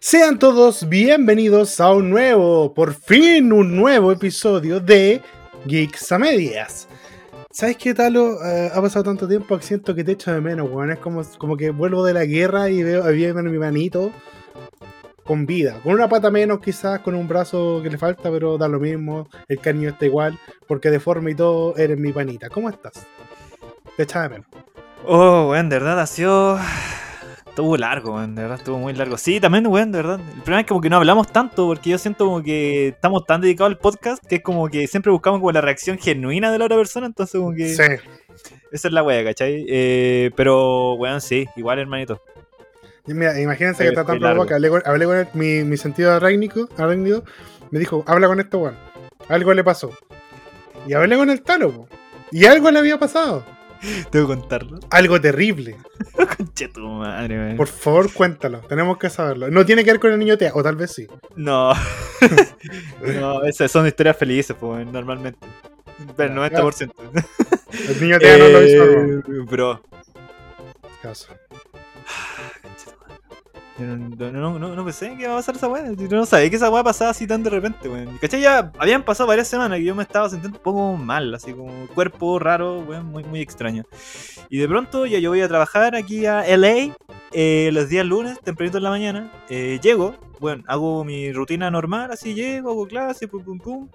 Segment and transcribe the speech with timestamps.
[0.00, 5.22] Sean todos bienvenidos a un nuevo, por fin un nuevo episodio de
[5.66, 6.88] Geeks a Medias.
[7.50, 8.44] ¿Sabes qué, Talo?
[8.44, 10.90] Eh, ha pasado tanto tiempo que siento que te echo de menos, weón.
[10.90, 14.10] Es como, como que vuelvo de la guerra y veo, veo mi manito
[15.22, 15.80] con vida.
[15.82, 19.28] Con una pata menos, quizás, con un brazo que le falta, pero da lo mismo.
[19.48, 22.50] El cariño está igual, porque de forma y todo eres mi panita.
[22.50, 23.06] ¿Cómo estás?
[23.96, 24.46] Te echaba de menos.
[25.06, 26.58] Oh, weón, de verdad ha sido.
[27.54, 29.16] Estuvo largo, weón, de verdad estuvo muy largo.
[29.16, 30.18] Sí, también, weón, de verdad.
[30.18, 33.40] El problema es como que no hablamos tanto, porque yo siento como que estamos tan
[33.40, 36.64] dedicados al podcast que es como que siempre buscamos como la reacción genuina de la
[36.64, 37.68] otra persona, entonces como que.
[37.68, 37.84] Sí.
[38.72, 39.64] Esa es la wea, ¿cachai?
[39.68, 42.20] Eh, pero, weón, sí, igual, hermanito.
[43.06, 45.76] Y Mira, imagínense que Eh, está tan provoca que hablé con, hablé con mi, mi
[45.76, 47.22] sentido arácnico, arácnido,
[47.70, 48.76] me dijo, habla con esto, weón.
[49.28, 49.92] Algo le pasó.
[50.88, 51.88] Y hablé con el talo, po.
[52.32, 53.46] Y algo le había pasado.
[54.10, 54.80] Tengo que contarlo.
[54.90, 55.76] Algo terrible.
[56.36, 57.56] Conche tu madre, weón.
[57.56, 58.60] Por favor, cuéntalo.
[58.60, 59.50] Tenemos que saberlo.
[59.50, 61.06] No tiene que ver con el niño Tea, o tal vez sí.
[61.36, 61.72] No.
[63.20, 65.46] no, esas son historias felices, pues, normalmente.
[66.18, 66.92] Ya, 90%.
[67.88, 69.22] El niño Tea no lo hizo, Eh.
[69.48, 69.82] Bro,
[71.02, 71.28] Caso.
[73.76, 75.92] No, no, no, no pensé que iba a pasar esa weá.
[75.92, 78.18] Yo no sabía que esa weá pasaba así tan de repente, weón.
[78.18, 78.40] ¿Cachai?
[78.40, 81.88] Ya habían pasado varias semanas que yo me estaba sintiendo un poco mal, así como
[81.88, 83.84] cuerpo raro, weón, muy, muy extraño.
[84.48, 86.94] Y de pronto ya yo voy a trabajar aquí a LA
[87.32, 89.32] eh, los días lunes, tempranito en la mañana.
[89.48, 93.88] Eh, llego, bueno, hago mi rutina normal, así llego, hago clase, pum, pum, pum.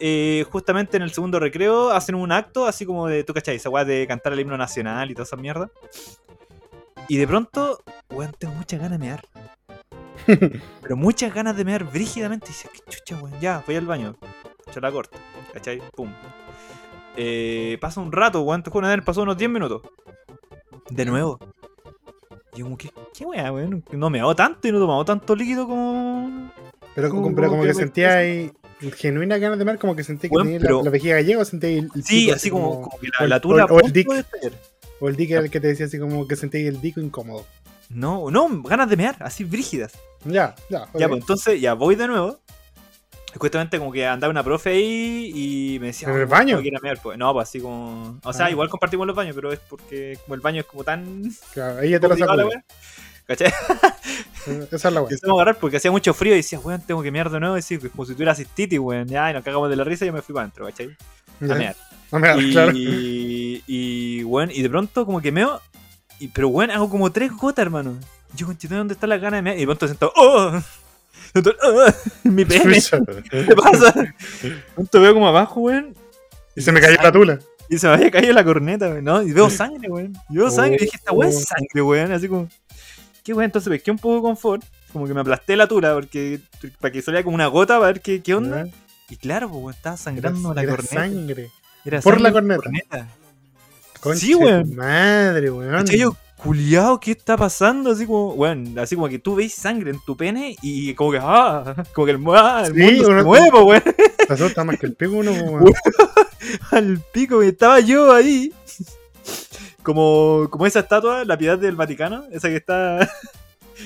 [0.00, 3.54] Eh, justamente en el segundo recreo hacen un acto así como de, ¿tú cachai?
[3.54, 5.70] Esa weá de cantar el himno nacional y toda esa mierda.
[7.12, 9.22] Y de pronto, weón, tengo muchas ganas de mear.
[10.80, 12.46] Pero muchas ganas de mear brígidamente.
[12.46, 14.16] Y dice, qué chucha, weón, ya, voy al baño.
[14.66, 15.18] Echo la corta,
[15.52, 15.82] ¿cachai?
[15.94, 16.10] Pum.
[17.18, 19.82] Eh, pasa un rato, weón, te juro, una vez pasó unos 10 minutos.
[20.88, 21.38] De nuevo.
[22.54, 23.84] Y yo como, ¿qué, qué weá, weón?
[23.92, 26.50] No me hago tanto y no tomado tanto líquido como...
[26.94, 28.52] Pero, Como- como, pero como como que que sentía ahí
[28.96, 31.44] genuina ganas de mar, como que sentí que tenía pero- la, la vejiga gallega o
[31.44, 33.66] sentí el, el Sí, pico así como, como que la, o el- la tula o
[33.66, 34.08] el- o el a punto dick.
[34.10, 34.52] de estallar.
[35.02, 37.44] O el dick era el que te decía así como que sentí el dico incómodo.
[37.90, 39.92] No, no, ganas de mear, así brígidas.
[40.24, 40.86] Ya, ya.
[40.94, 42.38] Ya, pues entonces, ya voy de nuevo.
[43.36, 46.08] Justamente como que andaba una profe ahí y me decía...
[46.08, 46.58] ¿En el "Oh, baño?
[46.58, 47.18] a mear", pues.
[47.18, 48.20] No, pues así como...
[48.22, 48.50] O sea, Ah.
[48.50, 51.32] igual compartimos los baños, pero es porque como el baño es como tan...
[51.52, 52.64] Claro, ella te lo wea,
[53.26, 53.48] ¿Cachai?
[54.70, 55.10] Esa es la weá.
[55.10, 57.56] Empezamos a agarrar porque hacía mucho frío y decía, weón, tengo que mear de nuevo.
[57.56, 59.08] Y decía, como si tuviera cistitis, weón.
[59.08, 60.88] Ya, y nos cagamos de la risa y yo me fui para adentro, ¿cachai?
[61.40, 61.54] A Ya.
[61.56, 61.76] mear.
[62.38, 62.72] Y, claro.
[62.76, 65.60] y, de pronto como que meo.
[66.18, 67.98] Y, pero, weón, hago como tres gotas, hermano.
[68.36, 69.56] Yo, conchito, ¿dónde está la gana de mear?
[69.56, 70.52] Y de pronto siento, ¡oh!
[71.34, 71.84] "Oh",
[72.24, 72.78] mi pene.
[73.30, 73.94] ¿Qué pasa?
[74.74, 75.94] Pronto veo como abajo, weón.
[76.54, 77.38] Y se me cayó la tula.
[77.70, 79.22] Y se me había caído la corneta, weón, ¿no?
[79.22, 80.12] Y veo sangre, weón.
[80.28, 80.76] Y veo sangre.
[80.76, 82.12] Y dije, esta weón es sangre, weón.
[82.12, 82.48] Así como,
[83.24, 83.46] qué weón.
[83.46, 84.62] Entonces pesqué un poco de confort.
[84.92, 86.38] Como que me aplasté la tula porque,
[86.80, 88.68] para que saliera como una gota para ver qué, qué onda.
[89.08, 90.94] Y claro, pues, weón, estaba sangrando Era- la era corneta.
[90.94, 91.50] sangre.
[91.84, 93.08] Era por la corneta.
[93.94, 94.76] Sí, Concha de weón.
[94.76, 95.86] Madre, weón.
[95.86, 97.92] Yo, culiao, ¿qué está pasando?
[97.92, 101.18] Así como, weón, así como que tú veis sangre en tu pene y como que,
[101.22, 103.82] ah, como que el, ah, el Sí, mundo se mueve, weón.
[104.26, 105.72] Te asusta más que el pico uno, weón.
[106.70, 108.52] al pico, y estaba yo ahí.
[109.82, 113.08] Como, como esa estatua, la piedad del Vaticano, esa que está.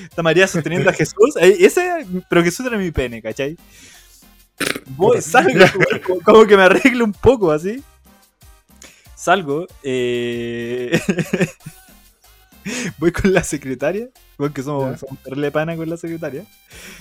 [0.02, 1.36] Está María sosteniendo a Jesús.
[1.40, 3.56] Ese, pero Jesús era mi pene, ¿cachai?
[4.90, 5.64] Voy, salgo,
[6.06, 7.82] como, como que me arreglo un poco así.
[9.14, 11.00] Salgo, eh...
[12.98, 15.18] voy con la secretaria, porque somos, somos
[15.52, 16.44] pana con la secretaria.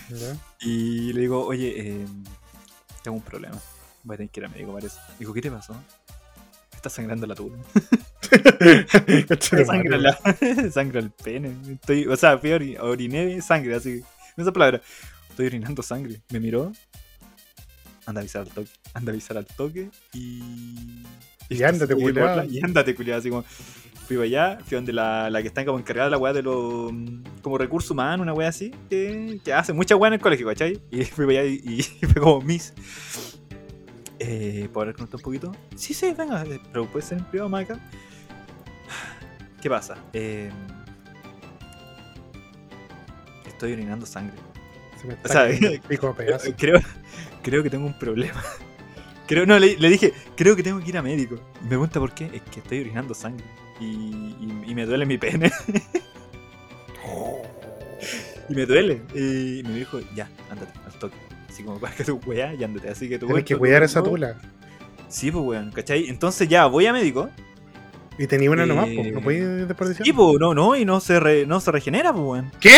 [0.10, 0.38] Ya.
[0.60, 2.06] Y le digo, oye, eh,
[3.04, 3.58] tengo un problema.
[4.04, 5.00] Voy a tener que ir a médico, parece.
[5.20, 5.74] Digo, ¿qué te pasó?
[5.74, 7.36] Me está sangrando la
[9.08, 10.20] Me sangra, la,
[10.72, 11.56] sangra el pene.
[11.74, 14.04] Estoy, o sea, fui a oriné sangre, así.
[14.38, 14.82] En esa palabra.
[15.30, 16.22] Estoy orinando sangre.
[16.30, 16.72] Me miró.
[18.06, 18.70] Anda a avisar al toque.
[18.94, 19.90] Anda a avisar al toque.
[20.14, 20.42] Y.
[21.50, 23.18] Y ándate, y bola, Y ándate, culiao.
[23.20, 23.44] Así como.
[24.08, 24.60] Fui para allá.
[24.66, 26.92] Fui donde la, la que está como encargada de la weá de los.
[27.42, 28.72] Como recursos humanos, una weá así.
[28.90, 30.80] Que, que hace mucha weá en el colegio, ¿cachai?
[30.92, 32.74] Y fui para allá y, y fue como Miss.
[34.20, 35.52] Eh, ¿Puedo hablar con usted un poquito?
[35.76, 36.44] Sí, sí, venga.
[36.44, 37.80] eh, Pero puede ser en privado, más acá.
[39.62, 39.98] ¿Qué pasa?
[40.14, 40.50] Eh,
[43.48, 44.36] estoy orinando sangre.
[45.02, 46.80] Se me está O sea, Creo,
[47.46, 48.44] creo que tengo un problema.
[49.28, 51.40] Creo, no, le, le dije, creo que tengo que ir a médico.
[51.60, 52.26] Y me pregunta por qué.
[52.32, 53.44] Es que estoy orinando sangre.
[53.80, 55.52] Y, y- y me duele mi pene.
[58.50, 59.02] y me duele.
[59.16, 61.16] Y me dijo, ya, ándate, al toque.
[61.50, 62.90] Así como para que tu weá y ándate.
[62.90, 64.38] Así que tu Tienes que cuidar esa tula.
[65.10, 66.08] Sí, pues weón, ¿cachai?
[66.10, 67.30] Entonces ya, voy a médico.
[68.18, 69.14] Y tenía una nomás, Eh, pues.
[69.14, 70.08] No podías desperdiciar.
[70.08, 72.52] Y pues, no, no, y no se, re- no se regenera, pues weón.
[72.60, 72.78] ¿Qué?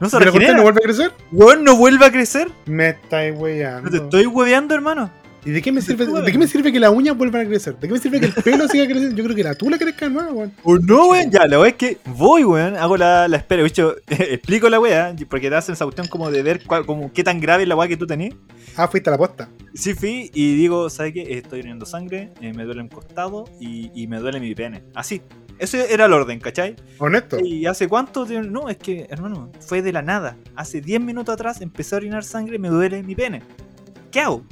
[0.00, 0.56] No se ¿Y la cuestión regenera.
[0.56, 1.12] no vuelve a crecer?
[1.30, 2.48] Weón, no vuelve a crecer.
[2.66, 5.10] Me estáis No te estoy hueveando, hermano.
[5.42, 7.74] ¿Y de qué, me sirve, de qué me sirve que las uñas vuelvan a crecer?
[7.78, 9.16] ¿De qué me sirve que el pelo siga creciendo?
[9.16, 10.52] Yo creo que la tula crezca de nuevo, weón.
[10.64, 11.30] O no, weón.
[11.30, 12.76] Ya, la weá es que voy, weón.
[12.76, 13.64] Hago la, la espera.
[13.66, 15.14] Hecho, explico la weá.
[15.30, 17.76] Porque te hacen esa cuestión como de ver cuál- como qué tan grave es la
[17.76, 18.34] weá que tú tenías.
[18.76, 19.48] Ah, fuiste a la posta.
[19.72, 21.22] Sí, fui y digo, ¿sabes qué?
[21.38, 24.82] Estoy teniendo sangre, eh, me duele un costado y, y me duele mi pene.
[24.94, 25.22] Así.
[25.60, 26.74] Ese era el orden, ¿cachai?
[26.98, 27.38] Honesto.
[27.38, 28.24] ¿Y hace cuánto?
[28.26, 30.36] te- No, es que, hermano, fue de la nada.
[30.56, 33.42] Hace 10 minutos atrás empecé a orinar sangre y me duele mi pene.
[34.10, 34.44] ¿Qué hago?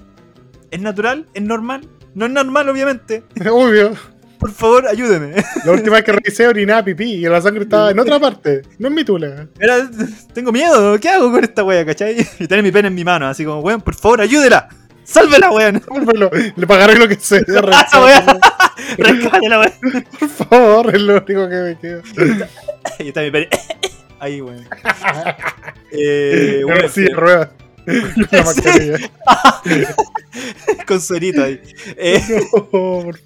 [0.70, 1.26] ¿Es natural?
[1.34, 1.88] ¿Es normal?
[2.14, 3.24] No es normal, obviamente.
[3.50, 3.92] Obvio.
[4.38, 5.34] Por favor, ayúdeme.
[5.64, 8.62] La última vez que revisé orinaba pipí y la sangre estaba en otra parte.
[8.78, 9.48] No en mi tula.
[9.58, 9.88] Era-
[10.32, 11.00] tengo miedo.
[11.00, 12.18] ¿Qué hago con esta wea, cachai?
[12.38, 14.68] Y tener mi pene en mi mano, así como, weón, por favor, ayúdela.
[15.02, 15.80] Sálvela, weón.
[15.82, 16.30] Sálvalo.
[16.54, 17.40] Le pagaré lo que sea.
[18.98, 20.04] Weón.
[20.18, 22.02] Por favor, es lo único que me queda.
[22.98, 23.48] Ahí está mi pene.
[24.20, 24.66] Ahí, weón.
[25.92, 26.88] Eh, bueno.
[28.30, 29.10] La mascarilla.
[30.86, 31.60] con suerito ahí.
[31.96, 32.20] Eh,
[32.52, 32.68] No,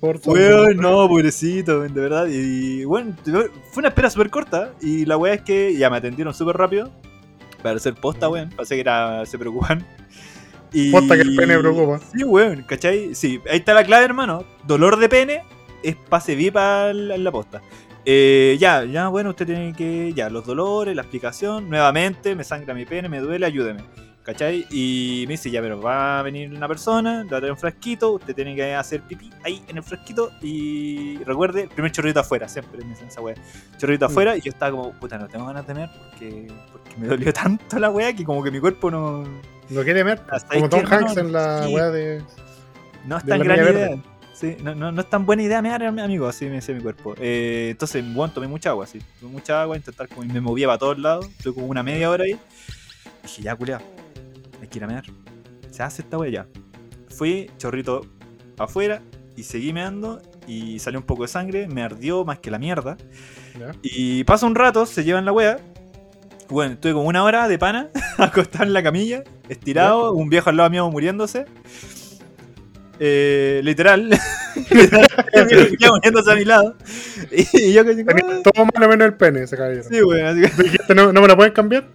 [0.00, 0.38] por favor.
[0.38, 2.26] Weón, no, pobrecito, de verdad.
[2.30, 4.72] Y bueno, fue una espera súper corta.
[4.80, 6.92] Y la weá es que ya me atendieron súper rápido.
[7.62, 8.50] Para hacer posta, weón.
[8.50, 9.84] Parece que era, se preocupan.
[10.72, 10.90] Y...
[10.90, 11.98] Posta que el pene preocupa.
[11.98, 13.14] Sí, weón, ¿cachai?
[13.14, 14.44] Sí, ahí está la clave, hermano.
[14.66, 15.42] Dolor de pene
[15.82, 17.60] es pase VIP a la, la posta.
[18.04, 20.12] Eh, ya, ya, bueno, usted tiene que.
[20.14, 21.68] Ya, los dolores, la explicación.
[21.68, 23.82] Nuevamente, me sangra mi pene, me duele, ayúdeme.
[24.24, 24.66] ¿Cachai?
[24.70, 27.58] Y me dice, ya, pero va a venir una persona, le va a traer un
[27.58, 32.20] frasquito, usted tiene que hacer pipí ahí en el frasquito y recuerde, el primer chorrito
[32.20, 33.34] afuera, siempre me dicen esa wea.
[33.78, 34.10] Chorrito Mm.
[34.12, 37.32] afuera y yo estaba como, puta, no tengo ganas de tener porque, porque me dolió
[37.32, 39.24] tanto la wea que como que mi cuerpo no,
[39.72, 40.22] No quiere ver.
[40.50, 41.74] Como Tom Hanks no, en la sí.
[41.74, 42.22] weá de.
[43.06, 43.72] no es tan gran idea.
[43.72, 44.02] verde.
[44.34, 47.14] Sí, no, no, no es tan buena idea mear, amigo, así me decía mi cuerpo.
[47.18, 48.98] Eh, entonces, bueno, tomé mucha agua, sí.
[49.20, 51.28] Tomé mucha agua, intentar como me movía para todos lados.
[51.28, 52.38] Estuve como una media hora ahí.
[53.22, 53.80] Dije, ya, culiao,
[54.60, 55.04] hay que ir a mear.
[55.70, 56.46] Se hace esta wea ya.
[57.08, 58.06] Fui, chorrito
[58.58, 59.00] afuera,
[59.36, 62.96] y seguí meando, y salió un poco de sangre, me ardió más que la mierda.
[63.58, 63.72] ¿ya?
[63.82, 65.60] Y pasa un rato, se llevan la wea.
[66.52, 67.88] Bueno, estuve como una hora de pana,
[68.18, 71.46] acostado en la camilla, estirado, un viejo al lado mío muriéndose.
[73.00, 74.10] Eh, literal.
[75.90, 76.76] muriéndose a mi lado.
[77.30, 79.84] Y yo que Tenía todo malo menos el pene, ese caballero.
[79.90, 81.88] Sí, weón, así que, no, no me la pueden cambiar.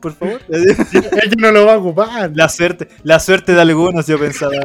[0.00, 0.40] por favor.
[0.48, 2.30] Ella no lo va a ocupar.
[2.32, 4.60] La suerte, la suerte de algunos, yo pensaba.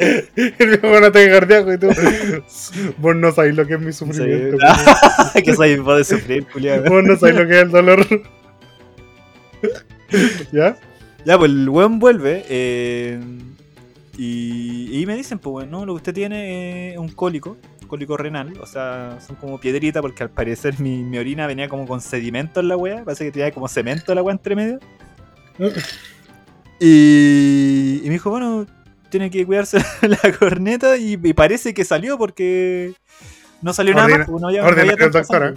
[0.36, 1.88] El viejo con ataque cardíaco y tú.
[2.98, 4.56] Vos no sabés lo que es mi sufrimiento.
[5.34, 5.42] Sí.
[5.44, 6.88] que soy de sufrir, culiado.
[6.88, 8.06] Vos no sabés lo que es el dolor.
[10.52, 10.76] ¿Ya?
[11.24, 12.44] Ya, pues el weón vuelve.
[12.48, 13.20] eh,
[14.16, 17.56] y, y me dicen, pues bueno, lo que usted tiene es un cólico,
[17.86, 18.54] cólico renal.
[18.60, 22.60] O sea, son como piedrita porque al parecer mi, mi orina venía como con sedimento
[22.60, 23.04] en la wea.
[23.04, 24.78] Parece que tenía como cemento la wea entre medio.
[26.80, 28.66] Y, y me dijo, bueno,
[29.10, 30.96] tiene que cuidarse la corneta.
[30.96, 32.94] Y, y parece que salió porque
[33.62, 34.28] no salió nada Ordina- más.
[34.30, 35.54] pues, no había- no había.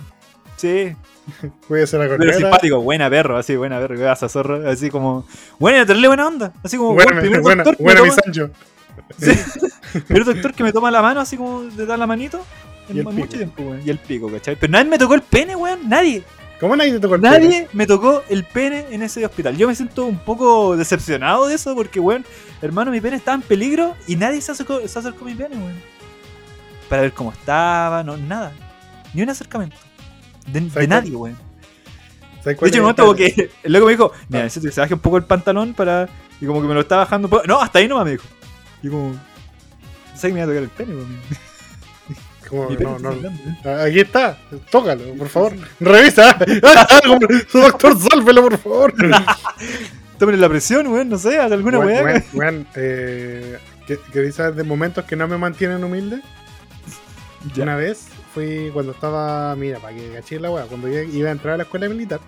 [0.58, 0.96] Sí,
[1.68, 2.38] Cuídese la pero corneta.
[2.38, 5.26] simpático, buena perro, así, buena perro, que vas a zorro, así como,
[5.58, 8.50] buena, tenerle buena onda, así como, Buena, bueno, primer buena, doctor buena me mi Sancho.
[9.18, 9.32] Sí.
[10.08, 12.46] primer doctor que me toma la mano, así como de dar la manito,
[12.90, 13.28] en Y el mucho pico.
[13.38, 14.56] tiempo, weón, y el pico, ¿cachai?
[14.58, 16.24] Pero nadie me tocó el pene, weón, nadie,
[16.60, 17.40] ¿Cómo nadie te tocó el pene?
[17.40, 19.58] nadie me tocó el pene en ese hospital.
[19.58, 22.26] Yo me siento un poco decepcionado de eso, porque, weón,
[22.62, 25.56] hermano, mi pene estaba en peligro y nadie se acercó, se acercó a mi pene,
[25.58, 25.76] weón.
[26.90, 28.54] Para ver cómo estaba, no, nada,
[29.14, 29.76] ni un acercamiento.
[30.48, 31.38] De, nadie, weón.
[32.44, 34.44] ¿Sabes De hecho, en un momento que el loco me dijo, mira, Ah.
[34.44, 36.10] necesito que se baje un poco el pantalón para...
[36.42, 37.44] Y como que me lo está bajando un poco.
[37.48, 38.26] No, hasta ahí nomás me dijo.
[38.82, 39.16] Y como...
[40.14, 41.20] Sé que me iba a tocar el pene, weón.
[42.54, 43.30] Como, no, está
[43.64, 43.80] no.
[43.82, 43.84] ¿eh?
[43.88, 44.38] Aquí está,
[44.70, 45.54] tócalo, por favor.
[45.80, 46.38] Revisa.
[47.52, 48.94] Su doctor, sálvelo, por favor.
[50.20, 52.24] Tómenle la presión, weón, no sé, alguna weá.
[52.34, 53.58] weón, eh,
[53.88, 56.22] ¿qué- ¿Queréis saber de momentos que no me mantienen humilde?
[57.56, 57.64] Ya.
[57.64, 61.56] Una vez fui cuando estaba, mira, para que caché la weá, cuando iba a entrar
[61.56, 62.20] a la escuela militar,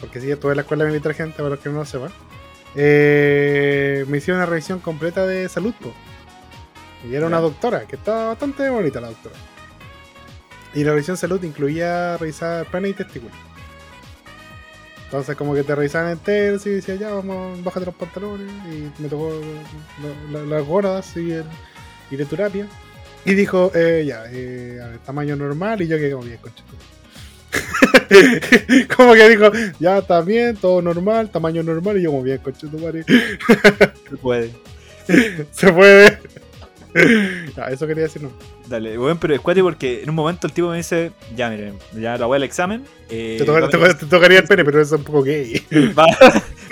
[0.00, 2.10] porque sí, estuve en la escuela militar, gente, para los que no lo sepan,
[2.74, 5.94] eh, me hicieron una revisión completa de salud, po.
[7.08, 9.34] Y era una doctora, que estaba bastante bonita la doctora.
[10.74, 13.36] Y la revisión salud incluía revisar pene y testículos.
[15.04, 19.08] Entonces como que te revisaban entero y decía ya vamos, bájate los pantalones y me
[19.08, 19.40] tocó
[20.32, 21.44] la- la- las gordas y, el,
[22.10, 22.66] y de terapia.
[23.24, 26.62] Y dijo, eh, ya, eh, a ver, tamaño normal y yo que como bien concha.
[28.96, 32.68] como que dijo, ya está bien, todo normal, tamaño normal y yo como bien concha
[32.68, 33.04] tu madre.
[33.04, 34.50] Se puede.
[35.52, 36.18] Se puede.
[37.56, 38.30] Ah, eso quería decir, no.
[38.66, 41.78] Dale, weón, pero es cuático porque en un momento el tipo me dice, ya miren,
[41.94, 42.84] ya la voy al examen.
[43.08, 45.64] eh, Te, toca- te te tocaría el pene, pero eso es un poco gay.
[45.98, 46.28] va, va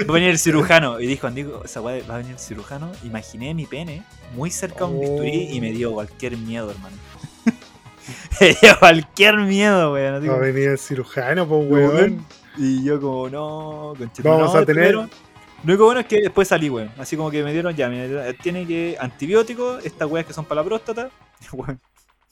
[0.09, 1.01] a venir el cirujano.
[1.01, 2.91] Y dijo, Andico, esa weá va a venir el cirujano.
[3.05, 4.03] Imaginé mi pene
[4.35, 6.97] muy cerca de un bisturí y me dio cualquier miedo, hermano.
[8.41, 10.15] me dio cualquier miedo, weón.
[10.17, 12.27] así Va a venir el cirujano, pues, weón.
[12.57, 15.11] Y yo como, no, Vamos no, a tener- primero-
[15.65, 16.91] Lo único bueno es que después salí, weón.
[16.99, 17.91] Así como que me dieron, ya,
[18.43, 21.11] tiene que antibióticos, estas weas que son para la próstata.
[21.53, 21.81] Weón,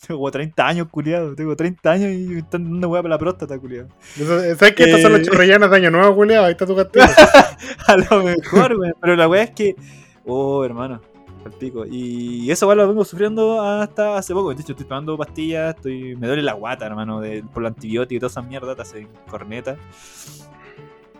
[0.07, 1.35] tengo como 30 años, culiado.
[1.35, 3.89] Tengo 30 años y me están dando una wea para la próstata, culiado.
[4.17, 5.25] Eso- ¿Sabes que estas son las Eh.
[5.25, 6.45] chorrellanas de año nuevo, culiado?
[6.47, 7.05] Ahí está tu castigo.
[7.87, 8.95] A lo mejor, weón.
[9.01, 9.77] Pero la wea es que,
[10.27, 11.01] oh, hermano.
[11.45, 11.85] Al pico.
[11.87, 14.55] Y eso weón, lo vengo sufriendo hasta hace poco.
[14.55, 16.15] De hecho, estoy tomando pastillas, estoy...
[16.17, 19.09] me duele la guata, hermano, de, por el antibiótico y toda esa mierda, te hacen
[19.29, 19.77] corneta.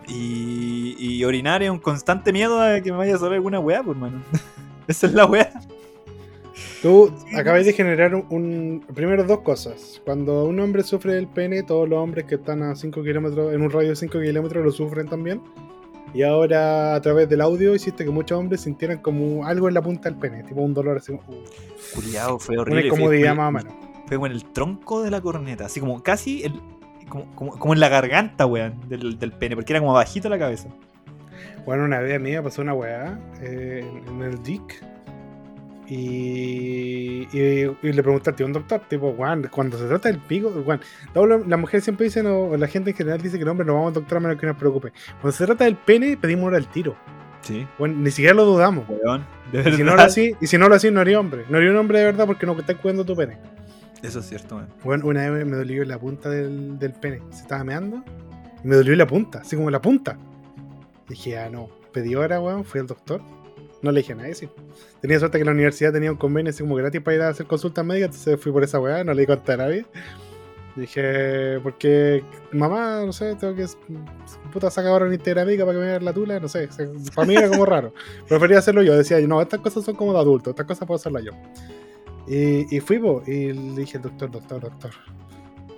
[0.09, 3.83] Y, y orinar es un constante miedo a que me vaya a salir alguna weá,
[3.83, 4.23] pues, hermano.
[4.89, 5.51] Esa es la weá.
[6.83, 10.03] Tú acabas de generar un, un- Primero, dos cosas.
[10.05, 13.63] Cuando un hombre sufre del pene, todos los hombres que están a 5 kilómetros, en
[13.63, 15.41] un radio de 5 kilómetros, lo sufren también.
[16.13, 19.81] Y ahora, a través del audio, hiciste que muchos hombres sintieran como algo en la
[19.83, 21.13] punta del pene, tipo un dolor así.
[21.13, 21.21] uh,
[21.95, 22.87] Culiado, fue una horrible.
[22.89, 23.73] incomodidad fue, más o menos.
[24.09, 26.61] fue como en el tronco de la corneta, así como casi el,
[27.13, 30.39] como, como, como en la garganta, weón, del, del pene, porque era como bajito la
[30.39, 30.71] cabeza.
[31.67, 34.83] Bueno, una vez a mí me pasó una weá eh, en, el DIC.
[35.89, 40.51] Y, y, y le preguntaste a un doctor, tipo, weón, cuando se trata del pico,
[41.15, 43.67] las las mujeres siempre dicen, o, o la gente en general dice que el hombre
[43.67, 44.93] no vamos al doctor a menos que nos preocupe.
[45.21, 46.97] Cuando se trata del pene, pedimos hora al tiro.
[47.43, 48.87] Sí, Bueno, ni siquiera lo dudamos.
[48.89, 50.07] weón, de Y si no lo verdad.
[50.07, 51.45] así, y si no lo así, no haría hombre.
[51.51, 53.37] No haría un hombre de verdad porque no estás cuidando tu pene.
[54.03, 54.69] Eso es cierto, weón.
[54.85, 57.23] Bueno, una vez me dolió la punta del, del pene.
[57.31, 58.03] Se estaba meando.
[58.65, 60.19] Y me dolió la punta, así como la punta.
[61.09, 61.69] Dije, ah, no.
[61.93, 62.65] Pedí hora, weón.
[62.65, 63.21] Fui al doctor.
[63.83, 64.49] No le dije a nadie, sí.
[65.01, 67.47] Tenía suerte que la universidad tenía un convenio así como gratis para ir a hacer
[67.47, 68.11] consultas médicas.
[68.11, 69.03] Entonces fui por esa weá.
[69.03, 69.87] No le di cuenta a nadie.
[70.77, 73.67] Dije, porque mamá, no sé, tengo que.
[74.53, 76.41] Puta, saca ahora una integra médica para que me vea la tula.
[76.41, 76.69] No sé.
[77.15, 77.93] Para mí era como raro.
[78.29, 78.97] Prefería hacerlo yo.
[78.97, 80.51] Decía, no, estas cosas son como de adulto.
[80.51, 81.33] Estas cosas puedo hacerlas yo.
[82.27, 84.91] Y, y fui, po, y le dije al doctor, doctor, doctor,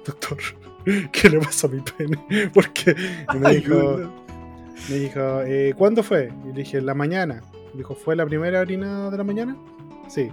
[0.05, 0.39] doctor,
[1.13, 2.51] ¿qué le pasa a mi pene?
[2.55, 2.95] Porque
[3.35, 3.99] y me dijo,
[4.91, 6.31] me dijo eh, ¿cuándo fue?
[6.45, 7.43] Y le dije, la mañana.
[7.73, 9.57] Me dijo, ¿fue la primera orina de la mañana?
[10.07, 10.29] Sí.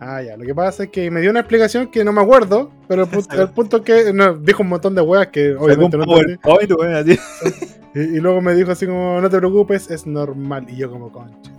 [0.00, 0.36] Ah, ya.
[0.36, 3.08] Lo que pasa es que me dio una explicación que no me acuerdo, pero el
[3.10, 6.06] punto, el punto que no, dijo un montón de weas que obviamente no.
[7.92, 10.66] Y, y luego me dijo así como, no te preocupes, es normal.
[10.68, 11.52] Y yo como, concha.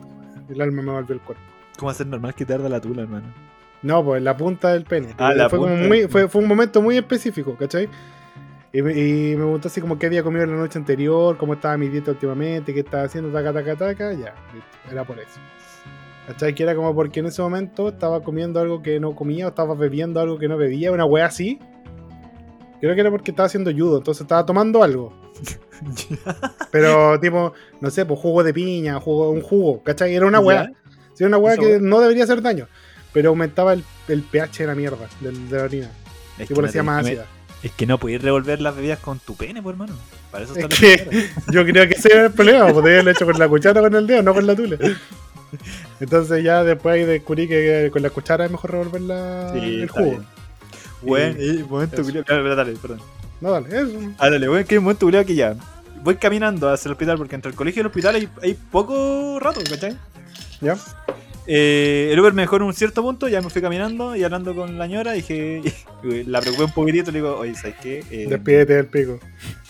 [0.49, 1.43] El alma me volvió el cuerpo.
[1.77, 3.50] ¿Cómo hacer normal que tarda la tula, hermano?
[3.83, 5.15] No, pues la punta del pene.
[5.17, 7.89] Ah, la fue, como punta muy, del fue, fue un momento muy específico, ¿cachai?
[8.73, 11.77] Y me, y me preguntó así como qué había comido la noche anterior, cómo estaba
[11.77, 15.39] mi dieta últimamente, qué estaba haciendo, taca, taca, taca, ya, listo, era por eso.
[16.27, 16.53] ¿Cachai?
[16.53, 19.73] Que era como porque en ese momento estaba comiendo algo que no comía o estaba
[19.73, 21.59] bebiendo algo que no bebía, una wea así.
[22.79, 25.13] Creo que era porque estaba haciendo judo, entonces estaba tomando algo.
[26.71, 30.15] Pero tipo, no sé, pues jugo de piña, jugo, un jugo, ¿cachai?
[30.15, 30.65] Era una wea.
[30.65, 30.81] ¿Ya?
[31.13, 32.67] Sí, una weá Esa que no debería hacer daño,
[33.13, 35.89] pero aumentaba el, el pH de la mierda del- de la orina.
[36.39, 37.25] Es que hacía más ácida.
[37.63, 39.93] Es que no podéis revolver las bebidas con tu pene, pues, hermano.
[40.31, 43.11] Para eso Es está la que yo creo que ese era el problema, podría haberlo
[43.11, 44.77] hecho con la cuchara o con el dedo, no con la tula.
[45.99, 49.89] Entonces ya después ahí descubrí que con la cuchara es mejor revolver la, Sí, el
[49.89, 50.05] jugo.
[50.11, 50.25] bien.
[51.03, 52.03] Weón, eh, momento Eso.
[52.03, 52.23] culiao.
[52.27, 53.01] Dale, dale, perdón.
[53.41, 53.99] No, dale, eso.
[54.17, 55.55] Ah, dale, weón, que hay un momento culiao que ya.
[56.03, 59.39] Voy caminando hacia el hospital porque entre el colegio y el hospital hay, hay poco
[59.39, 59.95] rato, ¿cachai?
[60.61, 60.77] ¿Ya?
[61.53, 64.55] Eh, el Uber me dejó en un cierto punto, ya me fui caminando y hablando
[64.55, 65.61] con la ñora, dije,
[66.25, 68.05] la preocupé un poquitito, le digo, oye, ¿sabes qué?
[68.09, 69.19] Eh, Despídete del pico.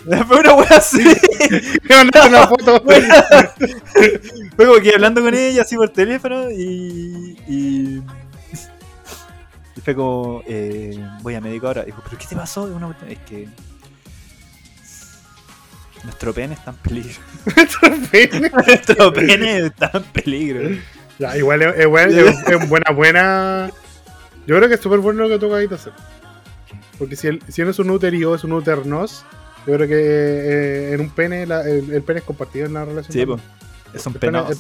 [0.27, 1.01] Fue una wea así.
[2.27, 2.83] Una foto.
[4.55, 7.35] Fue como que hablando con ella así por teléfono y.
[7.47, 8.01] y,
[9.75, 11.83] y fue como, eh, voy a médico ahora.
[11.83, 12.67] Dijo, ¿pero qué te pasó?
[12.67, 13.47] Es, una cuestión- es que.
[16.03, 17.19] Nuestro pene está en peligro.
[17.55, 20.69] Nuestro pene está en peligro.
[21.21, 23.71] Ya, igual es, es, buen- es- es buena, buena.
[24.47, 25.93] Yo creo que es súper bueno lo que tú acabas de hacer.
[26.97, 29.23] Porque si, el, si no es un útero es un uternos,
[29.67, 32.85] yo creo que eh, en un pene, la- el, el pene es compartido en la
[32.85, 33.13] relación.
[33.13, 33.39] Sí, también.
[33.93, 34.57] Es un el- Penos.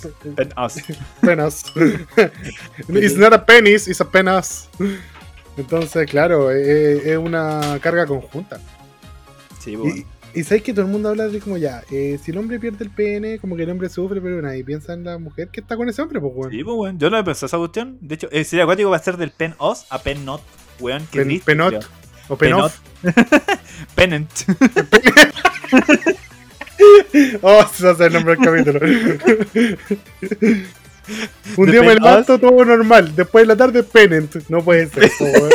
[1.21, 1.63] penas.
[2.89, 4.69] It's not a penis, it's a penas.
[5.57, 8.59] Entonces, claro, eh, es una carga conjunta.
[9.59, 9.95] Sí, pues.
[9.97, 12.59] Y, y sabes que todo el mundo habla de como ya, eh, si el hombre
[12.59, 15.61] pierde el pene, como que el hombre sufre, pero nadie piensa en la mujer que
[15.61, 16.51] está con ese hombre, pues, weón.
[16.51, 16.99] Sí, pues, weón.
[16.99, 17.97] Yo no he pensado esa cuestión.
[18.01, 20.41] De hecho, eh, sería acuático va a ser del pen os a pen not.
[20.79, 21.73] Weón, que Pen- triste, penot.
[21.73, 21.89] culiao.
[22.29, 22.79] O penoff.
[23.95, 24.29] Penant.
[27.43, 28.79] Oh, a ser el nombre del capítulo.
[31.57, 34.35] Un De día me levanto todo normal, después de la tarde Penent.
[34.49, 35.11] No puede ser.
[35.19, 35.51] po, weón.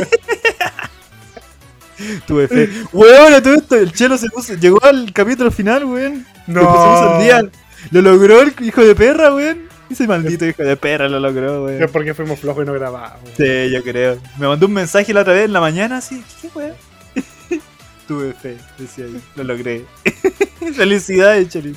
[2.26, 2.68] Tuve fe.
[2.92, 6.26] Weón, todo esto, el chelo se puso, llegó al capítulo final, weón.
[6.46, 6.62] No.
[6.62, 7.50] Lo pusimos al día.
[7.90, 9.66] Lo logró el hijo de perra, weón.
[9.88, 11.92] Ese maldito hijo de perra lo logró, Es weón.
[11.92, 13.20] porque fuimos flojos y no grabamos.
[13.36, 14.18] Sí, yo creo.
[14.38, 16.22] Me mandó un mensaje la otra vez en la mañana así.
[16.42, 16.72] ¿Qué weón?
[18.08, 19.20] Tuve fe, decía ahí.
[19.36, 19.84] Lo logré.
[20.74, 21.74] Felicidades, Cheli.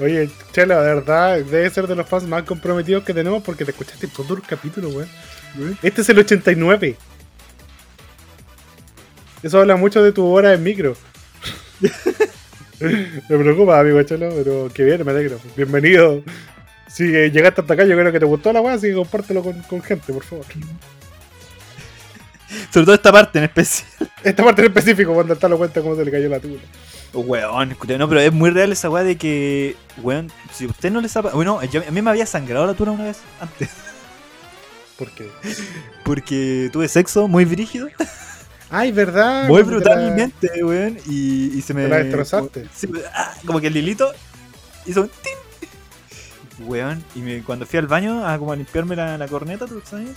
[0.00, 3.70] Oye, Chelo, de verdad, debe ser de los fans más comprometidos que tenemos porque te
[3.72, 5.08] escuchaste todo el capítulo, weón.
[5.82, 6.96] Este es el 89.
[9.42, 10.96] Eso habla mucho de tu hora en micro.
[12.80, 15.38] me preocupa, amigo Chelo, pero que bien, me alegro.
[15.56, 16.22] Bienvenido.
[16.88, 19.60] Si llegaste hasta acá, yo creo que te gustó la weá, así que compártelo con,
[19.62, 20.44] con gente, por favor.
[22.70, 23.88] Sobre todo esta parte en especial.
[24.22, 26.60] Esta parte en específico, cuando está lo cuenta cómo se le cayó la tula.
[27.14, 31.16] Weón, no, pero es muy real esa weá de que, weón, si usted no les
[31.16, 31.20] ha...
[31.22, 33.70] Bueno, yo- a mí me había sangrado la tula una vez antes.
[34.98, 35.28] Porque.
[36.04, 37.88] Porque tuve sexo muy brígido,
[38.74, 39.48] Ay, ¿verdad?
[39.48, 41.86] muy Cuando te la- brutalmente, weón, y, y se me...
[41.88, 42.66] La destrozaste.
[42.74, 44.10] Sí, ah, como que el hilito
[44.86, 46.66] hizo un tin.
[46.66, 49.82] Weón, y me- cuando fui al baño a como a limpiarme la, la corneta, tú
[49.84, 50.08] sabes,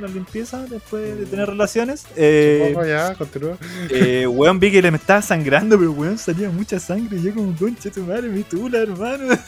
[0.00, 3.56] la limpieza después de tener relaciones, eh, Supongo, ya, continúa.
[3.90, 7.16] eh, weón, vi que le me estaba sangrando, pero weón, salía mucha sangre.
[7.18, 9.34] Y yo como, concha tu madre, mi tula, hermano.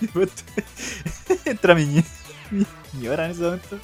[1.44, 2.04] Entra mi, ñe-
[2.52, 3.78] mi señora en ese momento.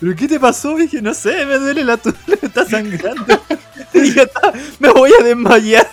[0.00, 0.76] ¿Pero qué te pasó?
[0.76, 3.42] dije, no sé, me duele la tula, me está sangrando.
[3.92, 5.86] Y dije, "Ah, me voy a desmayar.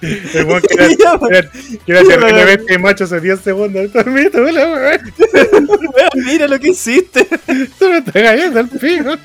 [0.00, 3.82] El weón Y ya, weón, era- que era terriblemente macho hace 10 segundos.
[3.84, 5.12] Esto es mi tula, weón.
[5.68, 7.20] weón, mira lo que hiciste.
[7.46, 9.16] Esto me está cayendo el pico.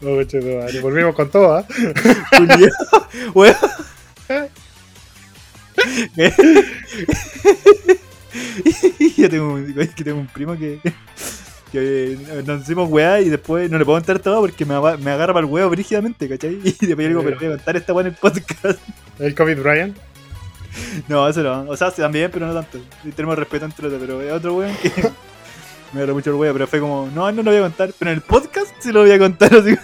[0.00, 0.80] No, coche de madre.
[0.80, 1.66] Volvimos con todo, ¿ah?
[2.36, 3.56] Culiao, weón.
[9.16, 10.78] yo tengo, un- que tengo un primo que,
[11.72, 15.32] que nos hicimos weá y después no le puedo contar todo porque me, me agarra
[15.32, 16.60] para el huevo brígidamente, ¿cachai?
[16.62, 18.78] Y después yo digo, pero voy a contar esta weá en el podcast.
[19.18, 19.94] El COVID Brian.
[21.08, 21.70] No, eso no.
[21.70, 22.78] O sea, también, pero no tanto.
[23.04, 24.90] Y tenemos respeto entre otros, pero es otro weón que
[25.92, 28.10] me agarró mucho el huevo, pero fue como, no, no lo voy a contar, pero
[28.10, 29.76] en el podcast sí lo voy a contar así.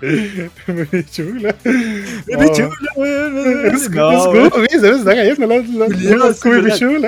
[0.00, 1.54] Me chula.
[1.64, 3.66] Me pichula, weón.
[3.66, 4.50] Es weón.
[4.50, 5.88] Scooby, se me está cayendo la.
[5.88, 6.30] Yo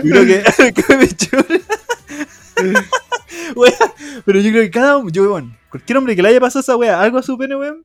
[0.03, 1.61] creo que, que me chula.
[4.25, 7.01] Pero yo creo que cada yo, weón, cualquier hombre que le haya pasado esa weá,
[7.01, 7.85] algo a su pene, weón,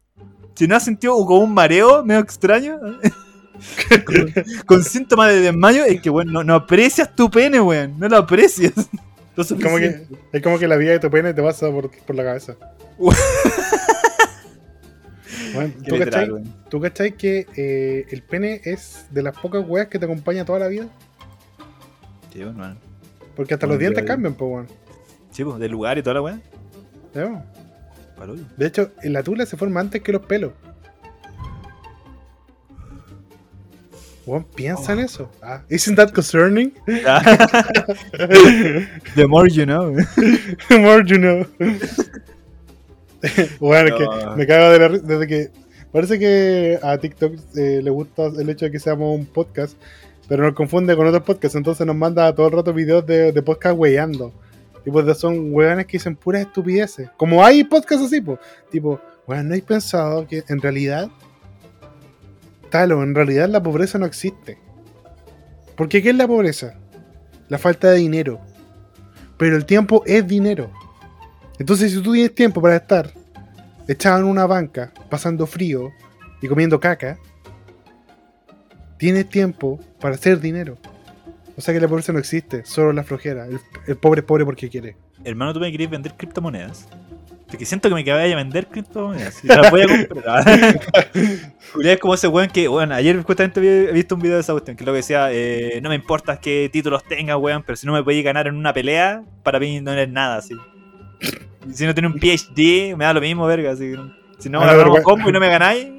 [0.56, 2.80] si no ha sentido como un mareo medio extraño,
[4.06, 4.34] con,
[4.66, 8.18] con síntomas de desmayo, es que, weón, no, no aprecias tu pene, weón, no lo
[8.18, 8.74] aprecias.
[9.36, 12.24] Como que, es como que la vida de tu pene te pasa por, por la
[12.24, 12.56] cabeza.
[15.54, 16.44] Bueno, ¿tú, literal, cachai.
[16.70, 20.60] ¿Tú cachai que eh, el pene es de las pocas weas que te acompaña toda
[20.60, 20.88] la vida?
[22.32, 22.78] Sí, man.
[23.36, 24.68] Porque hasta Bueno, los dientes cambian, pues, weón.
[25.34, 26.40] Sí, pues, del lugar y toda la weá.
[28.58, 30.54] De hecho, la tula se forma antes que los pelos.
[34.26, 35.30] Weón, piensa en eso.
[35.42, 36.72] Ah, isn't that concerning?
[39.16, 39.94] The more you know.
[40.70, 41.46] The more you know.
[43.60, 44.36] bueno, es que No.
[44.38, 45.52] me cago de la risa desde que.
[45.92, 49.78] Parece que a TikTok eh, le gusta el hecho de que seamos un podcast,
[50.28, 53.42] pero nos confunde con otros podcasts, entonces nos manda todo el rato videos de, de
[53.44, 54.34] podcast weyando.
[54.86, 57.10] Y pues son weones que dicen puras estupideces.
[57.18, 58.40] Como hay podcasts así, pues.
[58.70, 61.10] Tipo, bueno, ¿no habéis pensado que en realidad.
[62.70, 64.58] Talo, en realidad la pobreza no existe.
[65.76, 66.76] Porque ¿qué es la pobreza?
[67.50, 68.40] La falta de dinero.
[69.38, 70.72] Pero el tiempo es dinero.
[71.60, 73.12] Entonces, si tú tienes tiempo para estar
[73.88, 75.92] echado en una banca, pasando frío
[76.42, 77.18] y comiendo caca,
[78.98, 80.78] tienes tiempo para hacer dinero.
[81.56, 83.46] O sea que la pobreza no existe, solo la flojera.
[83.46, 84.96] El, el pobre es pobre porque quiere.
[85.24, 86.88] Hermano, tú me querías vender criptomonedas.
[87.54, 89.44] Porque siento que me vaya a vender criptomonedas.
[89.44, 90.44] Y las voy a comprar.
[91.74, 94.54] Julián es como ese weón que, weón, ayer justamente he visto un video de esa
[94.54, 97.86] cuestión, que lo que decía, eh, no me importa qué títulos tenga, weón, pero si
[97.86, 100.56] no me podéis ganar en una pelea, para mí no eres nada, así.
[101.72, 103.94] Si no tienes un PhD, me da lo mismo, verga, así.
[104.40, 105.90] Si no A ver, agarramos combo y no me ganáis,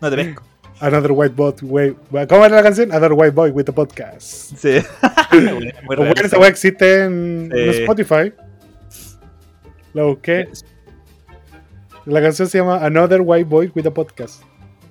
[0.00, 0.49] no te pesco.
[0.80, 1.94] Another white boy, wey-
[2.26, 2.90] ¿Cómo era la canción?
[2.90, 4.22] Another white boy with a podcast.
[4.56, 4.78] Sí.
[5.86, 7.80] Como esa weá existe en, en Sí.
[7.82, 8.32] Spotify.
[9.92, 10.48] La busqué.
[12.06, 14.42] La canción se llama Another White Boy with a Podcast.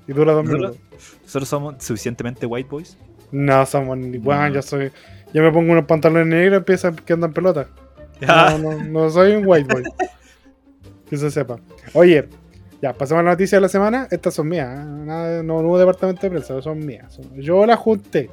[0.07, 0.77] Y dura dos minutos.
[1.23, 2.97] Nosotros somos suficientemente white boys.
[3.31, 4.53] No, somos ni bueno, No.
[4.55, 4.91] yo soy.
[5.33, 7.67] Yo me pongo unos pantalones negros y empieza que andan pelota.
[8.21, 9.83] No, no, no soy un white boy.
[11.09, 11.57] que se sepa.
[11.93, 12.27] Oye,
[12.81, 14.07] ya, pasamos a la noticia de la semana.
[14.09, 14.69] Estas son mías.
[14.69, 14.83] ¿eh?
[14.85, 17.13] Nada- no, no hubo departamento de prensa, son mías.
[17.13, 18.29] Son- yo las junté.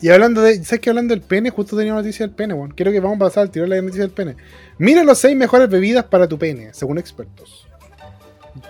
[0.00, 0.62] Y hablando de.
[0.64, 1.50] ¿Sabes que hablando del pene?
[1.50, 2.72] Justo tenía noticia del pene, weón.
[2.72, 4.36] Quiero que vamos a pasar al tiro la noticia del pene.
[4.78, 7.66] Mira los 6 mejores bebidas para tu pene, según expertos.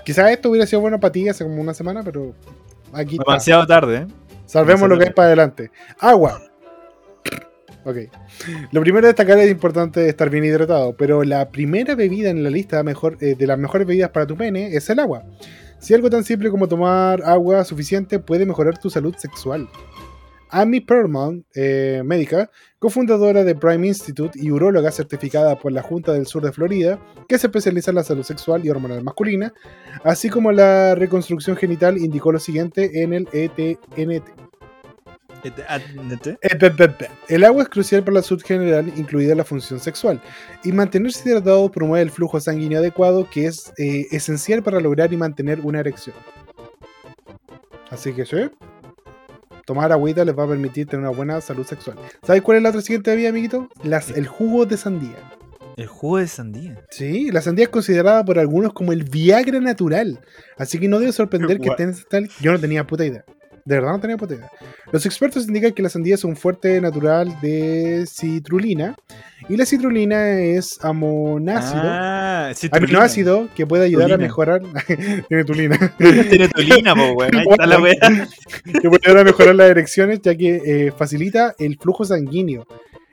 [0.04, 2.34] Quizás esto hubiera sido bueno para ti hace como una semana, pero
[2.92, 3.24] aquí está.
[3.32, 4.06] Demasiado tarde, ¿eh?
[4.46, 5.70] Salvemos lo que hay para adelante.
[5.98, 6.40] Agua.
[7.84, 7.96] Ok.
[8.72, 12.50] Lo primero a destacar es importante estar bien hidratado, pero la primera bebida en la
[12.50, 12.82] lista
[13.20, 15.24] eh, de las mejores bebidas para tu pene es el agua.
[15.78, 19.68] Si algo tan simple como tomar agua suficiente puede mejorar tu salud sexual.
[20.54, 26.26] Amy Perlman, eh, médica, cofundadora de Prime Institute y uróloga certificada por la Junta del
[26.26, 29.52] Sur de Florida, que se especializa en la salud sexual y hormonal masculina,
[30.04, 34.43] así como la reconstrucción genital, indicó lo siguiente en el ETNT.
[37.28, 40.20] El agua es crucial para la salud general, incluida la función sexual,
[40.64, 45.16] y mantenerse hidratado promueve el flujo sanguíneo adecuado, que es eh, esencial para lograr y
[45.16, 46.16] mantener una erección.
[47.90, 48.36] Así que sí,
[49.64, 51.98] tomar agüita les va a permitir tener una buena salud sexual.
[52.22, 53.68] ¿Sabes cuál es la otra siguiente bebida, amiguito?
[53.82, 55.16] Las, el jugo de sandía.
[55.76, 56.84] El jugo de sandía.
[56.90, 60.20] Sí, la sandía es considerada por algunos como el Viagra natural.
[60.56, 62.28] Así que no debe sorprender que estén tal.
[62.40, 63.24] Yo no tenía puta idea.
[63.64, 64.50] De verdad no tenía puta idea.
[64.92, 68.94] Los expertos indican que la sandía es un fuerte natural de citrulina.
[69.48, 71.82] Y la citrulina es amonácido.
[71.82, 74.62] Ah, aminoácido que puede ayudar a mejorar.
[75.28, 75.94] tiene tulina.
[75.98, 77.34] Tiene tulina, po, weón.
[77.34, 77.76] Está la
[78.82, 82.66] que puede ayudar a mejorar las erecciones ya que eh, facilita el flujo sanguíneo.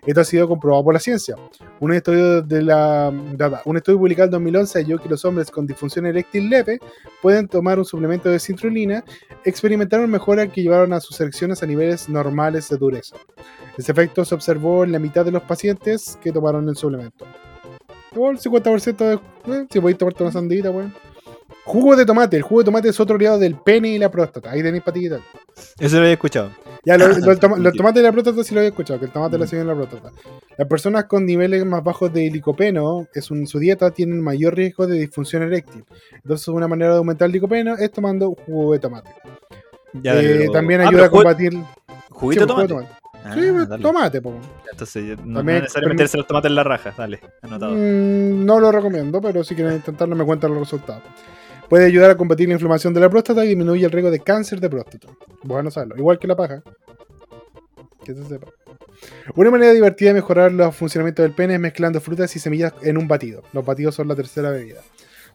[0.06, 1.36] Esto ha sido comprobado por la ciencia.
[1.80, 3.14] Un estudio, de la,
[3.66, 6.80] un estudio publicado en 2011 halló que los hombres con disfunción eréctil leve
[7.22, 9.04] pueden tomar un suplemento de citrulina,
[9.46, 13.16] experimentaron mejora que llevaron a sus erecciones a niveles normales de dureza.
[13.78, 17.26] Ese efecto se observó en la mitad de los pacientes que tomaron el suplemento.
[18.14, 19.14] Igual, 50% de...
[19.14, 20.94] eh, si podéis tomarte una sandita, weón.
[21.63, 22.38] Jugo de tomate.
[22.38, 24.52] El jugo de tomate es otro aliado del pene y la próstata.
[24.52, 25.19] Ahí tenéis patita.
[25.80, 26.52] Eso lo había escuchado.
[26.84, 29.12] Ya, lo, lo- toma- los tomates de la próstata sí lo había escuchado, que el
[29.12, 30.12] tomate le sirve en la próstata.
[30.58, 34.88] Las personas con niveles más bajos de licopeno es un- su dieta tienen mayor riesgo
[34.88, 35.86] de disfunción eréctil.
[36.15, 39.12] Entonces, una manera de aumentar el licopeno es tomando jugo de tomate.
[40.02, 41.54] Ya, Eh, pero- también Ah, ayuda a combatir.
[42.10, 42.88] Juguito sí, de jugo de tomate.
[43.24, 43.84] Ah, sí, pues, dale.
[43.84, 44.34] tomate, po.
[44.71, 46.91] Entonces, no, no También necesario meterse los tomates en la raja.
[46.97, 47.74] Dale, anotado.
[47.76, 51.04] Mm, no lo recomiendo, pero si quieren intentarlo, me cuentan los resultados.
[51.71, 54.60] Puede ayudar a combatir la inflamación de la próstata y disminuye el riesgo de cáncer
[54.60, 55.07] de próstata.
[55.41, 55.95] Bueno saberlo.
[55.95, 56.62] Igual que la paja.
[58.03, 58.47] Que se sepa.
[59.38, 62.97] Una manera divertida de mejorar los funcionamientos del pene es mezclando frutas y semillas en
[62.97, 63.43] un batido.
[63.53, 64.81] Los batidos son la tercera bebida.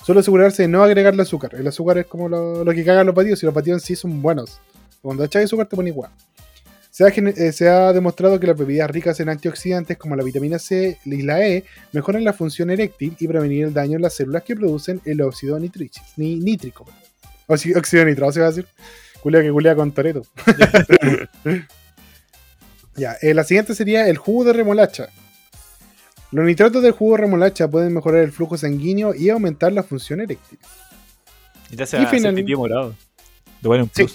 [0.05, 1.55] Solo asegurarse de no agregarle azúcar.
[1.55, 4.20] El azúcar es como lo, que cagan los batidos y los batidos en sí son
[4.20, 4.61] buenos.
[5.01, 6.11] Cuando echáis azúcar te pone igual.
[6.97, 10.23] Se ha, gene- eh, se ha demostrado que las bebidas ricas en antioxidantes como la
[10.25, 14.15] vitamina C y la E mejoran la función eréctil y prevenir el daño en las
[14.15, 16.87] células que producen el óxido nitrici- ni, nítrico.
[17.49, 18.67] Oxi- óxido nitroso, se va a decir.
[19.21, 20.23] Culia que culia con Toreto.
[22.97, 25.09] ya, eh, la siguiente sería el jugo de remolacha.
[26.33, 30.23] Los nitratos del jugo de remolacha pueden mejorar el flujo sanguíneo y aumentar la función
[30.23, 30.59] eréctil.
[31.71, 32.95] Y te hace Y morado.
[33.61, 34.07] De bueno, un Sí.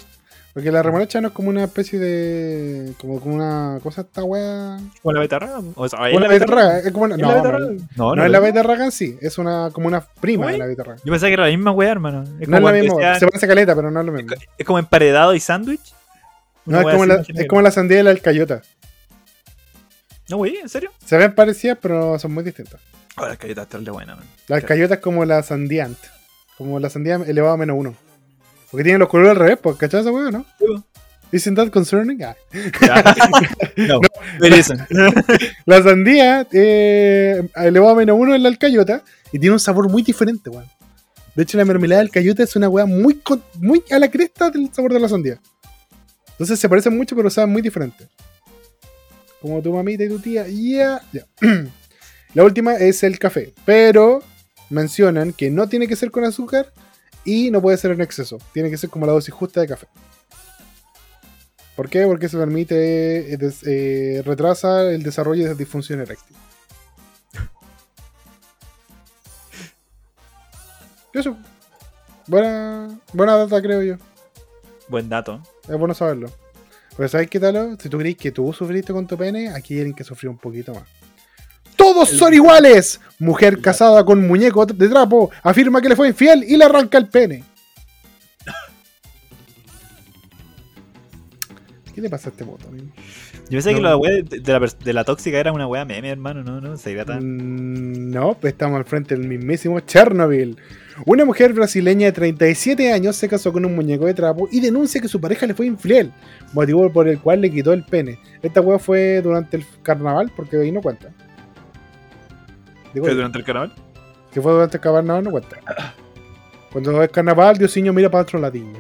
[0.54, 2.94] Porque la remolacha no es como una especie de.
[3.00, 4.80] como, como una cosa esta wea.
[5.02, 5.62] ¿Como la betarraga?
[5.76, 6.80] O sea, ¿es Una la betarraga.
[6.80, 7.72] Es como una, ¿Es no, la no, betarraga?
[7.96, 10.66] no, No, es la betarraga en sí, es una, como una prima ¿Cómo de la
[10.66, 10.98] betarraga.
[11.06, 12.24] Yo pensaba que era la misma weá, hermano.
[12.40, 14.12] Es No como es la misma, decían- se parece a caleta, pero no es lo
[14.12, 14.36] mismo.
[14.58, 15.94] es como emparedado y sándwich.
[16.66, 17.42] No, es como, la, imagínate.
[17.44, 18.62] es como la sandía y la alcayota.
[20.30, 20.92] No, wey, ¿en serio?
[21.06, 22.80] Se ven parecidas, pero son muy distintas.
[23.16, 24.26] Ahora la calleta está de buena, man.
[24.48, 25.98] La alcayota es como la sandiant.
[26.58, 27.96] Como la sandía elevada a menos uno.
[28.72, 30.46] Porque tiene los colores al revés, pues, ¿cachai esa weá, no?
[31.34, 32.22] Isn't that concerning?
[32.24, 32.36] Ah.
[33.78, 34.00] No,
[34.40, 34.74] pero eso.
[35.66, 40.04] La sandía eh, elevada a menos uno es la alcayota y tiene un sabor muy
[40.04, 40.66] diferente, weón.
[41.36, 44.50] De hecho, la mermelada de alcayota es una weá muy, con- muy a la cresta
[44.50, 45.40] del sabor de la sandía.
[46.32, 48.08] Entonces se parecen mucho, pero saben muy diferentes.
[49.42, 50.46] Como tu mamita y tu tía.
[50.48, 51.26] Ya, ya.
[52.34, 53.54] La última es el café.
[53.66, 54.22] Pero
[54.70, 56.72] mencionan que no tiene que ser con azúcar
[57.26, 58.38] y no puede ser en exceso.
[58.54, 59.88] Tiene que ser como la dosis justa de café.
[61.76, 62.06] ¿Por qué?
[62.06, 66.36] Porque se permite, eh, des- eh, retrasa el desarrollo de disfunción eréctil.
[71.14, 71.38] Eso.
[72.28, 73.96] Buena, buena data, creo yo.
[74.88, 75.42] Buen dato.
[75.68, 76.30] Es bueno saberlo.
[76.96, 77.78] Pero ¿sabes qué tal?
[77.82, 80.74] Si tú crees que tú sufriste con tu pene, aquí tienen que sufrir un poquito
[80.74, 80.84] más.
[81.82, 83.02] ¡Todos son iguales!
[83.18, 87.08] Mujer casada con muñeco de trapo afirma que le fue infiel y le arranca el
[87.08, 87.44] pene.
[91.96, 92.86] ¿Qué le pasa a este voto, amigo?
[93.50, 93.90] Yo pensé que No.
[93.90, 96.44] la weá de, la, de la tóxica era una weá meme, hermano.
[96.44, 97.20] No, no, se tan.
[97.20, 100.58] Mm, No, pues estamos al frente del mismísimo Chernobyl.
[101.08, 105.02] Una mujer brasileña de 37 años se casó con un muñeco de trapo y denuncia
[105.02, 106.12] que su pareja le fue infiel,
[106.54, 108.20] motivo por el cual le quitó el pene.
[108.44, 111.12] Esta weá fue durante el carnaval, porque ahí no cuenta.
[112.94, 113.74] Digo, ¿Fue durante el carnaval?
[114.34, 115.58] que fue durante el carnaval no cuenta.
[116.72, 118.80] Cuando es carnaval, Diosinho mira para otro ladillo.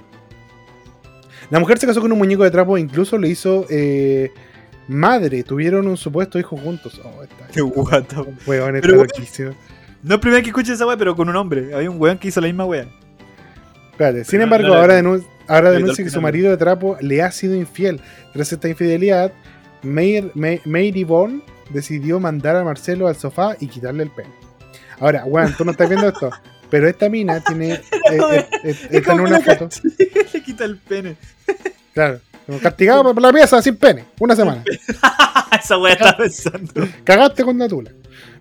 [1.49, 4.31] La mujer se casó con un muñeco de trapo e incluso le hizo eh,
[4.87, 5.43] madre.
[5.43, 7.01] Tuvieron un supuesto hijo juntos.
[7.03, 7.47] Oh, está.
[7.47, 8.27] Qué guato.
[8.47, 9.51] Weón, está loquísimo.
[10.03, 11.75] No es primera vez que escucho esa weá, pero con un hombre.
[11.75, 12.85] Había un weón que hizo la misma weá.
[13.91, 15.23] Espérate, sin embargo, no, no, ahora, denun-
[15.73, 17.99] denuncia que su marido de trapo le ha sido infiel.
[18.33, 19.33] Tras esta infidelidad,
[19.83, 21.43] May- May- Mary Bond
[21.73, 24.29] decidió mandar a Marcelo al sofá y quitarle el pene.
[24.99, 26.29] Ahora, weón, tú no estás viendo esto,
[26.69, 27.73] pero esta mina tiene.
[27.73, 27.81] eh,
[28.11, 29.69] eh, eh, está en una foto.
[30.33, 31.17] le quita el pene.
[31.93, 32.19] Claro,
[32.61, 34.63] castigado por la pieza sin pene, una semana.
[35.59, 36.87] esa weá estaba pensando.
[37.03, 37.91] Cagaste con Natula.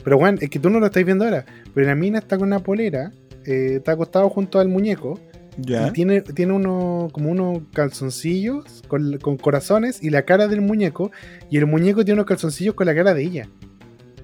[0.03, 1.45] Pero, weón, es que tú no lo estás viendo ahora.
[1.75, 3.13] Pero la mina está con una polera,
[3.45, 5.21] eh, está acostado junto al muñeco.
[5.67, 11.11] Y tiene, tiene uno, como unos calzoncillos con, con corazones y la cara del muñeco.
[11.51, 13.49] Y el muñeco tiene unos calzoncillos con la cara de ella.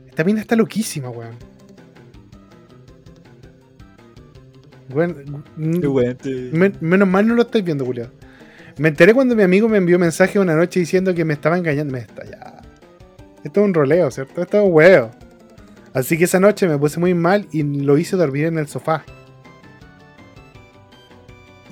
[0.09, 1.37] Esta mina está loquísima, weón.
[4.91, 5.81] Weón, mm,
[6.81, 8.11] menos mal no lo estáis viendo, Julio.
[8.79, 11.93] Me enteré cuando mi amigo me envió mensaje una noche diciendo que me estaba engañando.
[11.93, 12.63] Me está ya.
[13.43, 14.43] Esto es un roleo, ¿cierto?
[14.43, 15.11] Esto es un huevo.
[15.95, 19.05] Así que esa noche me puse muy mal y lo hice dormir en el sofá.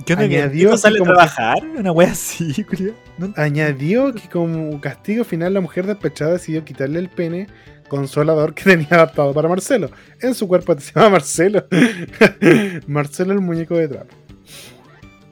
[0.06, 0.28] ¿Qué onda?
[0.28, 1.56] que- añadió ¿No así sale a como que- trabajar?
[1.78, 2.94] Una weá así, culiao.
[3.18, 7.46] No Añadió que como castigo final la mujer despechada decidió quitarle el pene
[7.88, 9.90] consolador que tenía adaptado para Marcelo.
[10.20, 11.64] En su cuerpo se llama Marcelo.
[12.86, 14.14] Marcelo el muñeco de trapo.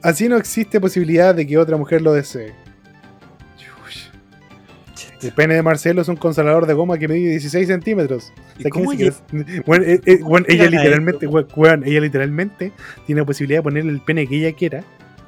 [0.01, 2.53] Así no existe posibilidad de que otra mujer lo desee.
[5.23, 8.33] El pene de Marcelo es un consolador de goma que mide 16 centímetros.
[8.57, 9.61] ¿Y O sea, cómo ¿quién se cree?
[9.65, 11.27] Bueno, eh, eh, bueno, ella literalmente,
[11.85, 12.71] ella literalmente
[13.05, 14.83] tiene la posibilidad de ponerle el pene que ella quiera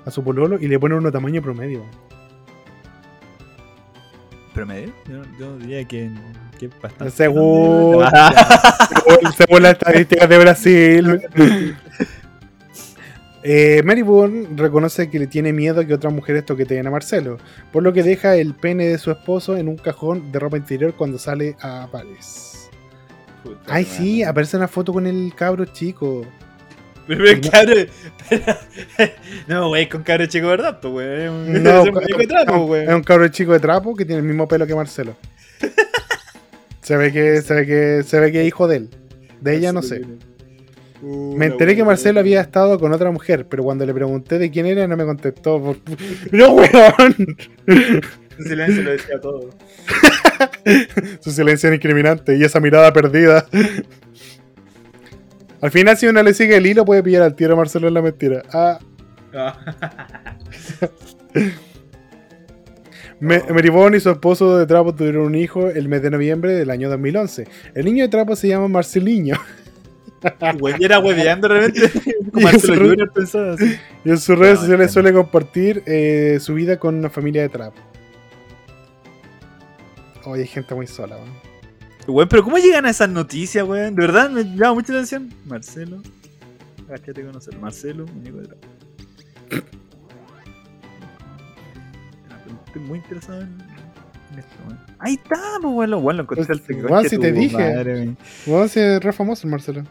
[0.05, 1.84] a su pololo y le pone uno tamaño promedio.
[4.53, 4.93] ¿Promedio?
[5.10, 6.10] Yo, yo diría que,
[6.58, 7.13] que es bastante.
[7.13, 8.05] Según,
[9.38, 11.21] según las estadísticas de Brasil.
[13.47, 17.38] Eh, Mary Bourne reconoce que le tiene miedo que otras mujeres toqueteen a Marcelo,
[17.71, 20.95] por lo que deja el pene de su esposo en un cajón de ropa interior
[20.95, 22.69] cuando sale a Paris.
[23.43, 23.97] puta Ay, madre.
[23.97, 26.25] sí, aparece una foto con el cabro chico.
[27.08, 27.86] Pero, pero-
[29.47, 30.79] no, wey, con cabro chico, ¿verdad?
[30.81, 32.84] Pues, un- No, es un muñeco de trapo, wey.
[32.88, 35.15] es un cabro chico de trapo que tiene el mismo pelo que Marcelo.
[36.81, 38.89] se ve que, se ve que, se ve que es hijo de él.
[39.39, 40.01] De ella no sé.
[41.01, 44.49] Uh, Me enteré que Marcelo había estado con otra mujer, pero cuando le pregunté de
[44.49, 45.62] quién era no me contestó.
[45.62, 45.77] por-
[46.31, 47.36] ¡No, weón!
[47.67, 49.49] En silencio lo decía todo.
[51.21, 53.45] Su silencio era incriminante y esa mirada perdida.
[55.62, 57.93] Al final, si uno le sigue el hilo, puede pillar al tiro a Marcelo en
[57.93, 58.43] la mentira.
[58.51, 58.79] Ah,
[63.19, 66.69] Me- Meribón y su esposo de trapo tuvieron un hijo el mes de noviembre del
[66.69, 67.47] año 2011.
[67.73, 69.36] El niño de trapo se llama Marceliño.
[70.60, 71.92] Güey, era hueveando de repente.
[72.26, 73.76] Y Como Marcelo eso- Junior pensaba así.
[74.04, 74.94] Y en sus redes No, sociales entiendo.
[74.94, 77.78] suele compartir eh, su vida con una familia de trapo.
[80.26, 81.30] Oye, hay gente muy sola, weón.
[82.08, 83.82] Güey, pero ¿cómo llegan a esas noticias, güey?
[83.84, 85.32] De verdad me llama mucha atención.
[85.46, 86.02] Marcelo.
[86.88, 87.58] Cállate conocer.
[87.58, 88.68] Marcelo, muñeco de trapo.
[92.68, 94.46] Estoy muy interesado en, en.
[95.00, 98.16] Ahí está, pues, bueno, lo encontré igual conche si te dije.
[98.46, 99.84] Weón, sí, es re famoso el Marcelo.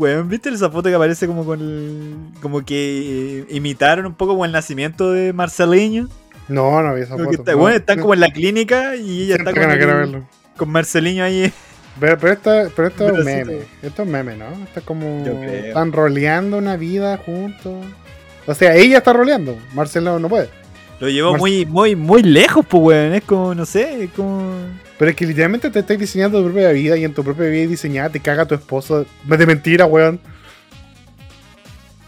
[0.00, 4.32] Weón, ¿viste esa foto que aparece como con el- Como que eh, imitaron un poco
[4.32, 6.08] como el nacimiento de Marceliño?
[6.48, 7.36] No, no vi esa Como foto.
[7.42, 7.58] está- no.
[7.58, 10.24] bueno, están como en la clínica y ella está con, el-
[10.56, 10.76] con
[11.20, 11.52] ahí.
[12.00, 13.58] Pero, pero esto, pero esto es Pero sí, meme.
[13.82, 14.46] Esto es meme, ¿no?
[14.64, 15.22] Esto es como.
[15.26, 17.74] Están roleando una vida juntos.
[18.46, 19.56] O sea, ella está roleando.
[19.74, 20.48] Marcelo no puede.
[20.98, 23.12] Lo llevó Mar- muy, muy, muy lejos, pues, weón.
[23.14, 24.54] Es como, no sé, es como.
[25.00, 27.66] Pero es que literalmente te estás diseñando tu propia vida y en tu propia vida
[27.66, 29.06] diseñada te caga tu esposo.
[29.24, 30.20] De mentira, weón.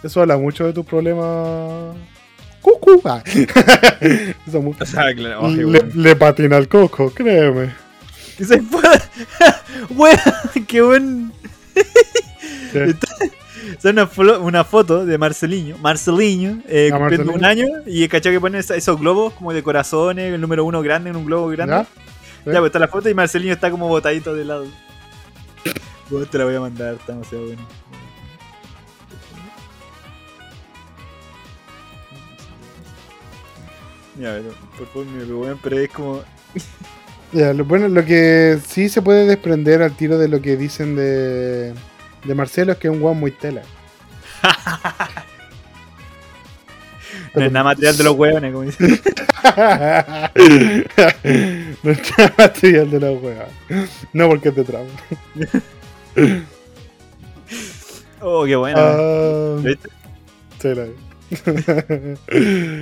[0.02, 1.96] Eso habla mucho de tus problemas.
[2.60, 3.00] Cucu.
[3.06, 3.22] Ah.
[4.46, 7.70] Eso mu- O sea, claro, le, le patina al coco, créeme.
[8.36, 8.82] Que se fue.
[9.96, 11.32] Weón, qué buen.
[13.80, 18.34] Sea, una, una foto de Marceliño, Marceliño, eh, Ah, cumpliendo un año, y el cachado
[18.34, 21.48] que pone esa- esos globos como de corazones, el número uno grande en un globo
[21.48, 21.74] grande.
[21.74, 21.86] ¿Ya?
[22.44, 24.66] Ya, pues está la foto y Marcelino está como botadito de lado.
[26.10, 27.62] Bueno, te la voy a mandar, está demasiado bueno.
[34.18, 36.22] Ya, pero, por favor, me bueno, pero es como.
[37.32, 40.94] Ya, lo, bueno, lo que sí se puede desprender al tiro de lo que dicen
[40.94, 41.72] de,
[42.24, 43.62] de Marcelo es que es un guau muy tela.
[47.34, 48.88] No es nada material de los hueones, como dicen.
[51.82, 53.48] no está material de la wea.
[54.12, 54.64] No porque es de.
[58.24, 58.78] Oh, qué bueno.
[58.78, 59.88] Ah, ¿Viste?
[60.58, 60.86] tela.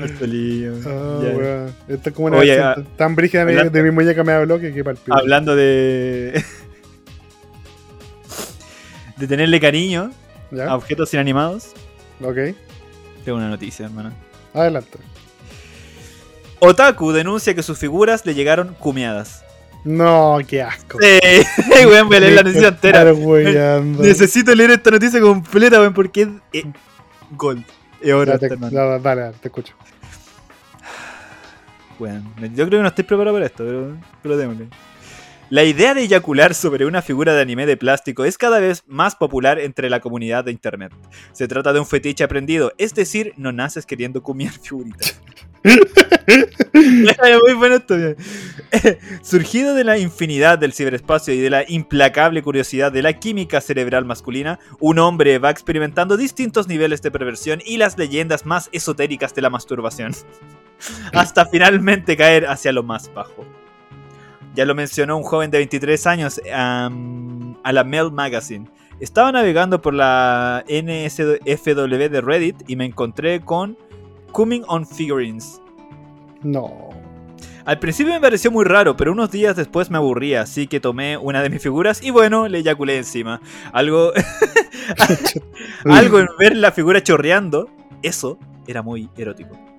[0.01, 0.75] Marcelillo.
[0.87, 1.29] Ah, Ya.
[1.37, 1.75] weón.
[1.89, 4.33] Esta es como una Oye, versión tan brígida de mi- hablando- de mi muñeca me
[4.33, 5.17] habló que quepa el pico.
[5.17, 6.45] Hablando de.
[9.17, 10.11] de tenerle cariño
[10.53, 10.75] a ¿Ya?
[10.75, 11.69] objetos inanimados,
[12.23, 12.37] Ok.
[13.25, 14.13] tengo una noticia, hermano.
[14.55, 14.99] Adelante.
[16.59, 19.45] Otaku denuncia que sus figuras le llegaron cumeadas.
[19.85, 20.99] No, qué asco.
[21.01, 21.19] Sí,
[21.87, 23.05] weón, voy a leer la noticia entera.
[23.83, 26.29] Necesito leer esta noticia completa, weón, porque es.
[26.53, 26.65] es
[27.31, 27.65] gold.
[28.01, 29.75] Es oro, Ya, esta, te- dale, te escucho.
[31.99, 34.69] Weón, yo creo que no estoy preparado para esto, pero, pero démosle.
[35.51, 39.17] La idea de eyacular sobre una figura de anime de plástico es cada vez más
[39.17, 40.93] popular entre la comunidad de internet.
[41.33, 45.21] Se trata de un fetiche aprendido, es decir, no naces queriendo comer figuritas.
[46.73, 47.95] Muy bueno esto.
[49.23, 54.05] Surgido de la infinidad del ciberespacio y de la implacable curiosidad de la química cerebral
[54.05, 59.43] masculina, un hombre va experimentando distintos niveles de perversión y las leyendas más esotéricas de
[59.43, 60.13] la masturbación,
[61.13, 63.45] hasta finalmente caer hacia lo más bajo.
[64.61, 66.91] Ya lo mencionó un joven de 23 años a
[67.73, 68.69] la Mel Magazine.
[69.01, 73.79] Estaba navegando por la NSFW de Reddit y me encontré con
[74.33, 75.63] Coming on Figurines.
[76.43, 76.91] No.
[77.65, 81.17] Al principio me pareció muy raro, pero unos días después me aburría, así que tomé
[81.17, 83.41] una de mis figuras y bueno, le eyaculé encima.
[83.73, 84.13] Algo,
[85.87, 87.71] algo en ver la figura chorreando,
[88.03, 89.70] eso era muy erótico.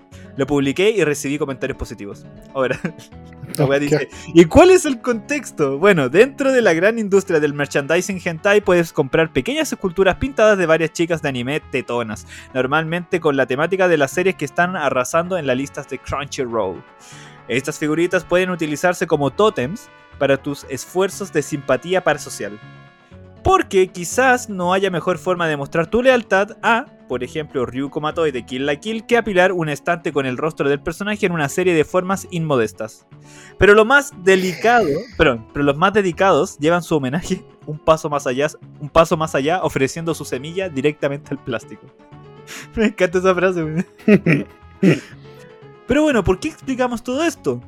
[0.42, 2.26] Lo publiqué y recibí comentarios positivos.
[2.56, 2.80] Ahora,
[3.60, 5.78] la wea dice, ¿y cuál es el contexto?
[5.78, 10.66] Bueno, dentro de la gran industria del merchandising hentai puedes comprar pequeñas esculturas pintadas de
[10.66, 12.26] varias chicas de anime tetonas,
[12.56, 16.84] normalmente con la temática de las series que están arrasando en las listas de Crunchyroll.
[17.48, 22.60] Estas figuritas pueden utilizarse como tótems para tus esfuerzos de simpatía parasocial.
[23.44, 28.32] Porque quizás no haya mejor forma de mostrar tu lealtad a, por ejemplo, Ryuko Matoi
[28.32, 31.50] de Kill la Kill que apilar un estante con el rostro del personaje en una
[31.50, 33.06] serie de formas inmodestas.
[33.58, 38.28] Pero lo más delicado, perdón, pero los más dedicados llevan su homenaje un paso más
[38.28, 38.48] allá,
[38.80, 41.86] un paso más allá ofreciendo su semilla directamente al plástico.
[42.78, 43.86] Me encanta esa frase.
[45.88, 47.60] Pero bueno, ¿por qué explicamos todo esto?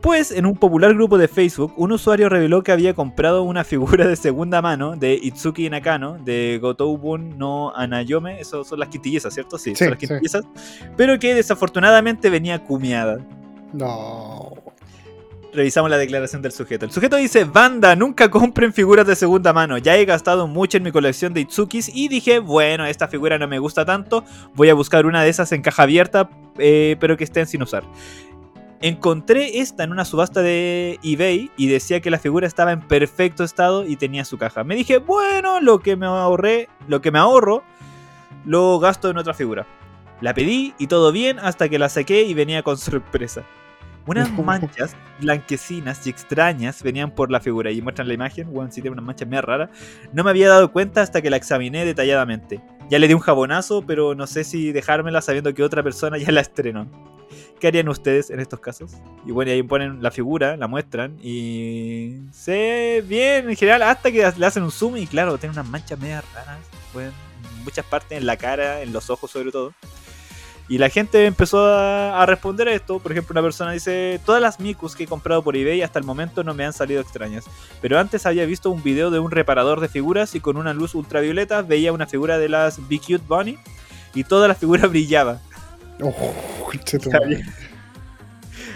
[0.00, 4.06] Pues en un popular grupo de Facebook, un usuario reveló que había comprado una figura
[4.08, 9.58] de segunda mano de Itsuki Nakano de Gotoubun no Anayome, eso son las quintillizas, ¿cierto?
[9.58, 10.38] Sí, Sí, son las sí.
[10.96, 13.18] pero que desafortunadamente venía cumiada.
[13.74, 14.52] No.
[15.52, 16.86] Revisamos la declaración del sujeto.
[16.86, 19.78] El sujeto dice, banda, nunca compren figuras de segunda mano.
[19.78, 23.48] Ya he gastado mucho en mi colección de Itsukis y dije, bueno, esta figura no
[23.48, 24.24] me gusta tanto.
[24.54, 27.82] Voy a buscar una de esas en caja abierta, eh, pero que estén sin usar.
[28.82, 33.44] Encontré esta en una subasta de eBay y decía que la figura estaba en perfecto
[33.44, 34.64] estado y tenía su caja.
[34.64, 37.62] Me dije, bueno, lo que me ahorré, lo que me ahorro,
[38.46, 39.66] lo gasto en otra figura.
[40.22, 43.42] La pedí y todo bien hasta que la saqué y venía con sorpresa.
[44.06, 48.80] Unas manchas blanquecinas y extrañas venían por la figura y muestran la imagen, bueno, sí
[48.80, 49.68] tiene unas manchas medio raras.
[50.14, 52.62] No me había dado cuenta hasta que la examiné detalladamente.
[52.88, 56.32] Ya le di un jabonazo, pero no sé si dejármela sabiendo que otra persona ya
[56.32, 57.19] la estrenó.
[57.60, 58.92] ¿Qué harían ustedes en estos casos?
[59.26, 64.10] Y bueno, y ahí ponen la figura, la muestran y se bien en general hasta
[64.10, 66.58] que le hacen un zoom y claro, tiene unas manchas medio raras,
[66.94, 69.74] en muchas partes, en la cara, en los ojos sobre todo.
[70.70, 73.00] Y la gente empezó a, a responder a esto.
[73.00, 76.04] Por ejemplo, una persona dice: Todas las Mikus que he comprado por eBay hasta el
[76.04, 77.44] momento no me han salido extrañas.
[77.82, 80.94] Pero antes había visto un video de un reparador de figuras y con una luz
[80.94, 83.58] ultravioleta veía una figura de las Be Cute Bunny
[84.14, 85.40] y toda la figura brillaba.
[86.02, 86.14] Oh.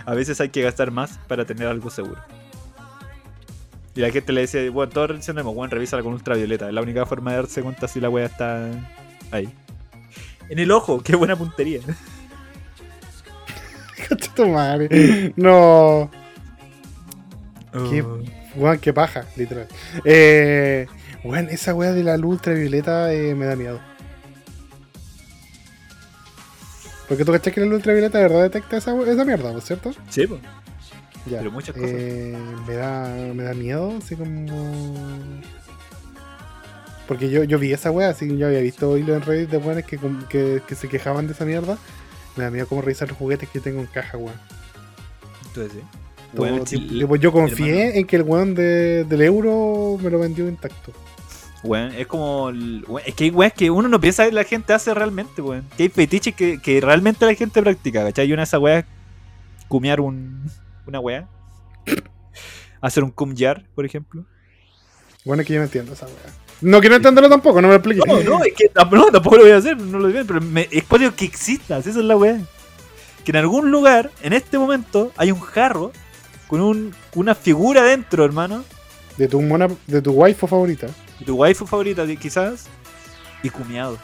[0.07, 2.23] A veces hay que gastar más para tener algo seguro.
[3.95, 6.69] Y la gente le dice: Bueno, todos reaccionemos, bueno, revísala con ultravioleta.
[6.69, 8.69] Es la única forma de darse cuenta si la wea está
[9.31, 9.49] ahí.
[10.49, 11.81] En el ojo, qué buena puntería.
[14.37, 15.33] Tu madre.
[15.37, 16.11] No.
[17.73, 18.05] Qué-.
[18.57, 19.67] Weón, qué paja, literal.
[20.05, 20.87] Eh,
[21.51, 23.81] esa weá de la luz ultravioleta eh, me da miedo.
[27.09, 29.65] Porque tú cachas que la luz ultravioleta de verdad detecta esa, esa mierda, ¿no es
[29.65, 29.93] cierto?
[30.09, 30.27] Sí.
[31.27, 31.39] Ya.
[31.39, 31.91] Pero muchas cosas.
[31.93, 32.37] Eh,
[32.67, 34.95] me, da, me da miedo, así como.
[37.07, 39.85] Porque yo, yo vi esa wea, así yo había visto hilos en Reddit de weones
[39.85, 39.99] que,
[40.31, 41.77] que, que se quejaban de esa mierda.
[42.37, 44.35] Me da miedo cómo revisar los juguetes que tengo en caja, weón.
[45.47, 45.81] Entonces, sí.
[46.35, 47.99] Todo Weón, tipo- yo confié hermano.
[48.01, 50.93] en que el weón de- del euro me lo vendió intacto.
[51.65, 52.45] Weón, es como.
[52.45, 55.65] weón, es que hay weas que uno no piensa que la gente hace realmente, weón.
[55.77, 58.29] Que hay fetiches que, que realmente la gente practica, ¿cachai?
[58.29, 58.85] Y una de esas weas
[59.69, 60.51] cumear un,
[60.87, 61.27] una wea.
[62.81, 64.27] Hacer un cum jar, por ejemplo.
[65.25, 66.15] Bueno, es que yo no entiendo esa weá.
[66.61, 68.07] No quiero entenderlo tampoco, no me lo expliques.
[68.07, 70.69] No, no, es que no, tampoco lo voy a hacer, no lo digo, pero me,
[70.71, 72.41] es ello que exista, esa es la wea.
[73.25, 75.93] Que en algún lugar, en este momento, hay un jarro
[76.47, 78.65] con un, una figura dentro, hermano.
[79.17, 80.89] De tu mona, de tu waifu favorita.
[81.25, 82.67] Tu waifu favorita, quizás,
[83.43, 83.99] y cumiado.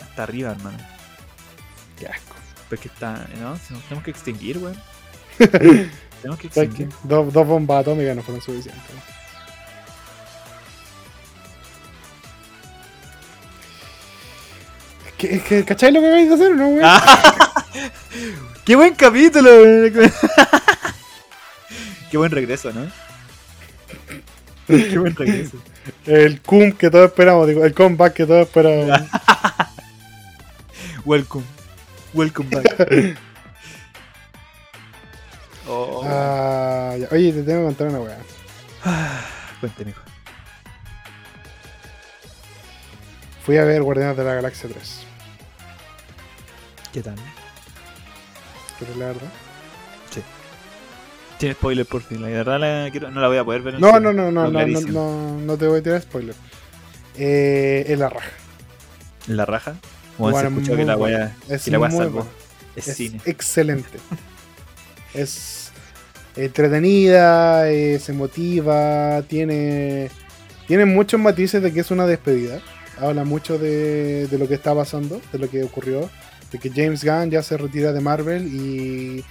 [0.00, 0.78] Hasta arriba, hermano.
[1.98, 2.34] Qué asco.
[2.68, 3.56] Porque está, ¿no?
[3.56, 4.80] Si Nos tenemos que extinguir, weón.
[5.38, 6.84] tenemos que ¿Sabes qué?
[6.84, 6.88] extinguir.
[7.02, 8.82] Dos, dos bombas atómicas no fueron suficientes.
[15.06, 16.90] Es que, es que, ¿cachai lo que vais a hacer o no, weón?
[18.64, 19.50] ¡Qué buen capítulo!
[22.10, 22.86] Qué buen regreso, ¿no?
[24.66, 25.56] Qué buen regreso.
[26.06, 29.00] El cum que todos esperamos, digo, el comeback que todos esperamos.
[31.04, 31.44] Welcome.
[32.14, 33.18] Welcome back.
[35.66, 36.94] Oh, Ah.
[37.10, 38.18] Oye, te tengo que contar una weá.
[39.60, 40.02] Cuénteme, hijo.
[43.46, 45.00] Fui a ver Guardianes de la Galaxia 3.
[46.92, 47.14] ¿Qué tal?
[48.78, 49.28] ¿Quieres la verdad?
[51.38, 53.76] Tiene spoiler por fin, la verdad la quiero- no la voy a poder ver en
[53.76, 54.00] el No, cine.
[54.00, 56.34] no, no, no, no, no, no, no te voy a tirar spoiler.
[57.16, 58.30] Eh, es la raja.
[59.28, 59.74] ¿En la raja?
[60.18, 61.16] Bueno, se escuchó que la bueno.
[61.16, 62.24] wea, Es que la
[62.76, 63.20] Es cine.
[63.24, 63.98] excelente.
[65.12, 65.70] es
[66.36, 70.10] entretenida, es emotiva, tiene,
[70.66, 72.60] tiene muchos matices de que es una despedida.
[73.00, 76.08] Habla mucho de, de lo que está pasando, de lo que ocurrió,
[76.52, 79.24] de que James Gunn ya se retira de Marvel y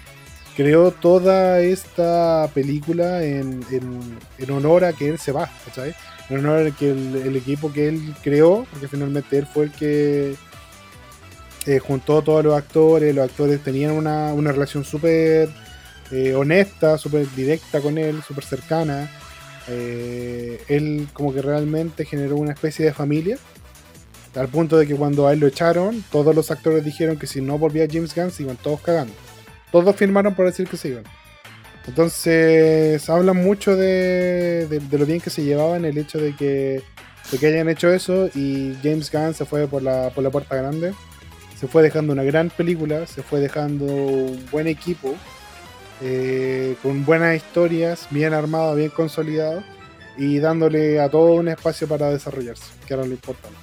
[0.56, 5.95] creó toda esta película en, en- en honor a que él se va, ¿cachai?
[6.30, 9.72] En honor a que el, el equipo que él creó, porque finalmente él fue el
[9.72, 10.36] que
[11.66, 15.49] eh, juntó a todos los actores, los actores tenían una, una relación súper
[16.12, 19.10] eh, honesta, súper directa con él, súper cercana.
[19.70, 23.38] Eh, él como que realmente generó una especie de familia,
[24.36, 27.39] al punto de que cuando a él lo echaron, todos los actores dijeron que si
[27.41, 29.14] no volvía James Gunn se iban todos cagando.
[29.74, 31.04] Todos firmaron por decir que se iban.
[31.86, 36.82] Entonces hablan mucho de, lo bien que se llevaban, el hecho de que,
[37.34, 40.94] hayan hecho eso y James Gunn se fue por la, por la puerta grande
[41.64, 45.16] se fue dejando una gran película, se fue dejando un buen equipo,
[46.02, 49.64] eh, con buenas historias, bien armado, bien consolidado,
[50.18, 53.62] y dándole a todo un espacio para desarrollarse, que era lo importante.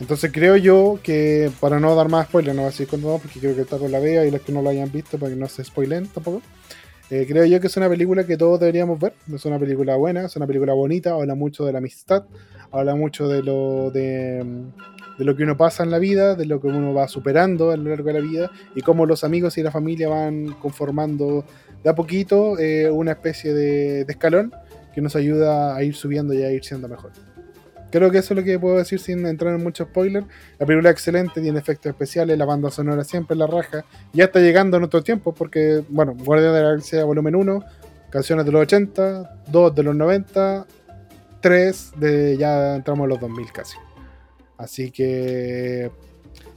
[0.00, 3.40] Entonces creo yo que, para no dar más spoilers, no voy a seguir contando porque
[3.40, 5.36] creo que está con la vea y los que no lo hayan visto para que
[5.36, 6.40] no se spoilen tampoco.
[7.10, 9.14] Eh, creo yo que es una película que todos deberíamos ver.
[9.32, 12.24] Es una película buena, es una película bonita, habla mucho de la amistad,
[12.70, 14.44] habla mucho de lo de,
[15.18, 17.90] lo que uno pasa en la vida, de lo que uno va superando a lo
[17.90, 21.44] largo de la vida y cómo los amigos y la familia van conformando
[21.82, 24.52] de a poquito eh, una especie de escalón
[24.94, 27.10] que nos ayuda a ir subiendo y a ir siendo mejor.
[27.90, 30.24] Creo que eso es lo que puedo decir sin entrar en mucho spoiler.
[30.58, 33.84] La película es excelente, tiene efectos especiales, la banda sonora siempre en la raja.
[34.12, 37.64] Ya está llegando en otro tiempo porque, bueno, Guardián de la Galaxia Volumen 1,
[38.10, 40.66] canciones de los 80, 2 de los 90,
[41.40, 43.78] 3 de ya entramos a los 2000 casi.
[44.58, 45.90] Así que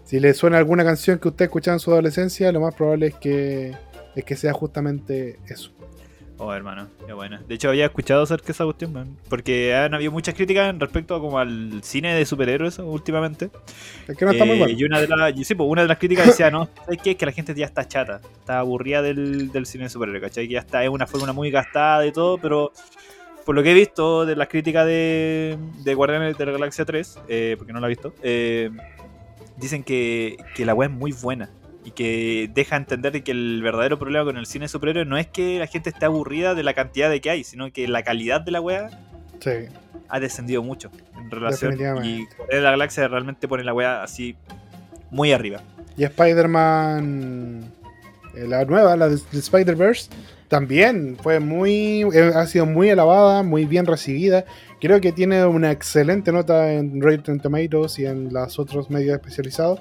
[0.04, 3.16] si le suena alguna canción que usted escuchaba en su adolescencia, lo más probable es
[3.16, 3.74] que,
[4.16, 5.72] es que sea justamente eso.
[6.44, 7.38] Oh, hermano, qué bueno.
[7.48, 11.14] De hecho, había escuchado acerca de esa cuestión, man, porque han habido muchas críticas respecto
[11.14, 13.52] a como al cine de superhéroes últimamente.
[14.08, 14.74] Es que no está muy Eh, bueno.
[14.76, 17.12] Y una de, las, sí, pues, una de las críticas decía, no, ¿sabes qué?
[17.12, 20.48] Es que la gente ya está chata, está aburrida del, del cine de superhéroes, ¿cachai?
[20.48, 22.72] Que ya está, es una fórmula muy gastada y todo, pero
[23.46, 27.20] por lo que he visto de las críticas de, de Guardianes de la Galaxia 3,
[27.28, 28.72] eh, porque no la he visto, eh,
[29.58, 31.52] dicen que, que la web es muy buena
[31.84, 35.18] y que deja entender de que el verdadero problema con el cine de superhéroes no
[35.18, 38.04] es que la gente esté aburrida de la cantidad de que hay, sino que la
[38.04, 38.90] calidad de la wea
[39.40, 39.52] Sí.
[40.08, 41.74] ha descendido mucho en relación
[42.06, 44.36] y de la Galaxia realmente pone la wea así
[45.10, 45.62] muy arriba.
[45.98, 47.72] Y Spider-Man,
[48.36, 50.10] eh, la nueva, la de, de Spider-Verse,
[50.48, 54.46] también fue muy, eh, ha sido muy alabada, muy bien recibida.
[54.80, 59.80] Creo que tiene una excelente nota en Rotten Tomatoes y en los otros medios especializados.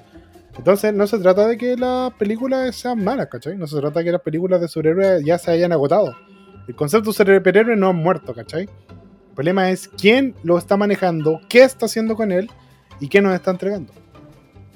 [0.61, 3.57] Entonces, no se trata de que las películas sean malas, ¿cachai?
[3.57, 6.15] No se trata de que las películas de superhéroes ya se hayan agotado.
[6.67, 8.65] El concepto de superhéroe no ha muerto, ¿cachai?
[8.65, 12.47] El problema es quién lo está manejando, qué está haciendo con él
[12.99, 13.91] y qué nos está entregando.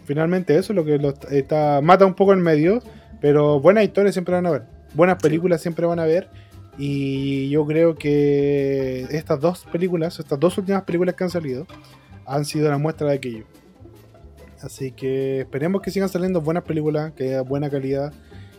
[0.05, 2.81] Finalmente eso es lo que lo está, mata un poco en medio,
[3.21, 4.63] pero buenas historias siempre van a ver.
[4.95, 6.29] Buenas películas siempre van a ver.
[6.79, 11.67] Y yo creo que estas dos películas, estas dos últimas películas que han salido,
[12.25, 13.45] han sido la muestra de aquello.
[14.65, 18.11] Así que esperemos que sigan saliendo buenas películas, que haya buena calidad,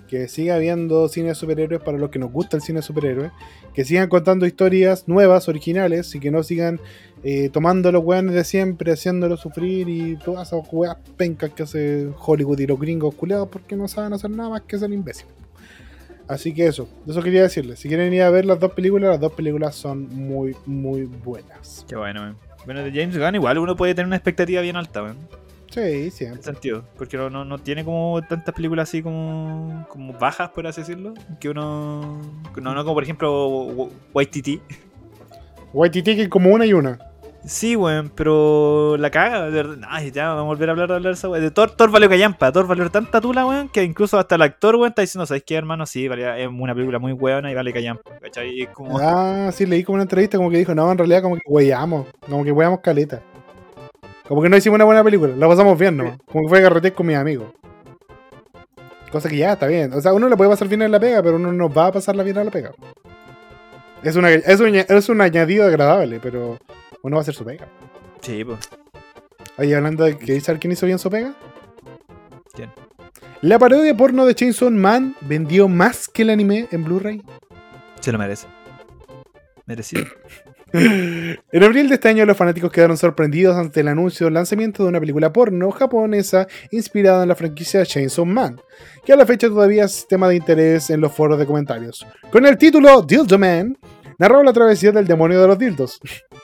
[0.06, 3.32] que siga habiendo cine de superhéroes para los que nos gusta el cine de superhéroes,
[3.74, 6.78] que sigan contando historias nuevas, originales, y que no sigan
[7.24, 12.08] eh, tomando los weones de siempre, haciéndolos sufrir y todas esas weas pencas que hace
[12.24, 15.34] Hollywood y los gringos culiados porque no saben hacer nada más que ser imbéciles.
[16.28, 17.80] Así que eso, eso quería decirles.
[17.80, 21.84] Si quieren ir a ver las dos películas, las dos películas son muy, muy buenas.
[21.88, 22.36] Qué bueno, man.
[22.64, 25.16] Bueno, de James Gunn igual uno puede tener una expectativa bien alta, man.
[25.70, 26.38] Sí, siempre.
[26.38, 30.80] En sentido, porque no, no, tiene como tantas películas así como, como bajas, por así
[30.80, 32.20] decirlo, que uno...
[32.60, 34.60] No, no como por ejemplo Waititi.
[35.72, 36.98] Waititi que como una y una.
[37.46, 39.88] Sí, weón, pero la caga, de verdad.
[39.88, 41.44] Ay, ya, vamos a volver a hablar, de hablar esa weón.
[41.44, 44.74] De Thor, Thor valió callampa, Thor valió tanta tula, weón, que incluso hasta el actor,
[44.74, 45.86] weón, está diciendo, ¿sabes qué, hermano?
[45.86, 48.50] Sí, vale, es una película muy weona y vale callampa, ¿cachai?
[48.50, 48.98] Y es como...
[48.98, 52.06] Ah, sí, leí como una entrevista como que dijo, no, en realidad como que weyamos,
[52.28, 53.22] como que weyamos caleta.
[54.28, 56.18] Como que no hicimos una buena película, la pasamos bien, ¿no?
[56.26, 57.52] Como que fue carretear con mis amigos.
[59.10, 59.92] Cosa que ya está bien.
[59.92, 61.92] O sea, uno le puede pasar bien en la pega, pero uno no va a
[61.92, 62.72] pasar la bien en la pega.
[64.02, 66.58] Es, una, es, un, es un añadido agradable, pero
[67.02, 67.68] uno va a hacer su pega.
[68.20, 68.68] Sí, pues.
[69.58, 71.34] Oye, hablando de que saber quién hizo bien su pega.
[72.52, 72.70] ¿Quién?
[73.42, 77.22] La parodia porno de Chainsaw Man vendió más que el anime en Blu-ray.
[78.00, 78.46] Se lo merece.
[79.66, 80.04] Merecido.
[81.52, 84.90] En abril de este año los fanáticos quedaron sorprendidos ante el anuncio del lanzamiento de
[84.90, 88.60] una película porno japonesa inspirada en la franquicia Chainsaw Man,
[89.04, 92.06] que a la fecha todavía es tema de interés en los foros de comentarios.
[92.30, 93.78] Con el título Dildo Man,
[94.18, 96.00] narró la travesía del demonio de los dildos.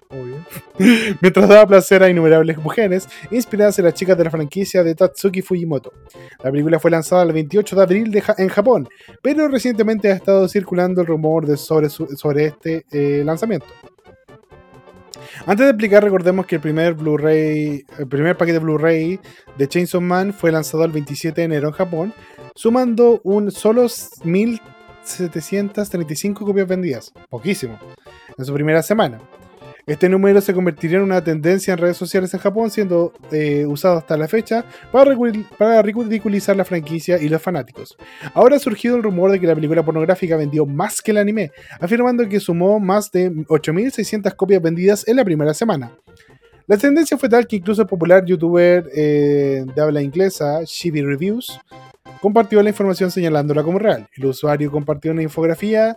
[1.21, 5.43] Mientras daba placer a innumerables mujeres inspiradas en las chicas de la franquicia de Tatsuki
[5.43, 5.93] Fujimoto.
[6.43, 8.89] La película fue lanzada el 28 de abril en Japón,
[9.23, 13.67] pero recientemente ha estado circulando el rumor de sobre, sobre este eh, lanzamiento.
[15.47, 19.21] Antes de explicar, recordemos que el primer Blu-ray, el primer paquete Blu-ray
[19.57, 22.15] de Chainsaw Man fue lanzado el 27 de enero en Japón,
[22.55, 23.87] sumando un solo
[24.25, 27.79] 1735 copias vendidas, poquísimo,
[28.37, 29.21] en su primera semana.
[29.87, 33.99] Este número se convertiría en una tendencia en redes sociales en Japón, siendo eh, usado
[33.99, 37.97] hasta la fecha para, ridiculizar la franquicia y los fanáticos.
[38.33, 41.51] Ahora ha surgido el rumor de que la película pornográfica vendió más que el anime,
[41.81, 45.91] afirmando que sumó más de 8.600 copias vendidas en la primera semana.
[46.69, 51.59] La tendencia fue tal que incluso el popular youtuber eh, de habla inglesa, Shibi Reviews,
[52.21, 54.09] compartió la información señalándola como real.
[54.17, 55.97] El usuario compartió una infografía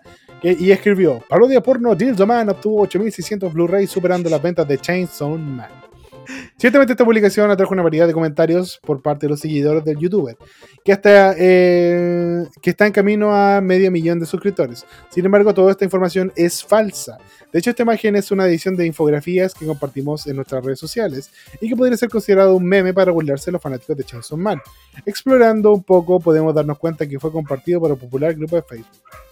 [0.52, 5.86] y escribió: Parodia porno Dildo Man obtuvo 8600 Blu-ray superando las ventas de Chainsaw Man.
[6.58, 10.38] Ciertamente esta publicación atrajo una variedad de comentarios por parte de los seguidores del youtuber,
[10.84, 14.86] que, hasta, eh, que está en camino a medio millón de suscriptores.
[15.10, 17.18] Sin embargo, toda esta información es falsa.
[17.52, 21.30] De hecho, esta imagen es una edición de infografías que compartimos en nuestras redes sociales
[21.62, 24.60] y que podría ser considerado un meme para burlarse de los fanáticos de Chainsaw Man.
[25.06, 29.25] Explorando un poco podemos darnos cuenta que fue compartido por el popular grupo de Facebook.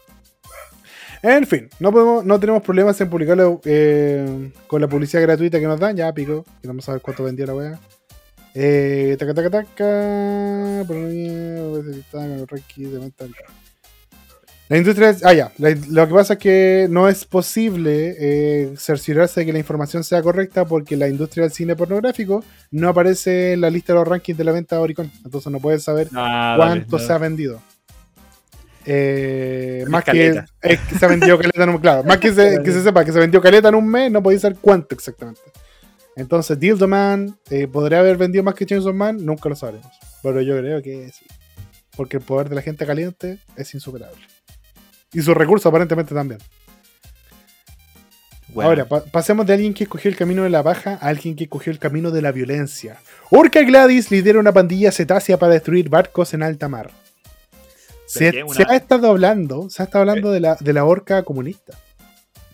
[1.23, 5.65] En fin, no, podemos, no tenemos problemas en publicarlo eh, con la publicidad gratuita que
[5.67, 5.95] nos dan.
[5.95, 7.79] Ya pico, que vamos a ver cuánto vendía la wea.
[8.53, 10.83] Eh, taca, taca, taca.
[14.67, 15.15] La industria.
[15.23, 15.51] Ah, ya.
[15.57, 20.21] lo que pasa es que no es posible eh, cerciorarse de que la información sea
[20.21, 24.37] correcta porque la industria del cine pornográfico no aparece en la lista de los rankings
[24.37, 25.11] de la venta de Oricon.
[25.23, 27.61] Entonces no puedes saber Ah, cuánto se ha vendido.
[28.85, 30.45] Eh, más que, caleta.
[30.61, 33.11] es que se vendió caleta en un claro, más que se, que se sepa que
[33.13, 35.41] se vendió caleta en un mes, no podéis saber cuánto exactamente.
[36.15, 39.87] Entonces, Dildo Man eh, podría haber vendido más que Chainsaw Man, nunca lo sabremos.
[40.21, 41.25] Pero yo creo que sí.
[41.95, 44.21] Porque el poder de la gente caliente es insuperable.
[45.11, 46.39] Y sus recursos aparentemente también.
[48.49, 51.35] Bueno, Ahora, pa- pasemos de alguien que escogió el camino de la baja a alguien
[51.35, 52.97] que escogió el camino de la violencia.
[53.31, 56.91] Orca Gladys lidera una pandilla cetácea para destruir barcos en alta mar.
[58.13, 58.43] Se?
[58.43, 61.77] Una- ha estado hablando, se ha estado hablando de la, de la orca comunista.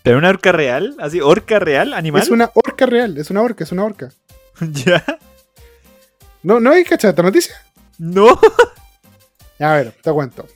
[0.02, 0.96] ¿Pero una orca real?
[0.98, 1.20] ¿Así?
[1.20, 1.92] ¿Orca real?
[1.92, 2.22] ¿Animal?
[2.22, 4.10] Es una orca real, es una orca, es una orca.
[4.60, 5.04] ¿Ya?
[6.42, 7.54] ¿No, no hay cachado esta noticia?
[7.98, 8.28] ¿No?
[9.58, 10.46] A ver, te cuento.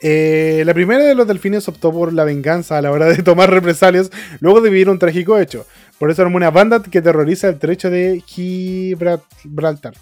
[0.00, 3.48] Eh, la primera de los delfines optó por la venganza a la hora de tomar
[3.48, 5.64] represalias luego de vivir un trágico hecho.
[6.00, 9.94] Por eso armó una banda que terroriza el trecho de Gibraltar.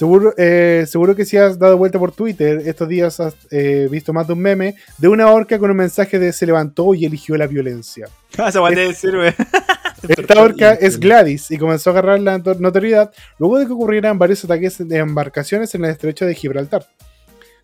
[0.00, 4.14] Seguro, eh, seguro que si has dado vuelta por Twitter estos días has eh, visto
[4.14, 7.36] más de un meme de una orca con un mensaje de se levantó y eligió
[7.36, 8.08] la violencia.
[8.38, 9.34] Ah, Esa ser, wey.
[10.08, 14.42] Esta orca es Gladys y comenzó a agarrar la notoriedad luego de que ocurrieran varios
[14.42, 16.86] ataques de embarcaciones en el estrecho de Gibraltar.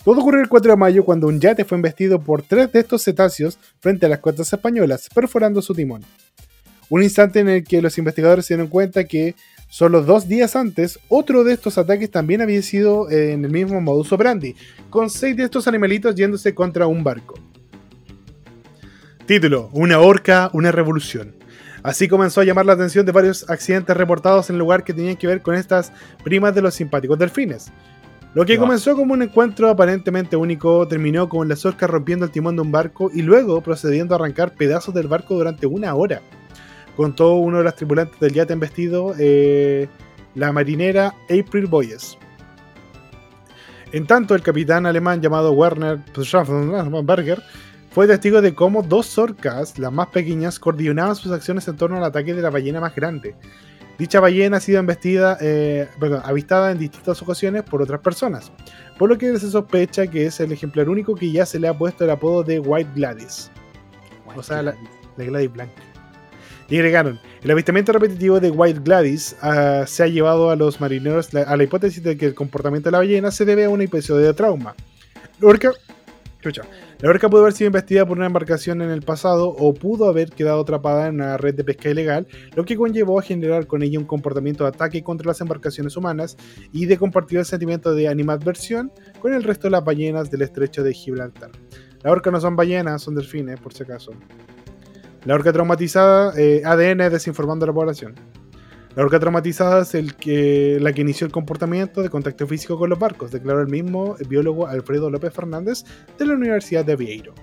[0.04, 3.02] Todo ocurrió el 4 de mayo cuando un yate fue embestido por tres de estos
[3.02, 6.04] cetáceos frente a las costas españolas, perforando su timón.
[6.90, 9.34] Un instante en el que los investigadores se dieron cuenta que
[9.68, 14.12] solo dos días antes, otro de estos ataques también había sido en el mismo modus
[14.12, 14.54] operandi,
[14.90, 17.34] con seis de estos animalitos yéndose contra un barco.
[19.26, 21.34] Título: Una orca, una revolución.
[21.82, 25.16] Así comenzó a llamar la atención de varios accidentes reportados en el lugar que tenían
[25.16, 25.92] que ver con estas
[26.24, 27.70] primas de los simpáticos delfines.
[28.34, 32.54] Lo que comenzó como un encuentro aparentemente único terminó con las orcas rompiendo el timón
[32.54, 36.20] de un barco y luego procediendo a arrancar pedazos del barco durante una hora.
[36.96, 39.88] Contó uno de los tripulantes del yate embestido, eh,
[40.34, 42.16] la marinera April Boyes.
[43.92, 45.98] En tanto, el capitán alemán llamado Werner
[47.04, 47.42] Berger
[47.90, 52.04] fue testigo de cómo dos orcas, las más pequeñas, coordinaban sus acciones en torno al
[52.04, 53.34] ataque de la ballena más grande.
[53.98, 58.52] Dicha ballena ha sido embestida, eh, perdón, avistada en distintas ocasiones por otras personas,
[58.98, 61.78] por lo que se sospecha que es el ejemplar único que ya se le ha
[61.78, 63.50] puesto el apodo de White Gladys.
[64.34, 64.74] o sea, la,
[65.16, 65.85] Gladys blanca.
[66.68, 71.32] Y agregaron, el avistamiento repetitivo de White Gladys ah, se ha llevado a los marineros
[71.34, 74.26] a la hipótesis de que el comportamiento de la ballena se debe a un episodio
[74.26, 74.74] de trauma.
[75.40, 75.70] Orca,
[76.40, 76.62] escucha,
[76.98, 80.30] la orca pudo haber sido investigada por una embarcación en el pasado o pudo haber
[80.30, 84.00] quedado atrapada en una red de pesca ilegal, lo que conllevó a generar con ella
[84.00, 86.36] un comportamiento de ataque contra las embarcaciones humanas
[86.72, 88.90] y de compartir el sentimiento de animadversión
[89.20, 91.50] con el resto de las ballenas del estrecho de Gibraltar.
[92.02, 94.12] La orca no son ballenas, son delfines, por si acaso.
[95.26, 98.14] La orca traumatizada, eh, ADN desinformando a la población.
[98.94, 102.90] La orca traumatizada es el que, la que inició el comportamiento de contacto físico con
[102.90, 105.82] los barcos, declaró el mismo biólogo Alfredo López Fernández
[106.16, 107.34] de la Universidad de Vieiro.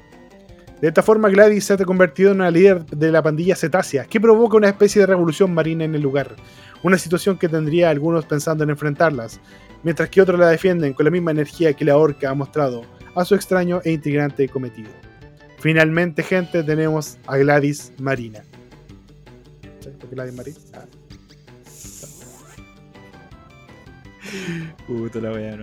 [0.80, 4.22] De esta forma, Gladys se ha convertido en una líder de la pandilla cetácea, que
[4.22, 6.38] provoca una especie de revolución marina en el lugar.
[6.84, 9.42] Una situación que tendría algunos pensando en enfrentarlas,
[9.84, 13.26] mientras que otros la defienden con la misma energía que la orca ha mostrado a
[13.26, 14.90] su extraño e integrante cometido.
[15.64, 18.44] Finalmente, gente, tenemos a Gladys Marina.
[20.12, 20.58] Gladys Marina?
[20.74, 20.84] Ah.
[24.86, 25.58] Puta la wea,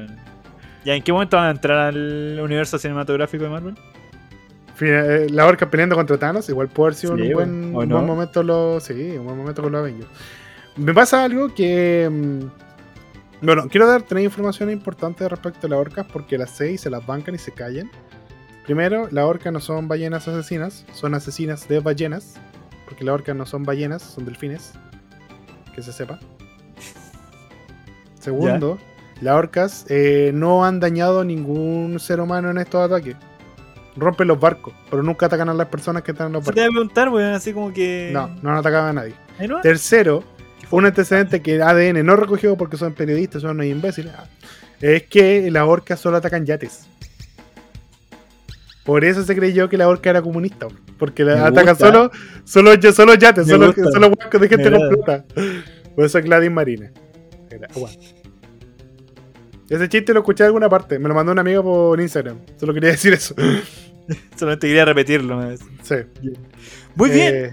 [0.86, 3.74] ¿Ya en qué momento van a entrar al universo cinematográfico de Marvel?
[4.80, 9.26] Eh, la orca peleando contra Thanos, igual puede ser un, buen, momento lo, sí, un
[9.26, 10.08] buen momento con los Avengers.
[10.76, 16.06] Me pasa algo que mm, bueno, quiero dar tres informaciones importantes respecto a las orcas
[16.10, 17.90] porque las seis se las bancan y se callan.
[18.70, 22.36] Primero, las orcas no son ballenas asesinas, son asesinas de ballenas,
[22.84, 24.74] porque las orcas no son ballenas, son delfines,
[25.74, 26.20] que se sepa.
[28.20, 28.78] Segundo,
[29.22, 33.16] las orcas eh, no han dañado ningún ser humano en estos ataques.
[33.96, 36.54] Rompen los barcos, pero nunca atacan a las personas que están en los barcos.
[36.54, 38.10] te voy a preguntar, weón, así como que.
[38.12, 39.14] No, no han atacado a nadie.
[39.64, 40.22] Tercero,
[40.70, 44.12] un antecedente que ADN no recogió porque son periodistas, son unos imbéciles.
[44.80, 46.86] Es que las orcas solo atacan yates.
[48.90, 50.66] Por eso se creyó que la orca era comunista.
[50.98, 52.10] Porque la atacan solo,
[52.42, 55.24] solo, solo yates, solo, solo huecos de gente completa.
[55.94, 56.90] Por eso es Gladys Marina.
[59.68, 60.98] Ese chiste lo escuché en alguna parte.
[60.98, 62.38] Me lo mandó un amigo por Instagram.
[62.56, 63.32] Solo quería decir eso.
[64.36, 65.40] Solamente quería repetirlo.
[65.84, 65.94] Sí.
[66.96, 67.32] Muy bien.
[67.32, 67.52] Eh,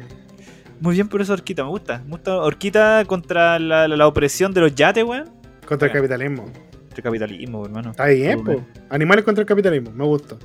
[0.80, 2.02] Muy bien por eso Orquita, me gusta.
[2.04, 5.30] Me gusta Orquita contra la, opresión de los yates, weón.
[5.68, 6.46] Contra el capitalismo.
[6.46, 7.92] Contra el capitalismo, hermano.
[7.92, 8.58] Está bien, pues.
[8.90, 10.36] Animales contra el capitalismo, me gusta.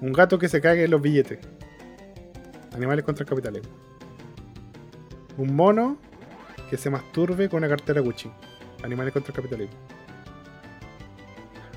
[0.00, 1.38] Un gato que se cague en los billetes.
[2.72, 3.70] Animales contra el capitalismo.
[5.36, 5.98] Un mono
[6.70, 8.30] que se masturbe con una cartera Gucci.
[8.82, 9.76] Animales contra el capitalismo.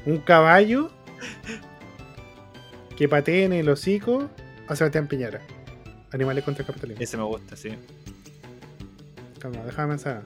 [0.05, 0.91] Un caballo
[2.97, 4.29] que patee en el hocico
[4.67, 5.41] a Sebastián Piñera.
[6.11, 7.01] Animales contra el capitalismo.
[7.01, 7.69] Ese me gusta, sí.
[9.39, 10.23] Calma, déjame pensar.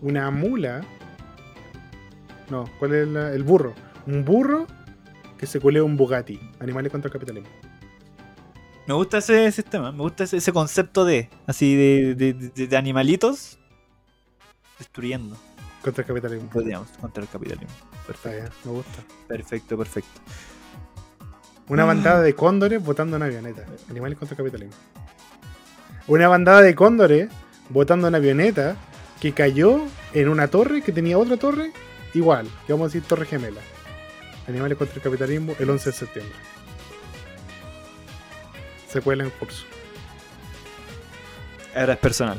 [0.00, 0.80] Una mula.
[2.50, 3.74] No, ¿cuál es el burro?
[4.06, 4.66] Un burro
[5.38, 6.38] que se culea un Bugatti.
[6.58, 7.48] Animales contra el capitalismo.
[8.86, 13.58] Me gusta ese sistema, me gusta ese, concepto de, así, de, de, animalitos
[14.78, 15.36] destruyendo.
[15.82, 16.48] Contra el capitalismo.
[16.50, 17.74] Podríamos, contra el capitalismo.
[18.06, 18.50] Perfecto.
[18.64, 19.04] me gusta.
[19.28, 20.20] Perfecto, perfecto.
[21.68, 23.66] Una bandada de cóndores botando una avioneta.
[23.90, 24.74] Animales contra el capitalismo.
[26.06, 27.28] Una bandada de cóndores
[27.68, 28.76] botando una avioneta
[29.20, 29.82] que cayó
[30.14, 31.72] en una torre que tenía otra torre
[32.14, 33.60] igual, que vamos a decir torre gemela.
[34.48, 36.34] Animales contra el capitalismo el 11 de septiembre.
[38.90, 39.64] Secuela en curso.
[41.74, 42.38] Ahora es personal.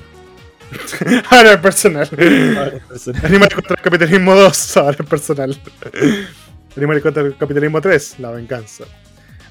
[1.30, 2.10] ahora es personal.
[3.24, 5.62] Animales contra el capitalismo 2, ahora es personal.
[6.76, 8.86] Animales contra el capitalismo 3, la venganza.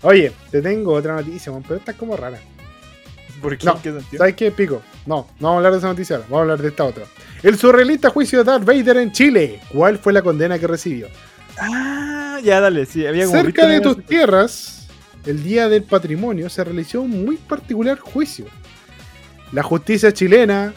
[0.02, 2.38] Oye, te tengo otra noticia, pero esta es como rara.
[3.40, 3.70] ¿Por qué?
[4.16, 4.50] ¿Sabes qué?
[4.50, 4.82] Pico.
[5.06, 7.04] No, no vamos a hablar de esa noticia ahora, vamos a hablar de esta otra.
[7.42, 9.60] El surrealista juicio de Darth Vader en Chile.
[9.72, 11.08] ¿Cuál fue la condena que recibió?
[11.60, 14.86] Ah, ya dale, sí, había como Cerca de tus tierras,
[15.26, 18.46] el Día del Patrimonio, se realizó un muy particular juicio.
[19.52, 20.72] La justicia chilena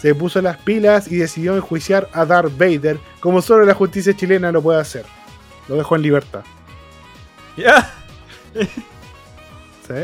[0.00, 4.52] se puso las pilas y decidió enjuiciar a Darth Vader como solo la justicia chilena
[4.52, 5.04] lo puede hacer.
[5.68, 6.44] Lo dejó en libertad.
[7.56, 7.90] Ya.
[8.54, 9.94] ¿sí?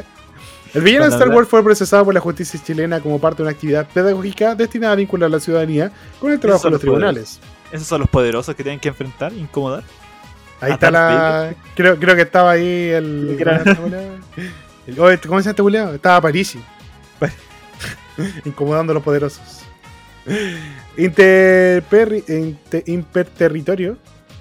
[0.75, 3.53] El villano de Star Wars fue procesado por la justicia chilena como parte de una
[3.53, 7.41] actividad pedagógica destinada a vincular a la ciudadanía con el trabajo de los tribunales.
[7.71, 9.85] Esos son los poderosos que tienen que enfrentar, incomodar.
[10.63, 11.55] Ahí ¿A está la.
[11.75, 13.37] Creo, creo que estaba ahí el.
[14.97, 15.95] ¿Cómo se llama este culiao?
[15.95, 16.61] Estaba Parisi.
[18.45, 19.61] Incomodando a los poderosos.
[20.97, 23.97] Interperri- inter- imperterritorio,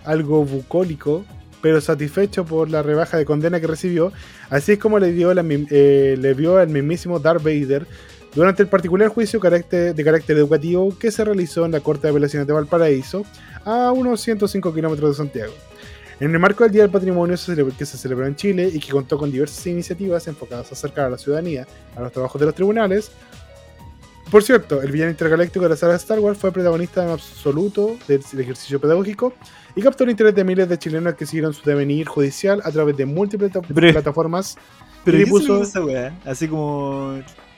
[0.05, 1.25] algo bucólico,
[1.61, 4.11] pero satisfecho por la rebaja de condena que recibió,
[4.49, 7.87] así es como le dio, la eh, le vio al mismísimo Darth Vader
[8.35, 12.47] durante el particular juicio de carácter educativo que se realizó en la Corte de Apelaciones
[12.47, 13.25] de Valparaíso,
[13.65, 15.53] a unos 105 kilómetros de Santiago.
[16.21, 17.35] En el marco del Día del Patrimonio
[17.77, 21.09] que se celebró en Chile y que contó con diversas iniciativas enfocadas a acercar a
[21.09, 21.65] la ciudadanía
[21.95, 23.11] a los trabajos de los tribunales.
[24.29, 27.97] Por cierto, el villano intergaláctico de la saga de Star Wars fue protagonista en absoluto
[28.07, 29.33] del ejercicio pedagógico
[29.75, 32.95] y captó el interés de miles de chilenos que siguieron su devenir judicial a través
[32.95, 34.57] de múltiples Pero- plataformas.
[35.03, 36.13] Pero Y ¿qué puso- esa weá?
[36.23, 37.13] Así como.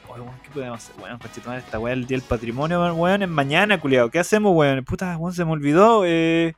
[0.10, 0.96] Weón, ¿qué podemos hacer?
[1.04, 4.10] Weón, conchetumare, esta weá el día del patrimonio, weón, es mañana, culiado.
[4.10, 4.86] ¿Qué hacemos, weón?
[4.86, 6.04] Puta, weón, se me olvidó.
[6.06, 6.54] Eh...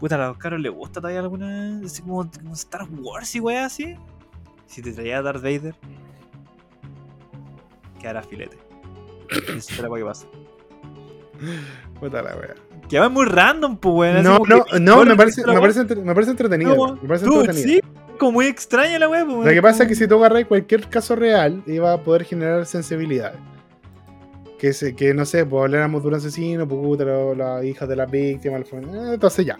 [0.00, 1.80] Puta, a los caros les gusta todavía alguna.
[1.84, 3.96] Así como, como Star Wars y weá así.
[4.66, 5.74] Si te traía Darth Vader,
[8.00, 8.56] quedará filete.
[9.56, 10.26] Eso será para que pasa.
[12.00, 12.54] Puta la wea.
[12.88, 14.22] Que va muy random, pues, weón.
[14.22, 16.74] No, no, que- no, me parece, me parece, entre- me parece entretenido.
[16.74, 17.80] No, weón, me parece Dude, entretenido.
[17.82, 20.44] sí, como muy extraña la weá, pues, Lo que pasa es que si tú agarras
[20.46, 23.34] cualquier caso real, iba a poder generar sensibilidad.
[24.58, 27.86] Que, se, que no sé, pues habláramos de un asesino, pues puta, la, la hija
[27.86, 29.58] de la víctima, el fue- eh, entonces ya.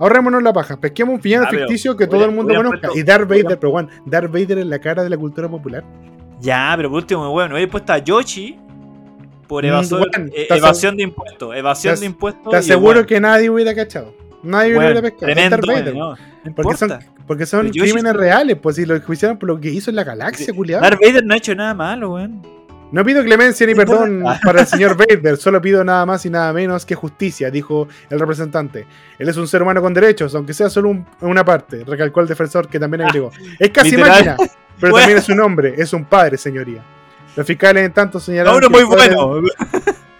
[0.00, 2.80] Ahorrémonos la paja, pesquemos un villano Ah, ficticio que todo el mundo conozca.
[2.88, 5.48] puesto- y Darth Vader, hubieran- pero bueno, Darth Vader es la cara de la cultura
[5.48, 5.84] popular.
[6.40, 8.58] Ya, pero por último, bueno, he puesto a Yoshi
[9.46, 11.54] por Mm, evasor- eh, evasión de impuestos.
[11.56, 12.50] Evasión te- de impuestos.
[12.50, 14.12] Te aseguro que nadie hubiera cachado.
[14.42, 15.28] Nadie hubiera pescado.
[15.28, 15.94] Es Tremendo, Darth Vader.
[15.94, 16.92] no, no Porque son,
[17.28, 20.52] porque son crímenes reales, pues si lo juiciaron por lo que hizo en la galaxia,
[20.52, 20.82] culiado.
[20.82, 22.42] Darth Vader no ha hecho nada malo, weón.
[22.92, 26.52] No pido clemencia ni perdón para el señor Vader, solo pido nada más y nada
[26.52, 28.86] menos que justicia, dijo el representante.
[29.18, 32.28] Él es un ser humano con derechos, aunque sea solo un- una parte, recalcó el
[32.28, 33.32] defensor que también agregó.
[33.58, 34.10] Es casi Literal.
[34.10, 34.36] máquina,
[34.78, 34.96] pero Bueno.
[34.98, 36.84] también es un hombre, es un padre, señoría.
[37.34, 39.48] Los fiscales en tanto señalaron Ahora que muy padre bueno.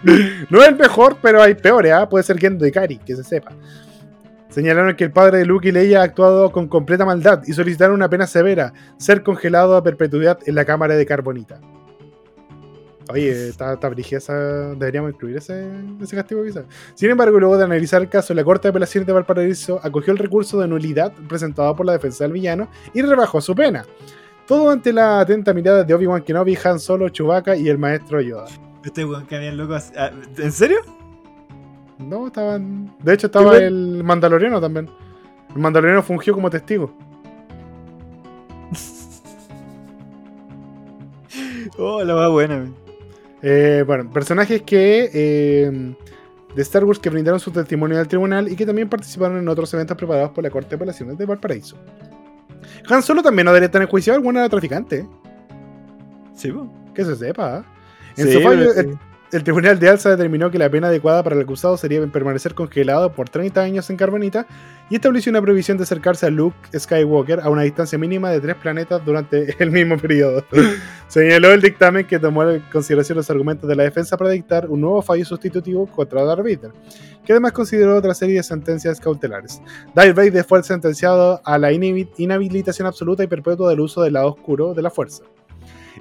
[0.49, 2.09] no es el mejor, pero hay peores, ¿ah?
[2.09, 3.51] puede ser Gendo Ikari, que se sepa.
[4.49, 7.95] Señalaron que el padre de Luke y Leia ha actuado con completa maldad y solicitaron
[7.95, 11.59] una pena severa, ser congelado a perpetuidad en la cámara de carbonita.
[13.09, 14.33] Oye, está, está esa.
[14.75, 15.69] Deberíamos incluir ese,
[16.01, 16.65] ese castigo quizás.
[16.95, 20.19] Sin embargo, luego de analizar el caso, la Corte de Apelaciones de Valparaíso acogió el
[20.19, 23.85] recurso de nulidad presentado por la defensa del villano y rebajó su pena.
[24.47, 28.47] Todo ante la atenta mirada de Obi-Wan Kenobi, Han Solo, Chewbacca y el maestro Yoda.
[28.83, 29.75] Este weón que habían loco.
[29.97, 30.79] ah, ¿En serio?
[31.97, 32.93] No, estaban.
[33.01, 34.89] De hecho, estaba el Mandaloriano también.
[35.55, 36.93] El Mandaloriano fungió como testigo.
[41.77, 42.82] Oh, la va buena, weón.
[43.43, 45.09] Eh, bueno, personajes que.
[45.13, 45.95] eh,
[46.55, 49.73] de Star Wars que brindaron su testimonio al tribunal y que también participaron en otros
[49.73, 51.75] eventos preparados por la Corte de Apelaciones de Valparaíso.
[52.89, 54.99] Han Solo también no debería estar enjuiciado, bueno era traficante.
[54.99, 55.07] ¿eh?
[56.35, 56.53] Sí.
[56.93, 57.57] Que se sepa.
[57.57, 57.65] ¿ah?
[58.17, 58.99] En Sí, su fallo, pero-
[59.33, 63.11] el, Tribunal de Alza determinó que la pena adecuada para el acusado sería permanecer congelado
[63.13, 64.47] por 30 años en carbonita
[64.89, 68.55] y estableció una prohibición de acercarse a Luke Skywalker a una distancia mínima de tres
[68.55, 70.43] planetas durante el mismo periodo.
[71.07, 74.81] Señaló el dictamen que tomó en consideración los argumentos de la defensa para dictar un
[74.81, 76.71] nuevo fallo sustitutivo contra Darth Vader,
[77.25, 79.61] que además consideró otra serie de sentencias cautelares.
[79.93, 84.29] Darth Vader fue sentenciado a la inhabi- inhabilitación absoluta y perpetua del uso del lado
[84.29, 85.23] oscuro de la fuerza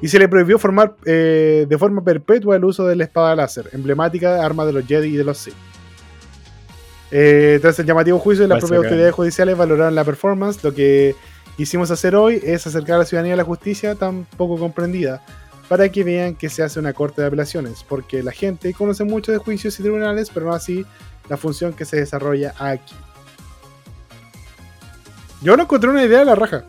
[0.01, 3.69] y se le prohibió formar eh, de forma perpetua el uso de la espada láser,
[3.73, 5.55] emblemática arma de los Jedi y de los Sith.
[7.11, 10.65] Eh, tras el llamativo juicio, las Parece propias autoridades judiciales valoraron la performance.
[10.65, 11.15] Lo que
[11.59, 15.23] quisimos hacer hoy es acercar a la ciudadanía a la justicia tan poco comprendida,
[15.69, 19.31] para que vean que se hace una corte de apelaciones, porque la gente conoce mucho
[19.31, 20.87] de juicios y tribunales, pero no así
[21.29, 22.95] la función que se desarrolla aquí.
[25.43, 26.65] Yo no encontré una idea de la raja.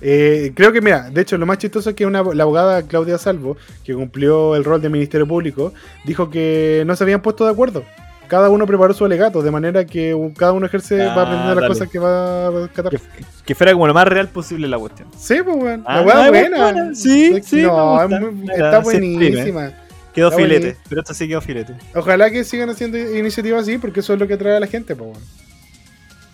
[0.00, 3.18] Eh, creo que, mira, de hecho, lo más chistoso es que una, la abogada Claudia
[3.18, 5.72] Salvo, que cumplió el rol de Ministerio Público,
[6.04, 7.84] dijo que no se habían puesto de acuerdo.
[8.28, 11.68] cada uno preparó su alegato, de manera que cada uno ejerce, Ah, va aprendiendo las
[11.68, 12.90] cosas que va a rescatar.
[12.92, 13.00] Que,
[13.44, 15.08] que fuera como lo más real posible la cuestión.
[15.16, 15.82] Sí, pues, weón.
[15.86, 16.58] Ah, la no, es buena.
[16.72, 16.94] buena.
[16.94, 19.72] Sí, Es- sí, No, es muy- está buenísima.
[20.14, 20.58] Quedó Está filete.
[20.60, 20.84] buenísimo.
[20.90, 21.74] Pero esto sí quedó filete.
[21.94, 24.94] Ojalá que sigan haciendo iniciativas así, porque eso es lo que atrae a la gente,
[24.94, 25.22] pues, weón.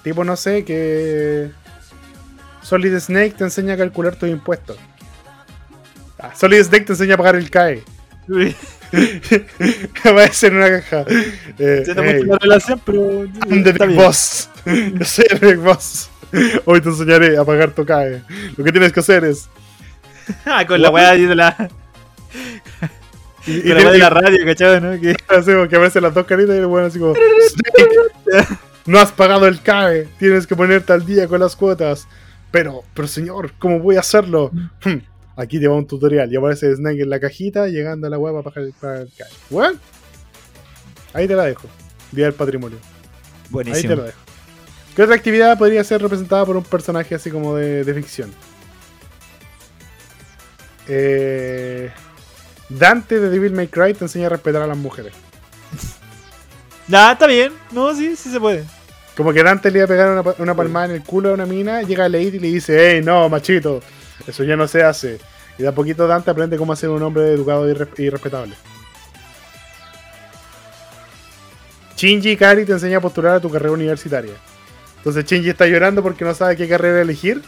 [0.02, 1.50] Tipo, no sé, que.
[2.64, 4.78] Solid Snake te enseña a calcular tus impuestos.
[6.18, 7.84] Ah, Solid Snake te enseña a pagar el CAE.
[10.02, 11.04] Aparece en una caja.
[11.58, 13.24] Eh, hey, la relación, pero.
[13.48, 14.06] I'm the está Big bien.
[14.06, 14.48] Boss.
[14.64, 16.08] Yo soy el Big Boss.
[16.64, 18.22] Hoy te enseñaré a pagar tu CAE.
[18.56, 19.46] Lo que tienes que hacer es.
[20.46, 21.68] Ah, con la weá de la,
[23.46, 24.80] Y, con la weá de la radio, ¿cachai?
[24.80, 24.98] ¿no?
[24.98, 29.12] Que, Así que aparecen las dos caritas y el bueno así como Snake, no has
[29.12, 32.08] pagado el CAE, tienes que ponerte al día con las cuotas.
[32.54, 34.52] Pero, pero señor, ¿cómo voy a hacerlo?
[34.84, 34.98] Hmm,
[35.36, 38.36] Aquí te va un tutorial y aparece Snake en la cajita llegando a la web
[38.36, 39.08] a pagar el, CAE.
[39.50, 39.76] Bueno,
[41.12, 41.66] ahí te la dejo.
[42.12, 42.78] Día del patrimonio.
[42.78, 43.96] Ahí te buenísimo.
[43.96, 44.18] la dejo.
[44.94, 48.30] ¿Qué otra actividad podría ser representada por un personaje así como de, de ficción?
[50.86, 51.90] Eh,
[52.68, 55.12] Dante de Devil May Cry te enseña a respetar a las mujeres.
[56.86, 57.50] Nah, está bien.
[57.72, 58.64] No, sí, sí se puede.
[59.16, 61.46] Como que Dante le iba a pegar una, una palmada en el culo a una
[61.46, 63.80] mina, llega Lady y le dice, hey, no, machito,
[64.26, 65.18] eso ya no se hace.
[65.56, 68.54] Y de a poquito Dante aprende cómo ser un hombre educado y, res- y respetable.
[71.96, 74.32] Shinji Ikari te enseña a postular a tu carrera universitaria.
[74.98, 77.40] Entonces Shinji está llorando porque no sabe qué carrera elegir.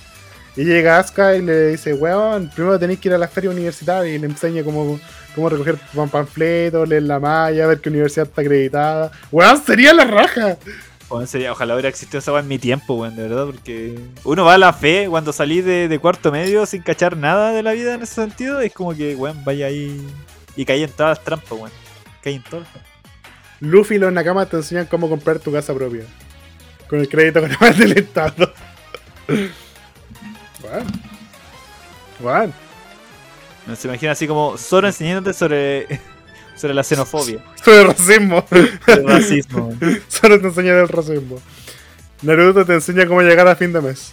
[0.54, 4.14] Y llega Asuka y le dice, weón, primero tenéis que ir a la feria universitaria
[4.14, 4.98] y le enseña cómo,
[5.34, 9.10] cómo recoger pan- panfletos, leer la malla, ver qué universidad está acreditada.
[9.30, 10.56] Weón, sería la raja.
[11.08, 14.54] Bueno, sería- ojalá hubiera existido esa en mi tiempo, weón, de verdad, porque uno va
[14.54, 17.94] a la fe cuando salí de, de cuarto medio sin cachar nada de la vida
[17.94, 20.04] en ese sentido, es como que, weón, vaya ahí
[20.56, 21.70] y caí en todas las trampas, weón.
[22.22, 22.66] Caí en todas.
[23.60, 26.04] Luffy y los Nakamas te enseñan cómo comprar tu casa propia.
[26.88, 28.52] Con el crédito con el del Estado.
[32.20, 32.52] Bueno.
[33.66, 35.86] No se imagina así como solo enseñándote sobre,
[36.56, 38.44] sobre la xenofobia, Sobre el racismo.
[38.86, 39.74] el racismo.
[40.08, 41.40] Solo te enseña el racismo.
[42.22, 44.12] Naruto te enseña cómo llegar a fin de mes.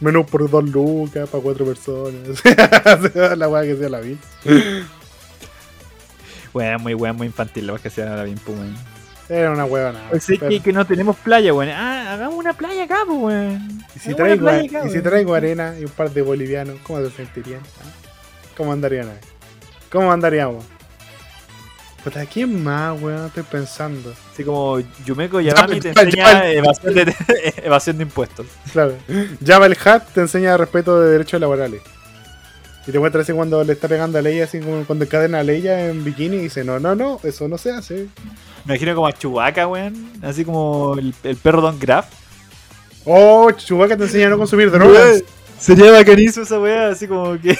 [0.00, 2.42] Menú por dos lucas, para cuatro personas.
[3.36, 4.18] la weá que sea la vi.
[6.52, 8.76] Weón, muy weón, muy infantil, la weá que sea la bien, weón.
[9.28, 10.10] Era una hueva nada.
[10.10, 11.70] Pues es que, que no tenemos playa, weón.
[11.72, 13.84] Ah, hagamos una playa acá, pues, weón.
[13.94, 16.76] Y si, Hagamos traigo, playa acá, y si traigo arena y un par de bolivianos,
[16.84, 17.60] ¿cómo se sentirían?
[17.80, 17.90] ¿Ah?
[18.56, 19.18] ¿Cómo andarían ahí?
[19.90, 20.64] ¿Cómo andaríamos?
[22.06, 23.26] Puta, ¿quién más, weón?
[23.26, 24.14] Estoy pensando.
[24.32, 27.14] Así como Yumeko Yamami te enseña evasión de,
[27.64, 28.46] evasión de impuestos.
[28.72, 28.94] Claro.
[29.44, 31.82] Java el Hat te enseña respeto de derechos laborales.
[32.86, 35.42] Y te muestra así cuando le está pegando a Leia, así como cuando encadena a
[35.42, 38.06] Leia en bikini y dice, no, no, no, eso no se hace.
[38.64, 40.12] Me imagino como a Chewbacca, weón.
[40.22, 42.06] Así como el, el perro Don Graff.
[43.04, 45.24] Oh, Chewbacca te enseña a no consumir drogas.
[45.58, 47.58] Sería bacanísimo esa weá, así como que.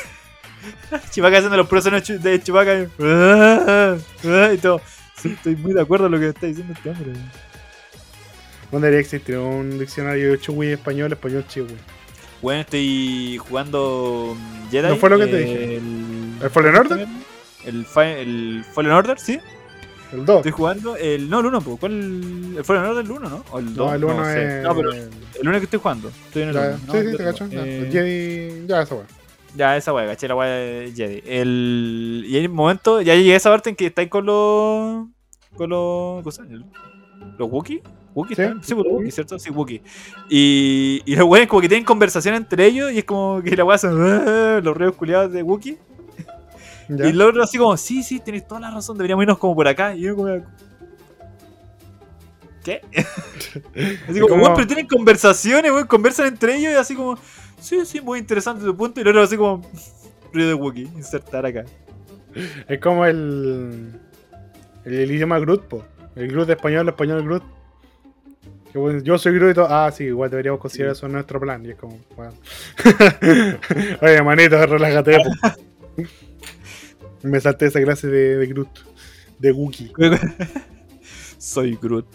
[1.10, 2.86] Chewbacca haciendo los procesos de Chewbacca.
[4.54, 4.80] Y todo.
[5.16, 7.12] Sí, estoy muy de acuerdo con lo que está diciendo este hombre.
[8.70, 11.76] ¿Dónde debería existir un diccionario Chewy español, español Chewy?
[12.42, 14.88] Bueno, estoy jugando mm, Jedi.
[14.88, 15.76] No fue lo que te dije.
[15.76, 17.06] El, ¿El Fallen Order?
[17.64, 19.40] El, el Fallen Order, sí.
[20.12, 20.36] El 2.
[20.36, 21.28] Estoy jugando el.
[21.30, 22.54] No, el 1, ¿cuál?
[22.58, 23.44] El Fallen Order, el 1, ¿no?
[23.50, 23.76] O el 2.
[23.76, 24.58] No, el 1 sé.
[24.58, 24.64] es.
[24.64, 25.08] No, pero el
[25.48, 26.08] 1 que estoy jugando.
[26.08, 26.92] Estoy en el Ya, 1.
[26.92, 27.44] sí, sí, te cacho.
[27.50, 28.66] Eh, el Jedi.
[28.68, 29.06] Ya, esa weá.
[29.56, 31.22] Ya, esa weá, caché la weá de Jedi.
[31.26, 32.24] El...
[32.28, 35.06] Y hay un momento, ya llegué a esa parte en que estáis con los.
[35.56, 36.22] con los.
[36.22, 36.66] ¿Cómo se llama?
[37.38, 37.82] ¿Los Wookiee?
[38.14, 38.42] ¿Wookiee Sí.
[38.62, 39.38] Sí, pues, los Wookiee, ¿cierto?
[39.38, 39.82] Sí, Wookiee.
[40.28, 43.64] Y, y los weones como que tienen conversación entre ellos y es como que la
[43.64, 45.78] weá son "Ah", los reos culiados de Wookiee.
[46.88, 47.06] Ya.
[47.06, 49.66] Y el otro así como, sí, sí, tienes toda la razón, deberíamos irnos como por
[49.68, 49.94] acá.
[49.94, 50.28] Y yo como.
[52.64, 52.80] ¿Qué?
[54.08, 57.16] así como, como- weón, pero tienen conversaciones, weón, conversan entre ellos y así como,
[57.60, 59.00] sí, sí, muy interesante tu punto.
[59.00, 59.62] Y otro así como,
[60.32, 61.64] ruido de Wookiee, insertar acá.
[62.68, 63.92] Es como el,
[64.84, 65.84] el, el idioma Groot, po.
[66.14, 67.42] El Groot español, el español Groot.
[68.72, 69.68] Que bueno, yo soy Groot y todo.
[69.70, 71.64] Ah, sí, igual deberíamos considerar eso en nuestro plan.
[71.64, 72.34] Y es como, bueno.
[74.02, 75.18] Oye, manito, relájate.
[77.22, 78.68] Me salté esa clase de, de Groot.
[79.38, 79.92] De Wookiee.
[81.38, 82.06] Soy Groot.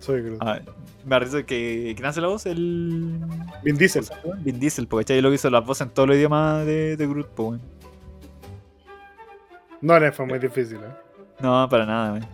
[0.00, 0.38] Soy Groot.
[0.40, 0.60] Ah,
[1.04, 1.92] me arriesgo que.
[1.94, 2.46] ¿Quién hace la voz?
[2.46, 3.18] El.
[3.62, 4.04] Vin Diesel.
[4.40, 5.20] Vin Diesel, porque ¿cachai?
[5.20, 7.60] Lo que hizo las voces en todos los idiomas de, de Groot, po, weón.
[9.80, 10.92] No, no fue muy difícil, ¿eh?
[11.40, 12.26] No, para nada, weón.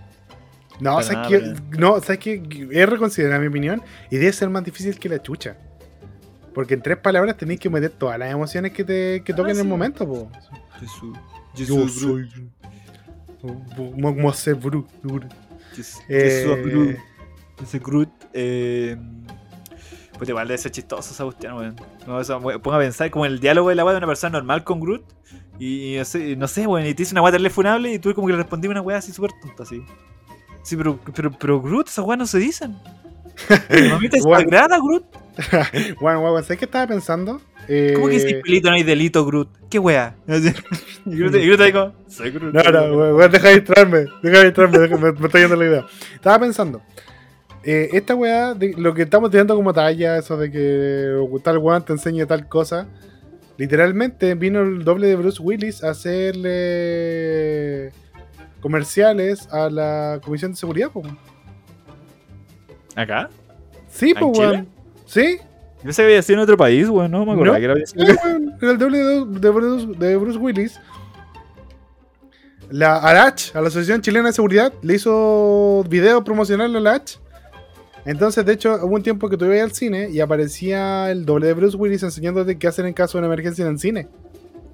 [0.80, 2.68] No, Para ¿sabes nada, para No, ¿sabes qué?
[2.72, 3.80] Es reconsiderada mi opinión
[4.11, 5.57] y debe ser más difícil que la chucha.
[6.53, 9.57] Porque en tres palabras tenéis que meter todas las emociones que te que toquen en
[9.57, 9.62] sí.
[9.62, 10.30] el momento, po.
[10.80, 11.16] Jesús.
[11.55, 12.28] Yo soy.
[13.43, 15.24] Groot.
[15.74, 16.97] Que que es su Eh, Groot.
[17.63, 18.11] Ese Groot.
[18.33, 18.97] Eh,
[20.17, 21.77] pues igual debe ser chistoso esa cuestión, weón.
[22.07, 24.65] No, eso, weón, a pensar como el diálogo de la weá de una persona normal
[24.65, 25.05] con Groot.
[25.59, 28.15] Y, y no sé, no sé, weón, y te dice una weá telefonable y tú
[28.15, 29.83] como que le respondí una weá así súper tonta, así.
[30.63, 32.77] Sí, pero, pero, pero Groot, esas weas no se dicen.
[33.91, 35.05] Mamita es sagrada, Groot.
[36.01, 37.41] Bueno, bueno, ¿sabes qué estaba pensando?
[37.67, 39.49] Eh, ¿Cómo que sin pelito no hay delito, Groot?
[39.69, 40.15] ¿Qué wea?
[41.07, 42.55] Y Groot, y Groot como, soy Groot.
[42.55, 45.87] No, no, weón, deja de distraerme, deja de distraerme, me, me está yendo la idea.
[46.15, 46.83] Estaba pensando,
[47.65, 51.85] eh, esta weá, de- lo que estamos tirando como talla, eso de que tal weón
[51.85, 52.87] te enseña tal cosa,
[53.57, 57.93] literalmente vino el doble de Bruce Willis a hacerle
[58.61, 61.03] comerciales a la Comisión de Seguridad, po.
[62.97, 63.29] ¿Acá?
[63.89, 64.47] Sí, ¿En pues, Chile?
[64.49, 64.69] weón.
[65.07, 65.39] Sí,
[65.85, 67.11] Yo que había sido en otro país, weón.
[67.11, 67.59] No me acuerdo No.
[67.59, 67.75] que era
[68.61, 70.81] era el doble de, de Bruce, de Bruce Willis.
[72.71, 77.19] La ARACH, a la Asociación Chilena de Seguridad, le hizo video promocional a la ARACH.
[78.05, 81.55] Entonces, de hecho, hubo un tiempo que ibas al cine y aparecía el doble de
[81.55, 84.09] Bruce Willis enseñándote qué hacer en caso de una emergencia en el cine.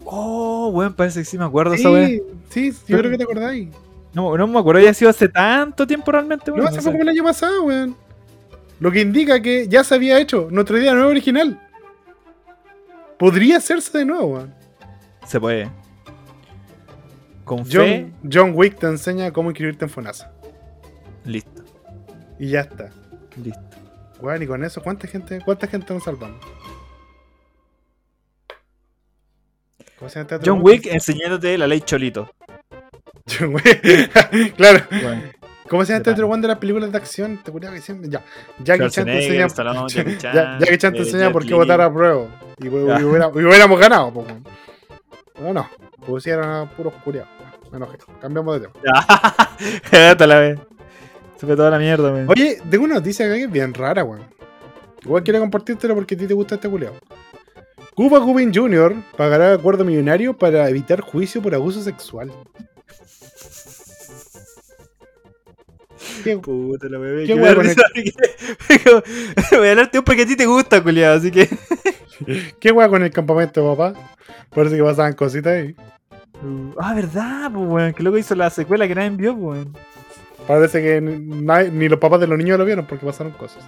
[0.04, 2.08] Oh, weón, parece que sí me acuerdo esa wea.
[2.08, 3.68] Sí, sí, yo creo que te acordáis.
[4.12, 6.64] No, no me acuerdo, ya ha sido hace tanto tiempo realmente, weón.
[6.64, 7.94] No, fue como el año pasado, weón.
[8.80, 11.60] Lo que indica que ya se había hecho nuestra idea nueva original.
[13.18, 14.54] Podría hacerse de nuevo, weón.
[15.26, 15.70] Se puede.
[17.44, 20.32] Con fe, John, John Wick te enseña cómo inscribirte en FONASA.
[21.24, 21.62] listo.
[22.38, 22.90] Y ya está.
[23.36, 23.76] Listo.
[24.20, 26.40] Weón, y con eso, ¿cuánta gente, cuánta gente nos salvamos?
[29.98, 30.62] ¿Cómo se llama este otro John?
[30.64, 32.30] Wick enseñándote la ley Cholito.
[33.26, 34.54] John Wick.
[34.56, 34.84] claro.
[34.90, 35.22] Bueno,
[35.70, 37.38] ¿Cómo se llama este otro one de las películas de acción?
[37.44, 38.10] Te curaba que siempre.
[38.10, 38.24] Ya.
[38.58, 39.46] Jackie Chan te enseña.
[39.46, 42.26] Stallone, Jackie Chan, Ya- Jackie Chan te eh, enseña por qué votar a prueba.
[42.58, 44.44] Y, hubiéramos ganado, weón.
[45.40, 45.70] No, no.
[46.04, 47.30] Pusieron a puros curiados.
[47.70, 47.98] Me enojé.
[48.20, 48.74] Cambiamos de tema.
[50.10, 50.58] Hasta la vez.
[51.40, 52.28] Se fue toda la mierda, weón.
[52.28, 54.26] Oye, tengo una noticia acá que es bien rara, weón.
[55.02, 56.92] Igual quiero compartírtela porque a ti te gusta este culiao.
[57.94, 58.94] Cuba Gooding Jr.
[59.16, 62.30] pagará acuerdo millonario para evitar juicio por abuso sexual.
[66.22, 67.24] ¿Qué, Puta la bebé.
[67.24, 67.74] ¿Qué porque-
[69.56, 71.48] Voy a hablarte un porque a ti te gusta, culiado, así que.
[72.60, 73.98] qué wea con el campamento, papá?
[74.54, 75.74] Parece que pasaban cositas ahí.
[76.78, 77.94] Ah, verdad, pues, weón.
[77.94, 79.72] Que luego hizo la secuela que nadie envió, pues, weón.
[80.50, 83.62] Parece que ni los papás de los niños lo vieron porque pasaron cosas.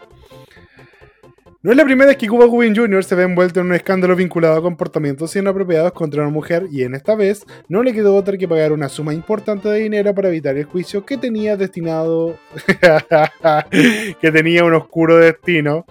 [1.62, 3.04] No es la primera vez que Cuba Gooding Jr.
[3.04, 6.96] se ve envuelto en un escándalo vinculado a comportamientos inapropiados contra una mujer y en
[6.96, 10.56] esta vez no le quedó otra que pagar una suma importante de dinero para evitar
[10.56, 12.36] el juicio que tenía destinado
[14.20, 15.86] que tenía un oscuro destino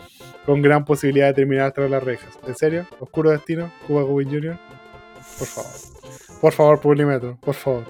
[0.45, 2.37] con gran posibilidad de terminar tras las rejas.
[2.45, 2.85] ¿En serio?
[2.99, 3.71] ¿Oscuro destino?
[3.87, 4.59] Cuba Gooding Jr.
[5.39, 5.71] Por favor.
[6.41, 7.85] Por favor, Publimetro, por favor.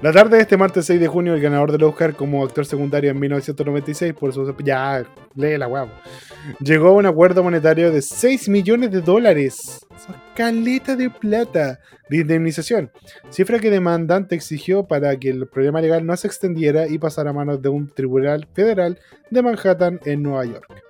[0.00, 3.10] La tarde de este martes 6 de junio, el ganador del Oscar como actor secundario
[3.10, 4.54] en 1996 por su...
[4.64, 5.90] Ya, lee la huevo.
[6.60, 9.84] Llegó a un acuerdo monetario de 6 millones de dólares.
[10.36, 12.92] Caleta de plata de indemnización.
[13.30, 17.32] Cifra que demandante exigió para que el problema legal no se extendiera y pasara a
[17.32, 20.87] manos de un tribunal federal de Manhattan en Nueva York.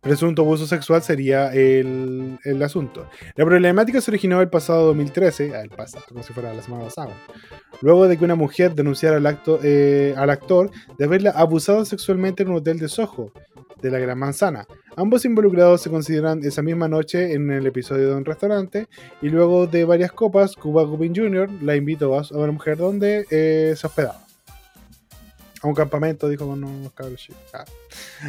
[0.00, 3.08] Presunto abuso sexual sería el, el asunto.
[3.34, 6.84] La problemática se originó el pasado 2013, ah, el pasado, como si fuera la semana
[6.84, 7.16] pasada,
[7.82, 12.44] luego de que una mujer denunciara al, acto, eh, al actor de haberla abusado sexualmente
[12.44, 13.32] en un hotel de Soho,
[13.82, 14.66] de la Gran Manzana.
[14.96, 18.86] Ambos involucrados se consideran esa misma noche en el episodio de un restaurante
[19.20, 21.50] y luego de varias copas, Cuba Gooding Jr.
[21.62, 24.27] la invitó a, una mujer donde eh, se hospedaba.
[25.60, 27.26] A un campamento, dijo con unos cabros.
[27.52, 27.64] Ah.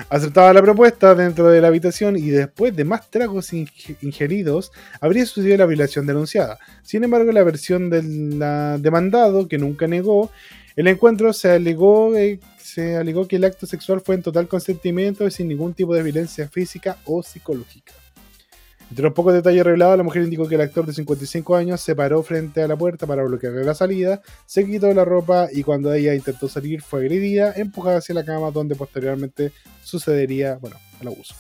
[0.10, 5.26] Aceptaba la propuesta dentro de la habitación y después de más tragos inge- ingeridos, habría
[5.26, 6.58] sucedido la violación denunciada.
[6.84, 10.32] Sin embargo, la versión del la- demandado, que nunca negó,
[10.76, 15.28] el encuentro se alegó, eh, se alegó que el acto sexual fue en total consentimiento
[15.28, 17.94] y sin ningún tipo de violencia física o psicológica.
[18.90, 21.96] Entre los pocos detalles revelados, la mujer indicó que el actor de 55 años se
[21.96, 25.94] paró frente a la puerta para bloquearle la salida, se quitó la ropa y cuando
[25.94, 29.52] ella intentó salir fue agredida, empujada hacia la cama donde posteriormente
[29.84, 31.36] sucedería, bueno, el abuso.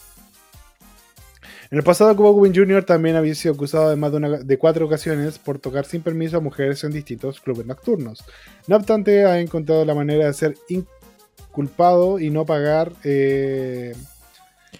[1.71, 2.83] En el pasado, Cuba Gooding Jr.
[2.83, 6.37] también había sido acusado de más de, una- de cuatro ocasiones por tocar sin permiso
[6.37, 8.23] a mujeres en distintos clubes nocturnos.
[8.67, 13.95] No obstante, ha encontrado la manera de ser inculpado y no pagar eh,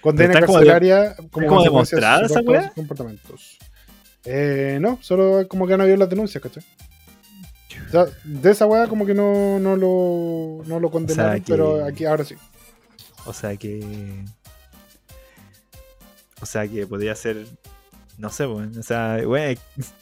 [0.02, 2.72] condena está como de- carcelaria como, como demostrada esa weá?
[2.76, 3.58] comportamientos.
[4.26, 6.64] Eh, no, solo como que no vio las denuncias, ¿cachai?
[7.88, 11.86] O sea, de esa weá como que no, no lo, no lo condenaron, que- pero
[11.86, 12.36] aquí ahora sí.
[13.26, 13.80] O sea que.
[16.42, 17.46] O sea que podría ser.
[18.18, 18.78] No sé, weón.
[18.78, 19.58] O sea, weón.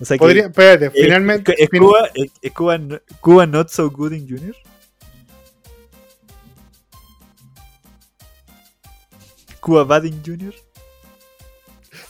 [0.00, 0.20] O sea que.
[0.20, 1.54] Podría, espérate, ¿es- finalmente.
[1.56, 2.78] ¿Es, Cuba, es, Cuba,
[3.20, 4.56] Cuba not so good in Junior?
[9.62, 10.52] ¿Cuba bad in Junior?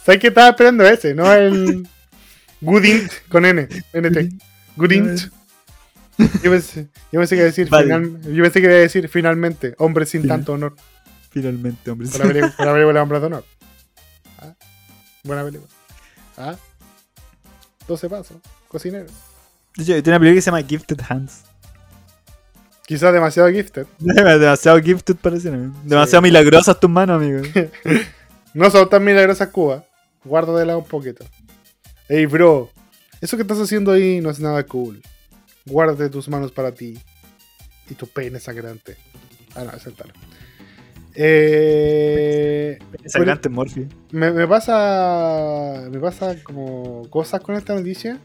[0.04, 1.14] ¿Sabes que estaba esperando ese?
[1.14, 1.86] No el.
[2.62, 3.68] Goodint con N.
[3.92, 4.32] NT.
[4.76, 5.20] Goodint.
[6.18, 9.08] Yo pensé, yo pensé que iba a decir final- yo pensé que iba a decir
[9.08, 10.74] finalmente, hombre sin Final- tanto honor.
[11.30, 12.08] Finalmente, hombre.
[12.08, 13.44] Película, película Hombres de Honor.
[14.38, 14.54] Ah,
[15.24, 15.70] Buena película.
[16.36, 16.56] Ah,
[17.88, 18.36] 12 pasos.
[18.68, 19.06] Cocinero.
[19.76, 21.42] De hecho, tiene una película que se llama Gifted Hands.
[22.92, 23.86] Quizás demasiado gifted.
[23.98, 25.50] Demasiado gifted parece.
[25.50, 25.74] ¿no?
[25.82, 27.40] Demasiado milagrosas tus manos, amigo.
[28.52, 29.82] No son tan milagrosas Cuba.
[30.24, 31.24] Guárdatela un poquito.
[32.06, 32.68] Ey, bro.
[33.22, 35.00] Eso que estás haciendo ahí no es nada cool.
[35.64, 36.98] Guárdate tus manos para ti.
[37.88, 38.98] Y tu pene sangrante.
[39.54, 40.12] Ah, no, es el talo.
[41.14, 43.88] Eh, Sangrante Morphy.
[44.10, 45.88] me, me pasa.
[45.90, 48.20] Me pasa como cosas con esta noticia.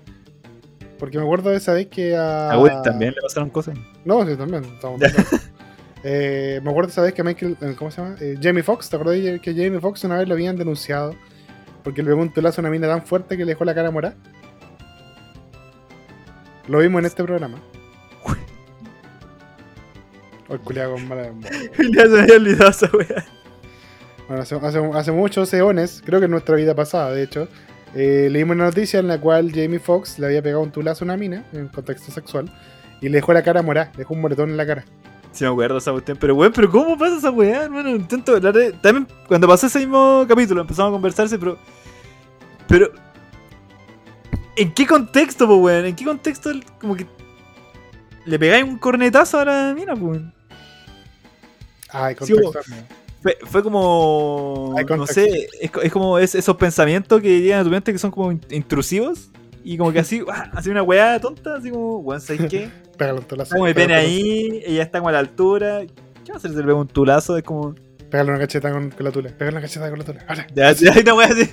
[0.99, 2.51] Porque me acuerdo de esa vez que a.
[2.51, 3.77] A Will también le pasaron cosas.
[4.05, 4.63] No, sí, también.
[4.65, 5.29] estamos de acuerdo.
[6.03, 7.57] Eh, me acuerdo esa vez que Michael.
[7.59, 8.15] eh, ¿Cómo se llama?
[8.21, 8.87] Eh, Jamie Foxx.
[8.89, 11.15] ¿Te acuerdas de que Jamie Foxx una vez lo habían denunciado?
[11.83, 13.89] Porque le pegó un telazo a una mina tan fuerte que le dejó la cara
[13.91, 14.15] morada.
[16.67, 17.57] Lo vimos en este programa.
[20.49, 21.31] O el culiao con mala.
[21.93, 23.25] Ya se había olvidado esa wea.
[24.27, 27.49] Bueno, hace, hace, hace muchos eones, creo que en nuestra vida pasada, de hecho,
[27.95, 31.05] eh, leímos una noticia en la cual Jamie Foxx le había pegado un tulazo a
[31.05, 32.51] una mina en contexto sexual
[33.01, 34.85] y le dejó la cara morada, le dejó un moretón en la cara.
[35.31, 36.17] Sí me acuerdo esa cuestión.
[36.19, 37.89] Pero weón, pero ¿cómo pasa esa weá, hermano?
[37.91, 38.71] Intento hablar de...
[38.73, 41.57] También cuando pasó ese mismo capítulo empezamos a conversarse, pero...
[42.67, 42.91] Pero...
[44.55, 45.85] ¿En qué contexto, weón?
[45.85, 47.05] ¿En qué contexto el- como que...
[48.25, 50.33] Le pegáis un cornetazo a la mina, weón?
[51.89, 52.73] Ay, Sí, contexto.
[53.21, 54.75] Fue, fue como.
[54.89, 58.11] No sé, es, es como es- esos pensamientos que llegan a tu mente que son
[58.11, 59.29] como in- intrusivos.
[59.63, 62.69] Y como que así, así una weá tonta, así como, weón, ¿sabes qué?
[62.97, 63.55] Pégale un tulazo.
[63.55, 65.81] Como pene un ahí, ella está como a la altura.
[66.25, 67.37] ¿Qué va a hacer si le pego un tulazo?
[67.37, 67.75] Es como.
[68.09, 69.29] Pégale una cacheta con, con la tula.
[69.29, 70.25] Pégale una cacheta con la tula.
[70.27, 70.47] Ahora.
[70.55, 71.49] Ya, ya una weá así.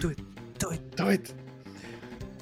[0.00, 0.18] Do it,
[0.58, 0.80] do it.
[0.96, 1.28] Do it.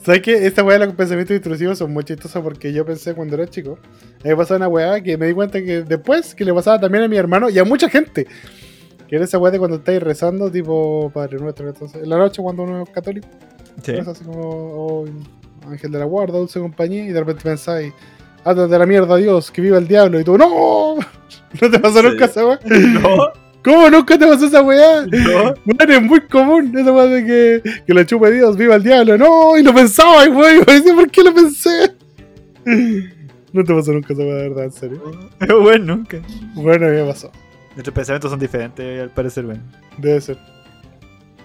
[0.05, 0.47] ¿Sabes qué?
[0.47, 2.05] Esta weá de los pensamientos intrusivos son muy
[2.43, 3.79] porque yo pensé cuando era chico.
[4.25, 7.09] Me pasaba una weá que me di cuenta que después que le pasaba también a
[7.09, 8.27] mi hermano y a mucha gente.
[9.09, 12.43] Que era esa weá de cuando estáis rezando, tipo Padre Nuestro, entonces, en la noche
[12.43, 13.29] cuando uno es católico.
[13.83, 13.93] Sí.
[13.93, 15.05] Es así como oh,
[15.69, 17.93] Ángel de la Guarda, Dulce Compañía, y de repente pensáis,
[18.45, 20.97] ándate de la mierda, Dios, que viva el diablo, y tú, ¡No!
[21.61, 22.09] ¿No te pasó Sí.
[22.09, 22.59] nunca esa weá?
[22.69, 23.33] No,
[23.65, 25.07] ¿Cómo nunca te pasó esa weá?
[25.07, 25.55] no.
[25.89, 29.57] Es muy común esa weá de que, que lo chupe Dios, viva el diablo, ¡No!
[29.57, 31.93] Y lo pensaba, y wey, y decía, ¿por qué lo pensé?
[33.55, 35.03] No te pasó nunca esa weá, de verdad, en serio.
[35.61, 36.19] Bueno, nunca.
[36.55, 37.31] Bueno, me pasó,
[37.75, 39.61] Nuestros pensamientos son diferentes, al parecer, weón.
[39.99, 40.39] debe ser.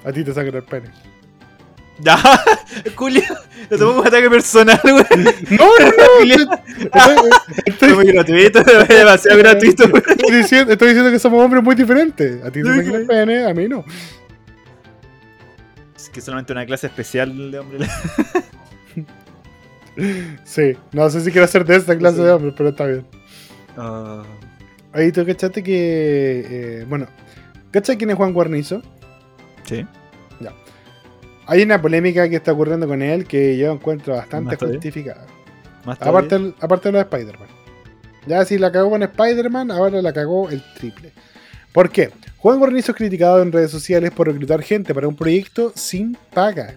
[0.05, 0.89] A ti te sacan el pene.
[1.99, 2.17] Ya,
[2.95, 3.23] Julio,
[3.69, 5.23] le tomo un ataque personal, weón.
[5.49, 7.29] No, no,
[7.65, 12.43] Estoy, muy gratuito, demasiado gratuito, estoy diciendo, estoy diciendo que somos hombres muy diferentes.
[12.43, 13.83] A ti te sacan el pene, a mí no.
[15.95, 17.87] Es que solamente una clase especial de hombre.
[20.43, 23.03] Sí, no sé si quiero hacer de esta clase de hombres, pero está bien.
[23.75, 24.21] Ah,
[24.93, 26.45] Ahí tú cachaste que.
[26.47, 27.07] eh, bueno,
[27.71, 28.83] ¿cachai quién es Juan Guarnizo?
[29.63, 29.85] sí.
[31.47, 35.25] Hay una polémica que está ocurriendo con él que yo encuentro bastante justificada.
[35.85, 37.47] Aparte, aparte de lo de Spider-Man.
[38.27, 41.13] Ya si la cagó con Spider-Man, ahora la cagó el triple.
[41.71, 42.11] ¿Por qué?
[42.37, 46.75] Juan Guarnizo es criticado en redes sociales por reclutar gente para un proyecto sin paga.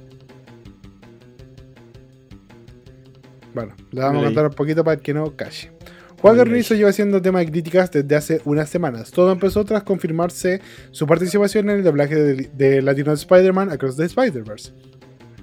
[3.52, 5.72] Bueno, le vamos a contar un poquito para que no calle.
[6.20, 6.36] Juan.
[6.36, 9.10] Guarnizo lleva haciendo tema de críticas desde hace unas semanas.
[9.10, 10.60] Todo empezó tras confirmarse
[10.90, 14.72] su participación en el doblaje de, de latino de Spider-Man Across the Spider-Verse.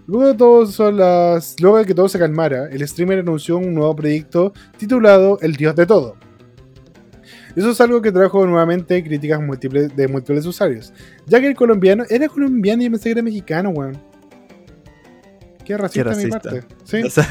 [0.08, 3.74] Luego de, todos son las, luego de que todo se calmara, el streamer anunció un
[3.74, 6.16] nuevo proyecto titulado El Dios de Todo.
[7.58, 10.94] Eso es algo que trajo nuevamente críticas múltiples de múltiples usuarios,
[11.26, 13.98] ya que el colombiano era colombiano y pensé que era mexicano, weón.
[15.66, 16.64] Qué racista, de mi parte.
[16.86, 17.04] ¿sí?
[17.04, 17.28] O sea,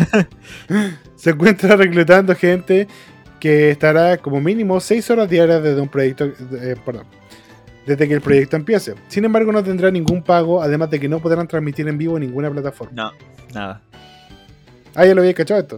[1.17, 2.87] Se encuentra reclutando gente
[3.41, 7.07] que estará como mínimo 6 horas diarias desde un proyecto, eh, perdón,
[7.87, 8.95] desde que el proyecto empiece.
[9.09, 12.25] Sin embargo, no tendrá ningún pago, además de que no podrán transmitir en vivo en
[12.25, 12.93] ninguna plataforma.
[12.95, 13.13] no,
[13.55, 13.81] nada.
[14.95, 15.77] Ah, ya lo había cachado esto.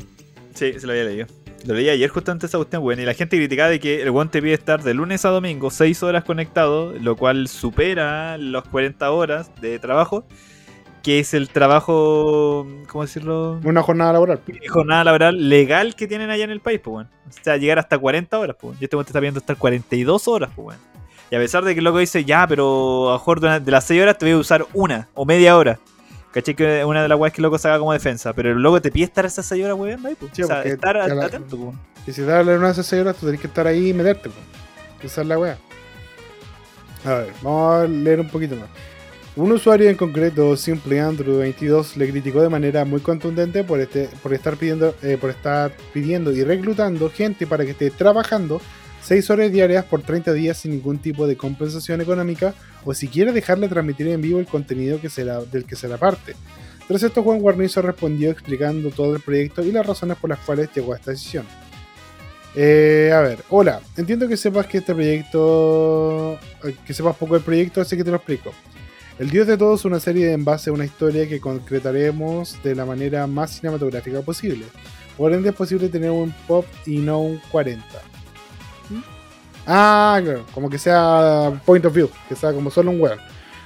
[0.54, 1.26] Sí, se lo había leído.
[1.66, 3.00] Lo leí ayer justamente esa cuestión, weón.
[3.00, 5.70] Y la gente criticaba de que el weón te pide estar de lunes a domingo
[5.70, 10.24] 6 horas conectado, lo cual supera las 40 horas de trabajo,
[11.08, 13.58] que es el trabajo, ¿cómo decirlo?
[13.64, 14.42] Una jornada laboral.
[14.68, 17.08] Jornada laboral legal que tienen allá en el país, pues, weón.
[17.26, 18.72] O sea, llegar hasta 40 horas, pues.
[18.72, 18.76] weón.
[18.78, 20.80] Y este weón te está pidiendo estar 42 horas, pues, weón.
[21.30, 23.84] Y a pesar de que el loco dice, ya, pero a lo mejor de las
[23.84, 25.78] 6 horas te voy a usar una o media hora.
[26.30, 26.54] ¿Cachai?
[26.54, 28.34] Que una de las weas que el loco saca como defensa.
[28.34, 30.30] Pero el loco te pide estar esas 6 horas weando ahí, pues.
[30.34, 31.74] Sí, o sea, estar la- atento, pues.
[32.06, 33.94] Y si te hablan una de esas seis horas, tú tenés que estar ahí y
[33.94, 34.36] meterte, po.
[35.02, 35.56] Esa es la weá.
[37.06, 38.68] A ver, vamos a leer un poquito más.
[39.36, 44.08] Un usuario en concreto, Simple Andrew 22, le criticó de manera muy contundente por, este,
[44.22, 48.60] por, estar pidiendo, eh, por estar pidiendo y reclutando gente para que esté trabajando
[49.02, 53.68] 6 horas diarias por 30 días sin ningún tipo de compensación económica o siquiera dejarle
[53.68, 55.08] transmitir en vivo el contenido que
[55.52, 56.34] del que será parte.
[56.88, 60.70] Tras esto, Juan Guarnizo respondió explicando todo el proyecto y las razones por las cuales
[60.74, 61.46] llegó a esta decisión.
[62.54, 67.42] Eh, a ver, hola, entiendo que sepas que este proyecto, eh, que sepas poco del
[67.44, 68.52] proyecto, así que te lo explico.
[69.18, 72.76] El Dios de Todos es una serie en base a una historia que concretaremos de
[72.76, 74.64] la manera más cinematográfica posible.
[75.16, 77.84] Por ende es posible tener un pop y no un 40.
[78.90, 79.00] ¿Mm?
[79.66, 83.18] Ah, claro, como que sea point of view, que sea como solo un weón.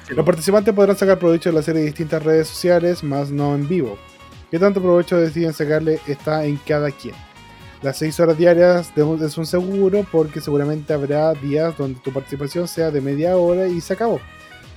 [0.08, 3.68] Los participantes podrán sacar provecho de la serie de distintas redes sociales, más no en
[3.68, 3.98] vivo.
[4.50, 7.14] ¿Qué tanto provecho deciden sacarle está en cada quien?
[7.82, 12.90] Las 6 horas diarias es un seguro porque seguramente habrá días donde tu participación sea
[12.90, 14.18] de media hora y se acabó.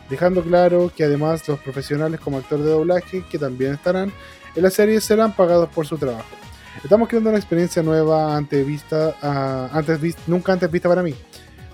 [0.09, 4.11] Dejando claro que además los profesionales como actor de doblaje que también estarán
[4.55, 6.29] en la serie serán pagados por su trabajo.
[6.83, 11.15] Estamos creando una experiencia nueva antes vista, ah, antes nunca antes vista para mí.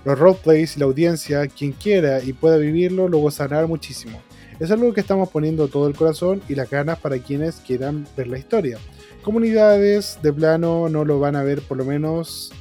[0.04, 4.20] Los roleplays y la audiencia, quien quiera y pueda vivirlo, lo gozará muchísimo.
[4.58, 8.28] Es algo que estamos poniendo todo el corazón y las ganas para quienes quieran ver
[8.28, 8.78] la historia.
[9.22, 12.52] Comunidades de plano no lo van a ver, por lo menos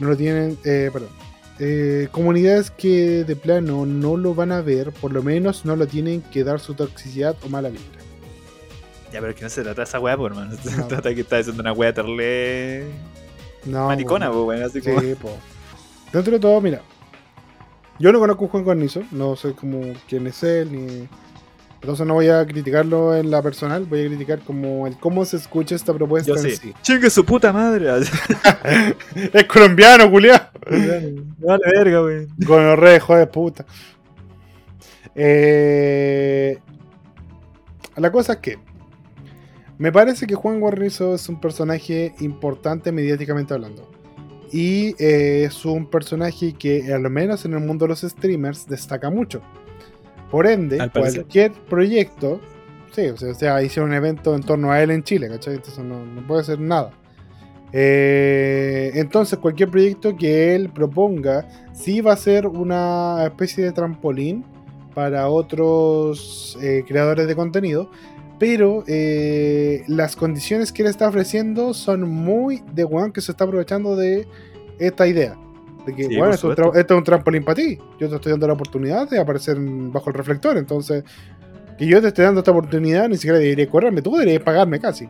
[0.00, 1.23] no lo tienen, eh, perdón.
[1.60, 5.86] Eh, comunidades que de plano no lo van a ver, por lo menos no lo
[5.86, 7.84] tienen que dar su toxicidad o mala vibra.
[9.12, 10.56] Ya, pero es que no se trata de esa wea, pues, hermano.
[10.62, 10.86] Se No.
[10.88, 12.86] trata de que está diciendo una wea terle.
[13.64, 14.62] No, maricona, pues, weón.
[14.64, 15.00] Así como.
[15.00, 15.30] Sí, po.
[16.12, 16.82] Dentro de todo, mira.
[18.00, 21.08] Yo no conozco a Juan Cornizo, no sé como quién es él, ni.
[21.84, 25.36] Entonces no voy a criticarlo en la personal, voy a criticar como el cómo se
[25.36, 26.56] escucha esta propuesta Yo en sí.
[26.56, 26.74] sí.
[26.80, 27.88] Chingue su puta madre.
[29.34, 30.48] es colombiano, culiao.
[30.70, 32.28] Vale, verga, weón.
[32.46, 33.66] Con los reyes, joder, puta.
[35.14, 36.58] Eh,
[37.96, 38.58] la cosa es que
[39.76, 43.90] me parece que Juan Guarnizo es un personaje importante mediáticamente hablando.
[44.50, 49.10] Y eh, es un personaje que, al menos en el mundo de los streamers, destaca
[49.10, 49.42] mucho.
[50.34, 52.40] Por ende, Al cualquier proyecto,
[52.90, 55.54] sí, o sea, o sea, hicieron un evento en torno a él en Chile, ¿cachai?
[55.54, 56.90] Entonces no, no puede ser nada.
[57.72, 64.44] Eh, entonces, cualquier proyecto que él proponga, sí va a ser una especie de trampolín
[64.92, 67.88] para otros eh, creadores de contenido,
[68.36, 73.44] pero eh, las condiciones que él está ofreciendo son muy de weón que se está
[73.44, 74.26] aprovechando de
[74.80, 75.38] esta idea.
[75.86, 76.72] De que, Sí, bueno, esto, es un supuesto.
[76.72, 77.78] tra- esto es un trampolín para ti.
[77.98, 80.56] Yo te estoy dando la oportunidad de aparecer bajo el reflector.
[80.56, 81.04] Entonces,
[81.78, 84.00] que yo te esté dando esta oportunidad, ni siquiera debería cobrarme.
[84.02, 85.08] Tú deberías pagarme casi.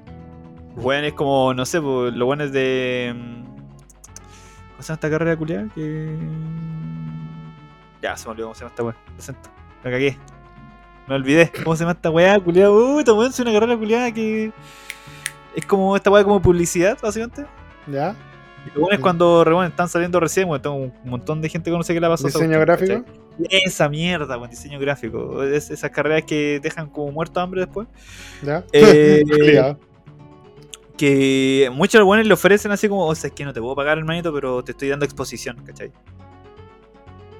[0.76, 3.14] Weón, es como, no sé, pues, lo bueno es de.
[3.14, 5.68] mm, ¿Cómo se llama esta carrera culiada?
[5.74, 6.16] Que.
[8.02, 8.96] Ya, se me olvidó cómo se llama esta weá.
[9.16, 9.50] Lo siento,
[9.84, 10.18] me cagué.
[11.06, 11.52] Me olvidé.
[11.62, 12.70] ¿Cómo se llama esta weá culiada?
[12.70, 14.52] Uy, es una carrera culiada que.
[15.54, 17.46] Es como esta weá como publicidad, básicamente.
[17.86, 18.16] ¿Ya?
[18.74, 21.72] Bueno es cuando re, bueno, están saliendo recién, weón, tengo un montón de gente que
[21.72, 22.26] conoce que la pasó.
[22.26, 23.04] ¿Diseño gráfico?
[23.04, 23.60] ¿cachai?
[23.64, 25.42] Esa mierda, weón, diseño gráfico.
[25.42, 27.86] Es- esas carreras que dejan como muerto hambre después.
[28.42, 28.64] ¿Ya?
[28.72, 29.22] Eh,
[30.96, 33.98] que muchos buenos le ofrecen así como, o sea, es que no te puedo pagar,
[33.98, 35.90] hermanito, pero te estoy dando exposición, ¿cachai?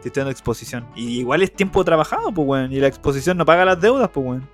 [0.02, 0.86] Te estoy dando exposición.
[0.96, 2.72] Y igual es tiempo trabajado, pues, weón.
[2.72, 4.48] Y la exposición no paga las deudas, pues, weón.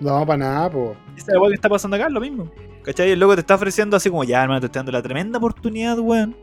[0.00, 0.96] No, para nada, po.
[1.16, 2.50] Esa es la que está pasando acá, es lo mismo.
[2.82, 3.10] ¿Cachai?
[3.10, 5.98] El loco te está ofreciendo así como, ya, hermano, te estoy dando la tremenda oportunidad,
[5.98, 6.36] weón.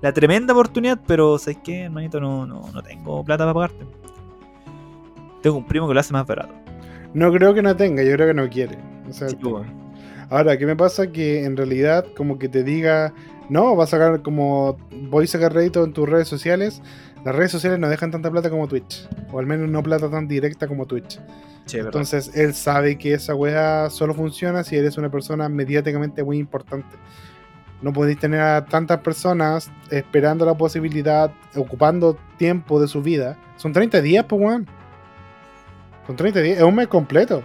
[0.00, 2.20] La tremenda oportunidad, pero, ¿sabes qué, hermanito?
[2.20, 3.86] No, no, no tengo plata para pagarte.
[5.42, 6.52] Tengo un primo que lo hace más barato.
[7.12, 8.78] No creo que no tenga, yo creo que no quiere.
[9.08, 9.36] O sea, Sí.
[10.30, 11.12] Ahora, ¿qué me pasa?
[11.12, 13.12] Que en realidad, como que te diga,
[13.48, 14.76] no, vas a sacar como,
[15.10, 16.82] voy a sacar rédito en tus redes sociales.
[17.24, 19.08] Las redes sociales no dejan tanta plata como Twitch.
[19.32, 21.18] O al menos no plata tan directa como Twitch.
[21.64, 21.88] Sí, verdad.
[21.88, 26.96] Entonces, él sabe que esa weá solo funciona si eres una persona mediáticamente muy importante.
[27.80, 33.38] No podéis tener a tantas personas esperando la posibilidad, ocupando tiempo de su vida.
[33.56, 34.66] Son 30 días, pues, weón.
[36.06, 37.42] Son 30 días, es un mes completo.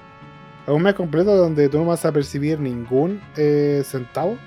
[0.67, 4.37] Es un mes completo donde tú no vas a percibir ningún eh, centavo.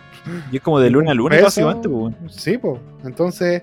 [0.53, 2.31] y es como de luna a luna, básicamente, pues, weón.
[2.31, 2.79] Sí, pues.
[3.05, 3.63] Entonces,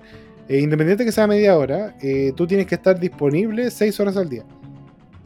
[0.50, 4.28] eh, independiente que sea media hora, eh, tú tienes que estar disponible 6 horas al
[4.28, 4.42] día.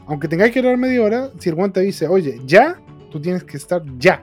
[0.05, 2.79] Aunque tengáis que hablar media hora, si el guante dice, oye, ya,
[3.09, 4.21] tú tienes que estar ya.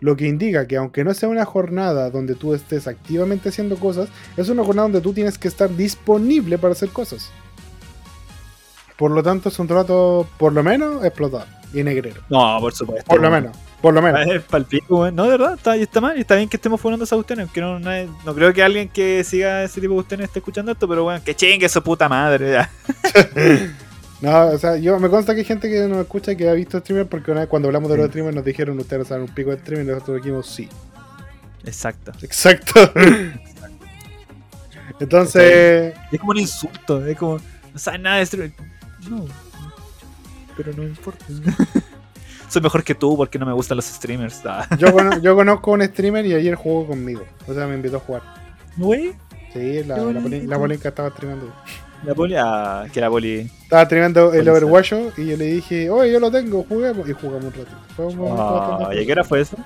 [0.00, 4.08] Lo que indica que aunque no sea una jornada donde tú estés activamente haciendo cosas,
[4.34, 7.30] es una jornada donde tú tienes que estar disponible para hacer cosas.
[8.96, 11.44] Por lo tanto, es un trato, por lo menos, explotado.
[11.74, 12.22] y negrero.
[12.30, 13.06] No, por supuesto.
[13.06, 14.26] Por lo menos, por lo menos.
[14.26, 15.10] Es palpico.
[15.10, 16.16] No, de verdad, está, y está mal.
[16.16, 17.50] Y está bien que estemos funando esas cuestiones.
[17.50, 20.88] Que no, no creo que alguien que siga ese tipo de cuestiones esté escuchando esto,
[20.88, 22.52] pero bueno, que chingue su puta madre.
[22.52, 22.70] Ya.
[24.20, 26.52] No, o sea, yo me consta que hay gente que nos escucha y que ha
[26.52, 29.34] visto streamers porque una vez cuando hablamos de los streamers nos dijeron ustedes saben un
[29.34, 30.68] pico de streamer y nosotros dijimos sí.
[31.64, 32.12] Exacto.
[32.22, 32.92] Exacto.
[34.98, 37.06] Entonces, Es como un insulto.
[37.06, 37.38] Es como,
[37.72, 38.50] no sabes nada de streaming.
[39.08, 39.24] No.
[40.56, 41.24] Pero no importa.
[42.50, 44.42] Soy mejor que tú porque no me gustan los streamers.
[44.44, 44.66] Ah.
[44.76, 47.22] yo, cono- yo conozco un streamer y ayer jugó conmigo.
[47.48, 48.22] O sea, me invitó a jugar.
[48.76, 49.12] Güey.
[49.52, 50.22] Sí, la, la, bonito.
[50.22, 51.52] poli- la Polinka estaba streamando.
[52.04, 52.34] La poli.
[52.38, 53.50] Ah, que la poli.
[53.62, 54.48] Estaba streamando el.
[54.48, 57.08] Overwatch y yo le dije, oye, yo lo tengo, juguemos.
[57.08, 57.76] Y jugamos un ratito.
[57.96, 59.56] Fue un momento Ah, ¿Y a qué hora fue eso?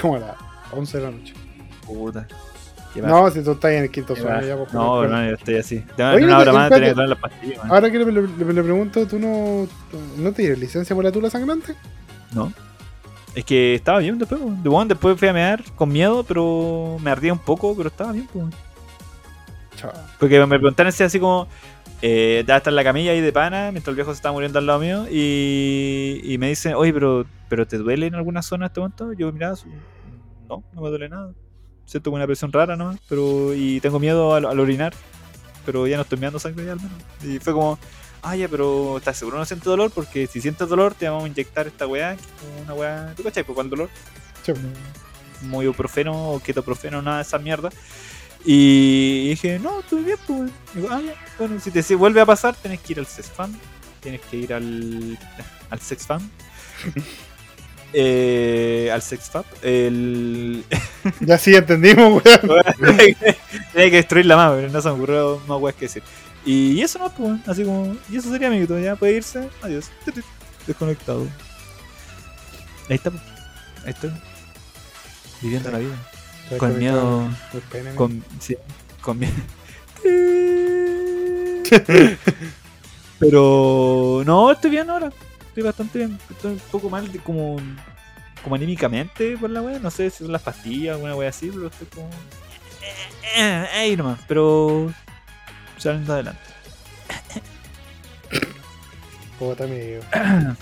[0.00, 0.36] Como a las
[0.72, 1.34] 11 de la noche.
[1.86, 2.26] Puta.
[2.96, 5.56] No, si tú estás en el quinto sueño ya, pues, No, pero- no, yo estoy
[5.56, 5.84] así.
[5.96, 6.74] De Oye, una no hora te- más espérate.
[6.74, 7.64] tenía que tomar las pastillas.
[7.70, 9.66] Ahora que le, le- le- le pregunto, ¿tú no,
[10.18, 11.74] no te dieron licencia por la tula sangrante?
[12.34, 12.52] No.
[13.34, 14.62] Es que estaba bien después, weón.
[14.62, 18.12] De bueno, después fui a mear con miedo, pero me ardía un poco, pero estaba
[18.12, 18.46] bien, pues.
[19.76, 20.06] Chaval.
[20.18, 21.48] Porque me preguntaron si así como.
[22.06, 24.58] Eh, ya está en la camilla ahí de pana, mientras el viejo se estaba muriendo
[24.58, 25.06] al lado mío.
[25.10, 29.12] Y, y me dicen, oye, pero, pero ¿te duele en alguna zona en este momento?
[29.14, 29.68] Yo, mira, su-
[30.48, 31.32] no, no me duele nada.
[31.86, 33.54] Siento una presión rara nomás, pero.
[33.54, 34.92] Y tengo miedo al, al orinar.
[35.66, 36.92] Pero ya no estoy meando sangre ya al menos.
[37.24, 37.78] Y fue como,
[38.24, 39.90] ah, ya, pero ¿estás seguro no sientes dolor?
[39.90, 42.16] Porque si sientes dolor, te vamos a inyectar esta weá,
[42.64, 43.14] una weá.
[43.16, 43.44] ¿Tú cachai?
[43.44, 43.90] Pues, ¿cuál dolor?
[44.42, 44.52] Sí.
[45.40, 47.70] como ibuprofeno o ketoprofeno, nada de esa mierda.
[48.44, 50.50] Y dije, no, estoy bien, pues.
[50.74, 51.14] Digo, ah, ya.
[51.38, 53.52] Bueno, si te si vuelve a pasar, tenés que ir al SEXFAM.
[54.00, 55.18] Tienes que ir al,
[55.70, 56.28] al SEXFAM.
[57.94, 59.44] eh, al SEXFAM.
[59.62, 60.64] El...
[61.20, 62.64] Ya sí entendimos, weón.
[63.72, 66.02] Tenía que destruirla más, pero no se me ocurrió más weas que decir.
[66.44, 67.96] Y eso no, pues, así como.
[68.10, 68.78] Y eso sería, amiguito.
[68.78, 69.48] Ya puede irse.
[69.62, 69.90] Adiós.
[70.66, 71.26] Desconectado.
[72.88, 73.22] Ahí está, pues.
[73.84, 74.08] Ahí está.
[75.40, 75.96] Viviendo la vida.
[76.58, 77.28] Con miedo.
[77.94, 78.56] Con, sí,
[79.00, 79.32] con miedo.
[83.18, 85.10] Pero no, estoy bien ahora.
[85.48, 86.18] Estoy bastante bien.
[86.30, 87.56] Estoy un poco mal de como,
[88.42, 89.78] como anímicamente por la wea.
[89.78, 92.08] No sé si son las pastillas o alguna wea así, pero estoy como.
[92.82, 92.94] eh,
[93.36, 94.92] eh, Ahí nomás, pero.
[95.84, 96.40] Saliendo adelante.
[99.38, 100.00] Puta, amigo.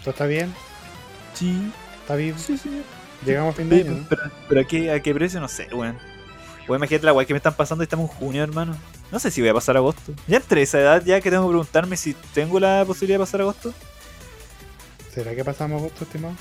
[0.00, 0.54] ¿Todo está bien?
[1.34, 2.38] Sí, ¿Está bien?
[2.38, 2.82] sí, sí.
[3.26, 4.06] Llegamos a fin de año, ¿no?
[4.08, 5.40] pero, pero ¿a, qué, ¿a qué precio?
[5.40, 5.98] No sé, weón.
[6.68, 8.76] Weón, imagínate la weá que me están pasando y estamos en junio, hermano.
[9.10, 10.14] No sé si voy a pasar agosto.
[10.28, 13.40] Ya entre esa edad ya que tengo que preguntarme si tengo la posibilidad de pasar
[13.40, 13.74] agosto.
[15.12, 16.36] ¿Será que pasamos agosto, estimado?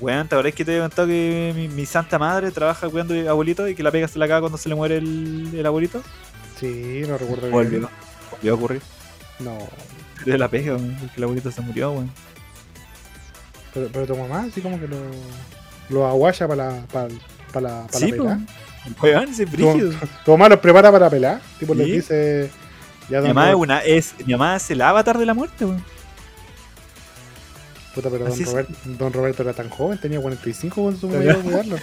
[0.00, 3.28] Weón, ¿te acordás que te había contado que mi, mi santa madre trabaja cuidando de
[3.28, 6.02] abuelito y que la pega se la caga cuando se le muere el, el abuelito?
[6.60, 7.52] Sí, no recuerdo bien.
[7.52, 7.90] Volvió.
[8.30, 8.82] Volvió a ocurrir.
[9.40, 9.58] No.
[10.24, 12.10] De la pega, weón, porque el abuelito se murió, weón.
[13.74, 14.96] Pero, pero tu mamá, así como que lo,
[15.90, 17.08] lo aguaya para la, para,
[17.52, 18.40] para la, para Sí, la pelada.
[19.02, 19.90] Weón, ese es brígido.
[20.24, 21.40] Tu mamá los prepara para pelar.
[21.58, 21.82] Tipo, Sí.
[21.92, 22.50] dice.
[23.10, 23.78] Ya Mi mamá es una.
[23.80, 25.82] Es, mi mamá es el avatar de la muerte, weón.
[27.98, 28.38] Puta, pero don.
[28.44, 31.32] Robert- Roberto era tan joven, tenía 45 cuando su ya.
[31.32, 31.76] a cuidarlo.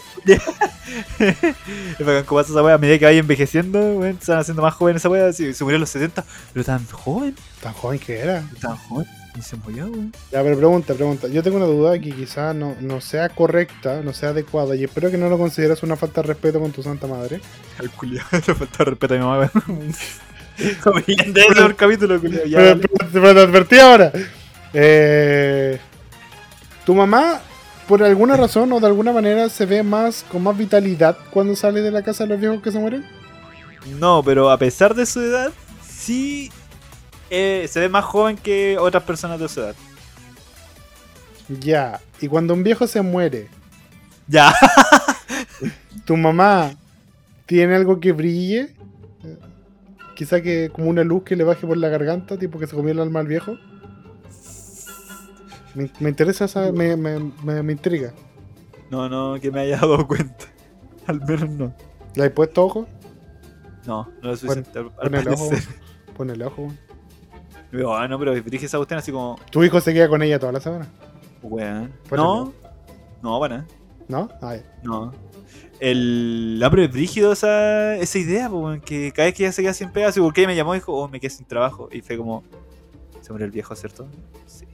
[1.99, 4.73] Es bacán pasa esa wea, a medida que vaya envejeciendo, weón, se van haciendo más
[4.73, 6.23] jóvenes esa wea, si se murió a los 70,
[6.53, 8.43] pero tan joven, Tan joven que era.
[8.61, 10.13] tan joven, y se murió, weón.
[10.31, 11.27] Ya, pero pregunta, pregunta.
[11.27, 15.09] Yo tengo una duda que quizás no, no sea correcta, no sea adecuada, y espero
[15.11, 17.41] que no lo consideres una falta de respeto con tu santa madre.
[17.79, 19.93] Al culiao, le falta respeto a mi mamá, weón.
[20.83, 22.57] Como de ese el capítulo, ya.
[22.57, 22.87] pero, dale.
[22.87, 24.11] pero- pero te advertí ahora.
[24.77, 25.79] Eh,
[26.85, 27.41] tu mamá,
[27.87, 31.81] por alguna razón o de alguna manera, se ve más con más vitalidad cuando sale
[31.81, 33.05] de la casa de los viejos que se mueren.
[33.99, 35.51] No, pero a pesar de su edad,
[35.87, 36.51] sí
[37.29, 39.75] eh, se ve más joven que otras personas de su edad.
[41.59, 42.01] Ya.
[42.21, 43.49] Y cuando un viejo se muere,
[44.27, 44.53] Ya.
[46.05, 46.73] tu mamá
[47.45, 48.73] tiene algo que brille.
[49.23, 49.37] Eh,
[50.15, 52.93] Quizá que como una luz que le baje por la garganta, tipo que se comió
[52.93, 53.57] el alma al viejo.
[55.75, 58.13] Me, me interesa esa, me, me, me, me intriga.
[58.89, 60.45] No, no, que me haya dado cuenta.
[61.07, 61.73] Al menos no.
[62.15, 62.87] ¿Le has puesto ojo?
[63.85, 64.79] No, no es suficiente.
[64.79, 65.49] al- al Ponele ojo.
[65.49, 65.75] parecer.
[66.17, 66.67] Ponele ojo.
[67.71, 70.39] Digo, ah, no, pero dije esa cuestión así como, Tu hijo se queda con ella
[70.39, 70.87] toda la semana,
[71.43, 71.91] weón.
[72.11, 72.53] No,
[73.21, 73.67] no, para nada.
[74.07, 74.29] ¿no?
[74.41, 75.11] Ay, No.
[75.81, 78.49] El hambre es brígido esa, esa idea,
[78.85, 80.73] que cada vez que ella se queda sin pega, así, ¿por qué me llamó?
[80.73, 81.89] Dijo, oh, me quedé sin trabajo.
[81.91, 82.43] Y fue como,
[83.19, 84.07] se murió el viejo, ¿cierto?
[84.45, 84.65] Sí.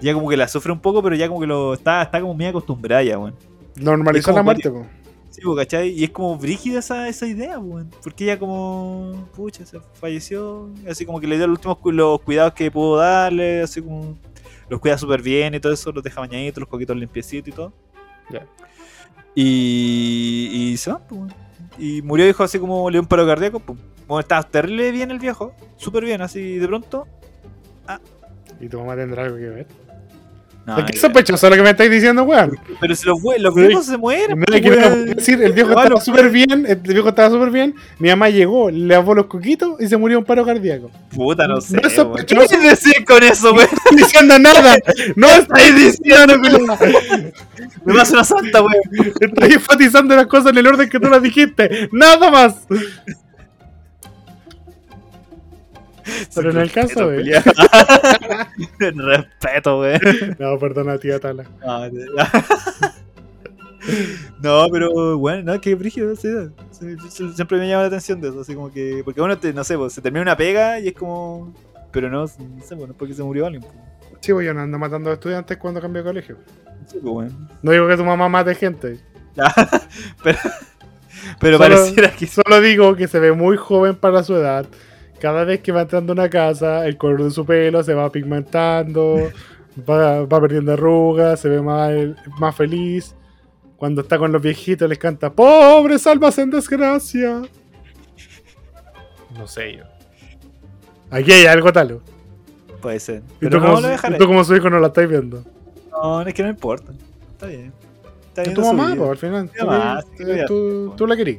[0.00, 2.34] Ya como que la sufre un poco, pero ya como que lo está, está como
[2.34, 3.34] muy acostumbrada ya, weón.
[3.76, 4.86] Normalizó la muerte, po.
[5.30, 5.90] Sí, pues, ¿cachai?
[5.90, 7.90] Y es como brígida esa, esa idea, pues, weón.
[8.02, 12.54] Porque ella como, pucha, se falleció, así como que le dio los últimos los cuidados
[12.54, 14.16] que pudo darle, así como
[14.68, 17.72] los cuida súper bien y todo eso, los deja bañaditos, los coquitos limpiecitos y todo.
[18.30, 18.46] Ya.
[19.34, 21.34] Y, y se va, pues, weón.
[21.78, 23.78] Y murió, dijo, así como le dio un paro cardíaco, pues.
[24.08, 27.06] Bueno, estaba terrible bien el viejo, súper bien, así de pronto.
[28.60, 29.66] ¿Y tu mamá tendrá algo que ver?
[30.70, 32.56] No, ¿Por qué sospechoso lo que me estáis diciendo, weón?
[32.80, 33.18] pero si los,
[33.54, 34.92] viejos se mueren, No pues, es que no lo weón.
[35.02, 38.70] puedo decir, el viejo estaba súper bien, el viejo estaba súper bien, mi mamá llegó,
[38.70, 40.88] le lavó los coquitos y se murió un paro cardíaco.
[41.12, 41.74] Puta, no sé.
[41.74, 41.88] No es.
[41.88, 42.46] ¿Qué sospechoso.
[42.48, 43.68] quieres decir con eso, weón?
[43.70, 44.76] No estoy diciendo nada,
[45.16, 46.78] no estoy diciendo nada.
[47.84, 49.12] Me vas una santa, weón.
[49.20, 52.54] Estoy enfatizando las cosas en el orden que tú las dijiste, nada más.
[56.34, 57.42] Pero en el caso, culiao.
[58.78, 60.00] Respeto, weón.
[60.38, 61.44] No, perdona, tía Tala.
[64.42, 66.28] No, No, pero bueno, no, que brígido, sí,
[67.34, 69.76] siempre me llama la atención de eso, así como que, porque uno, te, no sé,
[69.78, 71.54] pues, se termina una pega y es como,
[71.90, 73.62] pero no, no sé, bueno, porque se murió alguien.
[73.62, 73.74] pues.
[74.20, 76.36] Sí, pues yo no ando matando a estudiantes cuando cambio de colegio.
[76.86, 77.48] Sí, pues, bueno.
[77.62, 79.00] No digo que tu mamá mate gente.
[80.22, 80.38] pero
[81.40, 84.66] pero Solo- pareciera que Solo digo que se ve muy joven para su edad.
[85.20, 88.10] Cada vez que va entrando a una casa, el color de su pelo se va
[88.10, 89.30] pigmentando,
[89.88, 91.92] va, va perdiendo arrugas, se ve más,
[92.38, 93.14] más feliz.
[93.76, 97.42] Cuando está con los viejitos les canta ¡Pobres almas en desgracia!
[99.36, 99.84] No sé yo.
[101.10, 102.02] Aquí hay algo talo.
[102.80, 103.22] puede ser.
[103.40, 104.18] Y tú, no como, lo y dejaré.
[104.18, 105.44] tú como su hijo no la estáis viendo.
[105.90, 106.92] No, es que no importa.
[107.32, 107.72] Está bien.
[108.28, 109.50] Está Es bien tu mamá, pues, al final.
[109.58, 111.38] Tú, mamá, sí, tú- cuídate, tú- tú la querís.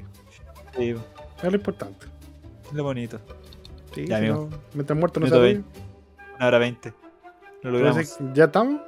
[0.77, 2.05] Sí, Es lo importante.
[2.67, 3.19] es lo bonito.
[3.93, 4.49] Sí, Ya, si amigo.
[4.51, 5.35] no, mientras muerto no se.
[6.37, 6.93] Una hora veinte.
[7.61, 8.17] Lo logramos.
[8.33, 8.81] ¿Ya estamos?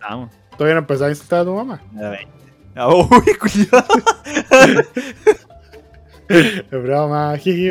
[0.00, 0.30] Vamos.
[0.52, 1.82] Todavía no empezáis a insultar a tu mamá.
[1.92, 2.34] Una hora veinte.
[2.76, 3.06] Ah, Uy.
[6.28, 7.70] Es broma, jiji.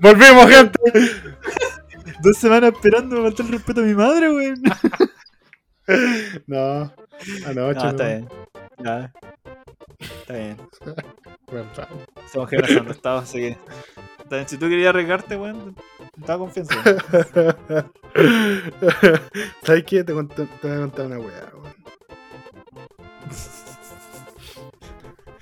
[0.00, 0.78] Volvimos, gente.
[2.22, 4.62] Dos semanas esperando para faltar el respeto a mi madre, weón.
[6.46, 6.92] No,
[7.46, 7.54] anoche.
[7.54, 8.04] No, está no.
[8.04, 8.28] bien.
[8.78, 9.12] Ya.
[10.00, 10.56] Está bien.
[12.32, 13.58] Somos generación de estado, así que.
[14.46, 16.74] Si tú querías arriesgarte, weón, te daba confianza.
[19.62, 20.04] ¿Sabes qué?
[20.04, 21.74] Te, voy a contar una weá, weón.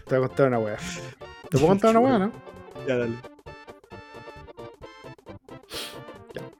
[0.06, 0.76] Te voy a contar una weá.
[1.50, 2.32] ¿Te puedo contar una weá, no?
[2.86, 3.16] ya, dale.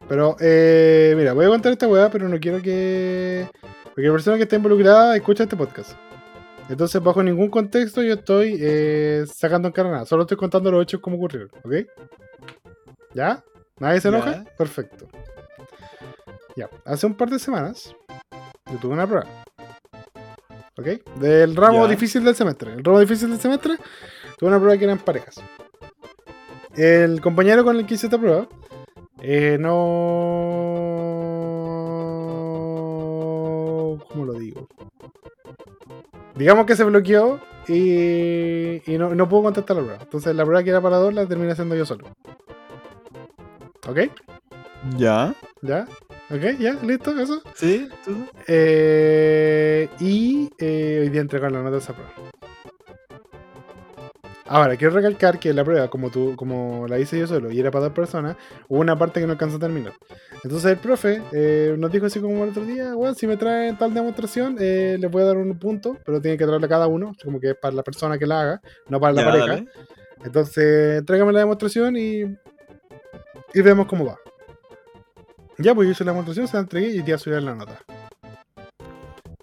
[0.09, 3.49] Pero, eh, mira, voy a contar esta weá, pero no quiero que.
[3.85, 5.97] Porque la persona que está involucrada escucha este podcast.
[6.69, 10.05] Entonces, bajo ningún contexto, yo estoy eh, sacando en cara nada.
[10.05, 11.75] Solo estoy contando los hechos como ocurrieron, ¿ok?
[13.15, 13.45] ¿Ya?
[13.79, 14.45] ¿Nadie se enoja?
[14.45, 14.57] Ya.
[14.57, 15.07] Perfecto.
[16.57, 17.95] Ya, hace un par de semanas,
[18.73, 19.27] yo tuve una prueba.
[20.79, 21.19] ¿Ok?
[21.21, 21.91] Del ramo Ya.
[21.91, 22.73] difícil del semestre.
[22.73, 23.77] El ramo difícil del semestre,
[24.39, 25.37] tuve una prueba que eran parejas.
[26.77, 28.49] El compañero con el que hice esta prueba
[29.21, 30.76] eh, no.
[36.37, 40.03] Digamos que se bloqueó y, y no, no pudo contestar la prueba.
[40.03, 42.07] Entonces la prueba que era para dos la terminé haciendo yo solo.
[43.89, 44.01] ¿Ok?
[44.97, 45.35] Ya.
[45.63, 45.89] ¿Ya?
[46.31, 46.59] ¿Ok?
[46.59, 46.75] ¿Ya?
[46.83, 47.19] ¿Listo?
[47.19, 47.41] ¿Eso?
[47.55, 47.89] ¿Sí?
[48.05, 48.27] ¿Tú?
[48.47, 52.13] Eh, y eh, hoy día entregar la nota de esa prueba.
[54.49, 57.73] Ahora, quiero recalcar que la prueba, como tú, como la hice yo solo y era
[57.73, 58.37] para dos personas,
[58.69, 59.93] hubo una parte que no alcanzó a terminar.
[60.45, 63.77] Entonces el profe eh, nos dijo así como el otro día, bueno, si me traen
[63.77, 66.87] tal demostración, eh, les voy a dar un punto, pero tiene que traerle a cada
[66.87, 69.47] uno, como que es para la persona que la haga, no para la Ya, pareja.
[69.49, 69.67] dale.
[70.25, 72.21] Entonces, tráigame la demostración y,
[73.53, 74.17] y vemos cómo va.
[75.59, 77.81] Ya, pues yo hice la demostración, se la entregué y ya subí la nota.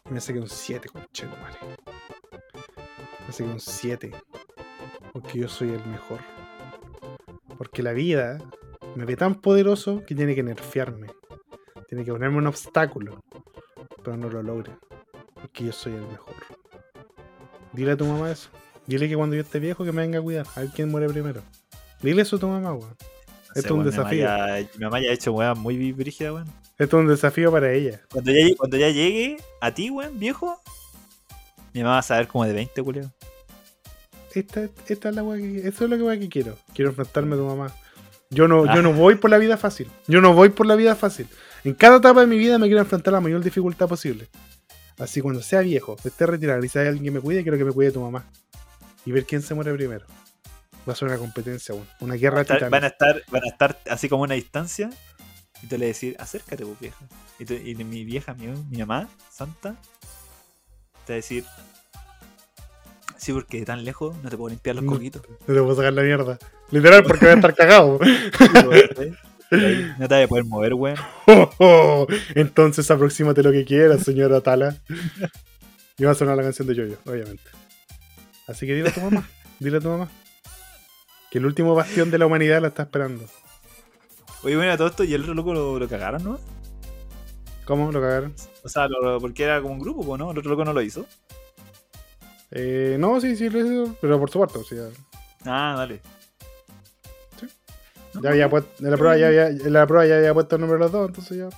[0.09, 1.57] Me saqué un 7, conchero, madre.
[3.27, 4.11] Me saqué un 7.
[5.13, 6.19] Porque yo soy el mejor.
[7.57, 8.39] Porque la vida
[8.95, 11.07] me ve tan poderoso que tiene que nerfearme.
[11.87, 13.23] Tiene que ponerme un obstáculo.
[14.03, 14.77] Pero no lo logra.
[15.35, 16.33] Porque yo soy el mejor.
[17.71, 18.49] Dile a tu mamá eso.
[18.87, 20.47] Dile que cuando yo esté viejo que me venga a cuidar.
[20.55, 21.41] A ver quién muere primero.
[22.01, 22.95] Dile eso a tu mamá, weón.
[23.55, 24.27] Esto es un desafío.
[24.77, 26.47] Mi mamá ya ha hecho weón muy brígida, weón.
[26.79, 28.01] Esto es un desafío para ella.
[28.11, 30.59] Cuando ya, cuando ya llegue a ti, weón, viejo,
[31.71, 33.11] mi mamá va a saber como de 20, culero.
[34.33, 36.57] Esta, esta es la weá que, eso es lo que, quiero.
[36.73, 37.73] Quiero enfrentarme a tu mamá.
[38.29, 39.87] Yo no, yo no voy por la vida fácil.
[40.07, 41.27] Yo no voy por la vida fácil.
[41.63, 44.27] En cada etapa de mi vida me quiero enfrentar a la mayor dificultad posible.
[44.97, 47.65] Así cuando sea viejo, esté retirado y si hay alguien que me cuide, quiero que
[47.65, 48.25] me cuide tu mamá.
[49.05, 50.05] Y ver quién se muere primero.
[50.87, 51.75] Va a ser una competencia.
[51.99, 54.89] Una guerra Estar- van, a estar, van a estar así como una distancia
[55.61, 57.05] y te le decir, acércate, pues, vieja.
[57.39, 59.75] Y, te- y mi vieja, mi, mi mamá, santa,
[61.05, 61.45] te va a decir,
[63.23, 65.21] Sí, porque de tan lejos no te puedo limpiar los coquitos.
[65.47, 66.37] No te puedo sacar la mierda.
[66.71, 67.99] Literal, porque voy a estar cagado.
[69.99, 70.97] No te vas a poder mover, weón.
[72.35, 74.77] Entonces aproxímate lo que quieras, señora Tala.
[75.97, 77.43] Y va a sonar la canción de Yoyo, obviamente.
[78.47, 79.29] Así que dile a tu mamá,
[79.59, 80.09] dile a tu mamá.
[81.29, 83.25] Que el último bastión de la humanidad la está esperando.
[84.41, 86.39] Oye, bueno, todo esto y el otro loco lo, lo cagaron, ¿no?
[87.65, 87.91] ¿Cómo?
[87.91, 88.33] ¿Lo cagaron?
[88.63, 90.31] O sea, lo- porque era como un grupo, po, ¿no?
[90.31, 91.05] El otro loco no lo hizo.
[92.55, 94.59] Eh, no, sí, sí, lo hizo, pero por su parte.
[94.59, 94.85] O sea,
[95.45, 96.01] Ah, dale.
[97.39, 97.47] Sí.
[98.13, 100.55] No, ya había puesto, en la prueba ya había, en la prueba ya había puesto
[100.55, 101.49] el nombre de los dos, entonces ya.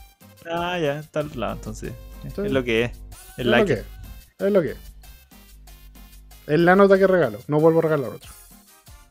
[0.52, 1.92] Ah, ya, está al lado, entonces.
[2.24, 2.42] Sí.
[2.44, 2.92] Es lo que es.
[3.38, 3.84] Es lo que es.
[4.40, 4.78] Es lo que es.
[6.48, 7.40] Es la nota que regalo.
[7.48, 8.32] No vuelvo a regalar otro.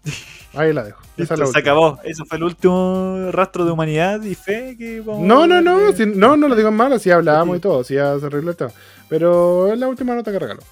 [0.55, 1.01] Ahí la dejo.
[1.17, 1.99] Esa Listo, es la se acabó.
[2.05, 6.07] Eso fue el último rastro de humanidad y fe que vamos No, no, no, si-
[6.07, 7.59] no, no lo digo en malo, si hablábamos Sí.
[7.59, 8.71] y todo, si ya se arregló el tema.
[9.09, 10.63] Pero es la última nota que regalo,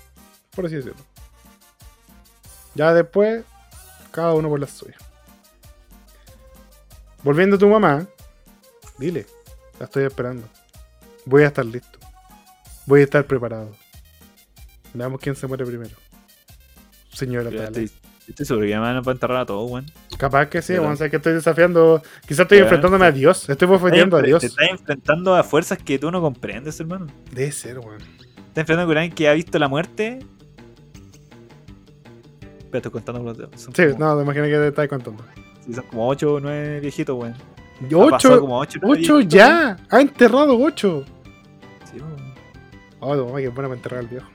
[0.55, 0.97] por así decirlo.
[2.74, 3.45] Ya después,
[4.11, 4.97] cada uno por la suya.
[7.23, 8.07] Volviendo a tu mamá,
[8.99, 9.27] dile,
[9.79, 10.49] la estoy esperando.
[11.24, 11.99] Voy a estar listo.
[12.87, 13.70] Voy a estar preparado.
[14.93, 15.97] Veamos quién se muere primero.
[17.12, 17.69] Señora Tala.
[18.29, 19.87] Estoy, seguro que además nos va a enterrar a todos, weón.
[20.19, 22.03] Capaz que sí, Pero- vamos a ver que estoy desafiando.
[22.23, 23.49] Quizás estoy enfrentándome a Dios.
[23.49, 24.41] Estoy bofeteando a Dios.
[24.41, 27.07] Te estás enfrentando a fuerzas que tú no comprendes, hermano.
[27.31, 27.99] Debe ser, weón.
[27.99, 30.20] Te estás enfrentando con alguien que ha visto la muerte.
[32.73, 33.61] Pero estoy contando los dedos.
[33.61, 35.24] Son Sí, como, no, te imaginas que te estás contando.
[35.65, 37.35] sí, son como 8 o 9 viejitos, weón.
[37.89, 39.77] Y Ha pasado Ocho, como ocho, nueve ocho viejitos, ya.
[39.90, 40.89] Ha enterrado ocho.
[40.89, 41.05] weón.
[41.93, 42.32] Sí, weón.
[43.01, 44.27] Oh, tu mamá, que buena para enterrar al viejo.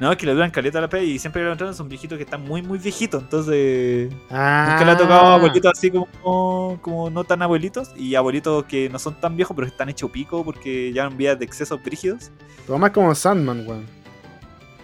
[0.00, 1.88] No, es que le duran caleta a la pe y siempre que lo entran son
[1.88, 3.20] viejitos que están muy, muy viejitos.
[3.22, 4.68] Entonces, Ah.
[4.70, 8.88] nunca le ha tocado a abuelitos así como, como no tan abuelitos y abuelitos que
[8.90, 12.30] no son tan viejos pero que están hechos pico porque llevan vidas de excesos brígidos.
[12.66, 13.86] Tu mamá es como Sandman, weón.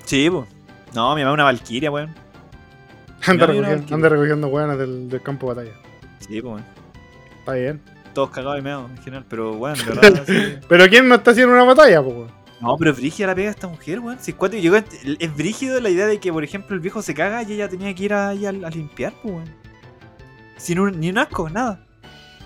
[0.05, 0.47] Sí, pues.
[0.95, 2.15] No, mi mamá es una valquiria, weón.
[3.31, 3.95] Anda, recogiendo, quiero.
[3.97, 5.77] anda recogiendo weonas del, del campo de batalla.
[6.21, 6.65] Sí, pues, weón.
[7.41, 7.81] Está bien.
[8.15, 10.23] Todos cagados y meados en general, pero weón, de verdad.
[10.27, 10.55] sí.
[10.69, 12.45] Pero ¿quién no está haciendo una batalla, po, weón?
[12.61, 14.19] No, pero es brígida la pega de esta mujer, weón.
[14.21, 17.13] Si es cuático, llegó es brígido la idea de que, por ejemplo, el viejo se
[17.13, 19.49] caga y ella tenía que ir ahí a, a limpiar, pues, weón.
[20.57, 21.85] Sin un, ni un asco, nada.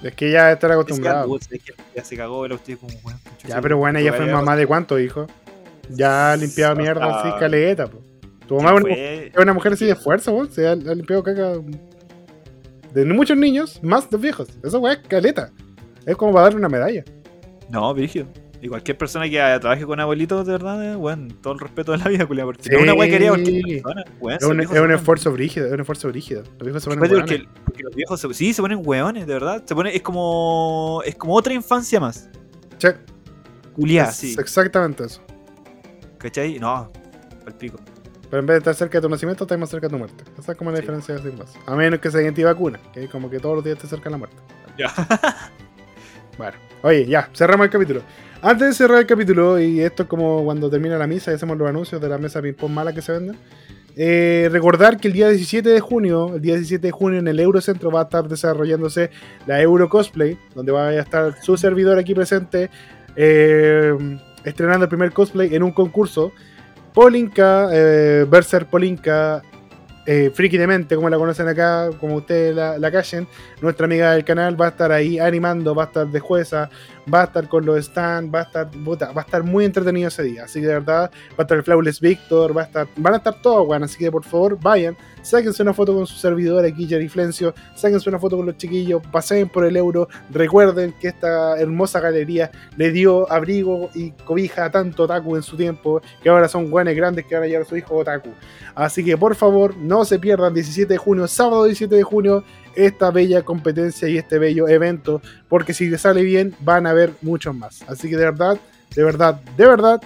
[0.03, 1.27] Es que ya está Es que, acostumbrada.
[1.27, 1.61] uh, es que
[1.95, 3.19] ya se cagó, el usted como, weón.
[3.47, 5.31] Ya, pero bueno, ella fue mamá de cuántos hijos.
[5.91, 8.01] Ya ha limpiado Sí, mierda así, caleta, po.
[8.49, 10.51] Tu mamá es una, fue, una mujer así de esfuerzo, weón.
[10.51, 11.53] Se ha, ha limpiado caca
[12.95, 14.49] de muchos niños, más de viejos.
[14.65, 15.51] Eso, weón, es caleta.
[16.07, 17.05] Es como para darle una medalla.
[17.71, 18.27] No, brígido.
[18.61, 21.99] Y cualquier persona que trabaje con abuelitos, de verdad, eh, weón, todo el respeto de
[21.99, 22.71] la vida, culia, porque Sí.
[22.73, 24.39] no es una weá que haría cualquier persona, weón.
[24.41, 26.43] Es un, es un ponen- esfuerzo brígido, es un esfuerzo brígido.
[26.59, 29.63] Los viejos se ponen porque, porque los viejos se, sí se ponen hueones, de verdad.
[29.65, 31.03] Se pone, es como.
[31.05, 32.29] Es como otra infancia más.
[32.79, 32.95] Che,
[33.75, 34.35] Culiá, es sí.
[34.39, 35.21] exactamente eso.
[36.17, 36.59] ¿Cachai?
[36.59, 36.91] No,
[37.47, 37.79] al pico.
[38.31, 40.25] Pero en vez de estar cerca de tu nacimiento, estás más cerca de tu muerte.
[40.39, 40.83] Esa es como la Sí.
[40.83, 41.55] diferencia de más.
[41.67, 44.11] A menos que sea antivacuna, que es como que todos los días te cerca de
[44.11, 44.37] la muerte.
[44.79, 44.89] Ya.
[46.37, 48.01] Bueno, oye, ya, cerramos el capítulo.
[48.43, 51.59] Antes de cerrar el capítulo, y esto es como cuando termina la misa y hacemos
[51.59, 53.37] los anuncios de la mesa ping-pong mala que se venden.
[54.01, 57.41] eh, recordar que el día 17 de junio, el día 17 de junio en el
[57.41, 59.11] Eurocentro va a estar desarrollándose
[59.49, 62.71] la Euro Cosplay, donde va a estar su servidor aquí presente,
[63.17, 63.93] eh,
[64.45, 66.31] estrenando el primer cosplay en un concurso.
[66.99, 69.41] Polinka, eh, Berser Polinka,
[70.05, 73.29] eh, Friki de Mente, como la conocen acá, como ustedes la, la callen,
[73.63, 76.69] nuestra amiga del canal va a estar ahí animando, va a estar de jueza,
[77.13, 80.23] va a estar con los stands, va a estar, va a estar muy entretenido ese
[80.23, 80.45] día.
[80.45, 83.17] Así que de verdad, va a estar el Flawless Victor, va a estar, van a
[83.19, 83.85] estar todos, weón.
[83.85, 88.09] Así que por favor, vayan, sáquense una foto con su servidor aquí, Jerry Flencio, sáquense
[88.09, 92.91] una foto con los chiquillos, pasen por el euro, recuerden que esta hermosa galería le
[92.91, 97.27] dio abrigo y cobija a tanto otaku en su tiempo, que ahora son guanes grandes
[97.27, 98.31] que van a llevar a su hijo otaku.
[98.75, 102.45] Así que por favor, no se pierdan 17 de junio, sábado 17 de junio,
[102.79, 107.13] esta bella competencia y este bello evento, porque si les sale bien, van a ver
[107.23, 107.83] muchos más.
[107.89, 108.59] Así que de verdad,
[108.95, 110.03] de verdad, de verdad,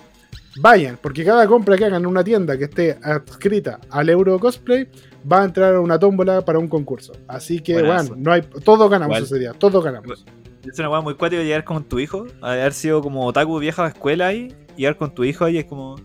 [0.60, 4.88] vayan, porque cada compra que hagan en una tienda que esté adscrita al Euro Cosplay,
[5.30, 7.12] va a entrar a una tómbola para un concurso.
[7.28, 10.24] Así que, bueno, no hay, todos ganamos ese día, todos ganamos.
[10.64, 13.88] Es una weá muy cuática llegar con tu hijo, haber sido como otaku vieja de
[13.90, 15.96] escuela ahí, llegar con tu hijo ahí es como.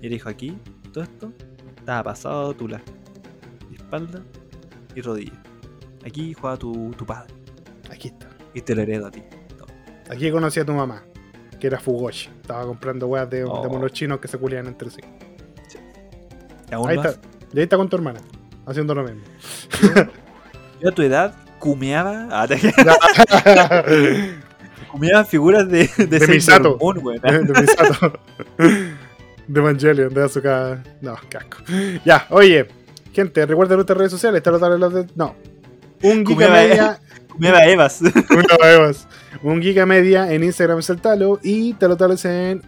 [0.00, 0.58] Y el hijo aquí,
[0.92, 1.32] todo esto,
[1.78, 2.82] estaba pasado tula.
[3.72, 4.20] Espalda
[4.96, 5.41] y rodilla.
[6.06, 7.32] Aquí juega tu, tu padre.
[7.90, 8.28] Aquí está.
[8.54, 9.22] Y te lo heredo a ti.
[10.10, 11.02] Aquí conocí a tu mamá,
[11.58, 12.28] que era Fugoshi.
[12.40, 13.62] Estaba comprando weas de, Oh.
[13.62, 15.00] de monos chinos que se culian entre sí.
[16.70, 17.20] Y aún Ahí más, está.
[17.52, 18.20] Y ahí está con tu hermana,
[18.66, 19.22] haciendo lo mismo.
[20.80, 22.28] yo a tu edad cumeaba.
[22.32, 22.72] ah, te- de
[24.90, 26.76] cumeaba figuras de, de, De Misato.
[26.80, 27.20] Moon, weón.
[27.48, 28.18] Misato.
[28.58, 30.82] De Evangelion, de Azuka.
[31.00, 31.58] No, casco.
[32.04, 32.66] Ya, oye,
[33.12, 34.38] gente, recuerden nuestras redes sociales.
[34.44, 35.06] Está lo las de.
[35.14, 35.34] No.
[36.02, 37.00] Un Giga Media.
[37.38, 38.00] Meva Evas.
[38.02, 39.06] Una Evas.
[39.42, 41.38] Un Giga Media en Instagram es el talo.
[41.42, 42.62] Y te lo tales en,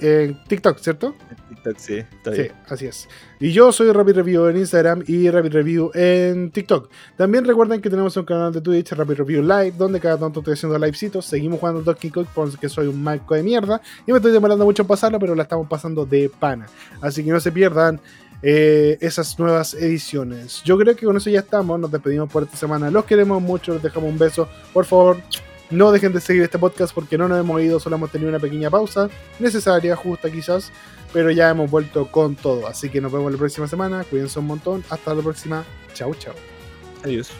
[0.00, 1.14] en TikTok, ¿cierto?
[1.48, 2.52] TikTok, sí, está Sí, bien.
[2.68, 3.08] así es.
[3.38, 6.90] Y yo soy Rapid Review en Instagram y Rapid Review en TikTok.
[7.16, 10.54] También recuerden que tenemos un canal de Twitch, Rapid Review Live, donde cada tanto estoy
[10.54, 11.24] haciendo livecitos.
[11.26, 13.80] Seguimos jugando Donkey Kong porque soy un marco de mierda.
[14.06, 16.66] Y me estoy demorando mucho en pasarlo, pero la estamos pasando de pana.
[17.00, 18.00] Así que no se pierdan
[18.42, 20.62] eh, esas nuevas ediciones.
[20.64, 21.78] Yo creo que con eso ya estamos.
[21.78, 22.90] Nos despedimos por esta semana.
[22.90, 24.48] Los queremos mucho, les dejamos un beso.
[24.72, 25.18] Por favor,
[25.70, 28.38] no dejen de seguir este podcast porque no nos hemos ido, solo hemos tenido una
[28.38, 29.08] pequeña pausa,
[29.38, 30.70] necesaria, justa quizás,
[31.12, 32.66] pero ya hemos vuelto con todo.
[32.66, 35.64] Así que nos vemos la próxima semana, cuídense un montón, hasta la próxima,
[35.94, 36.34] chau chau.
[37.04, 37.30] Adiós.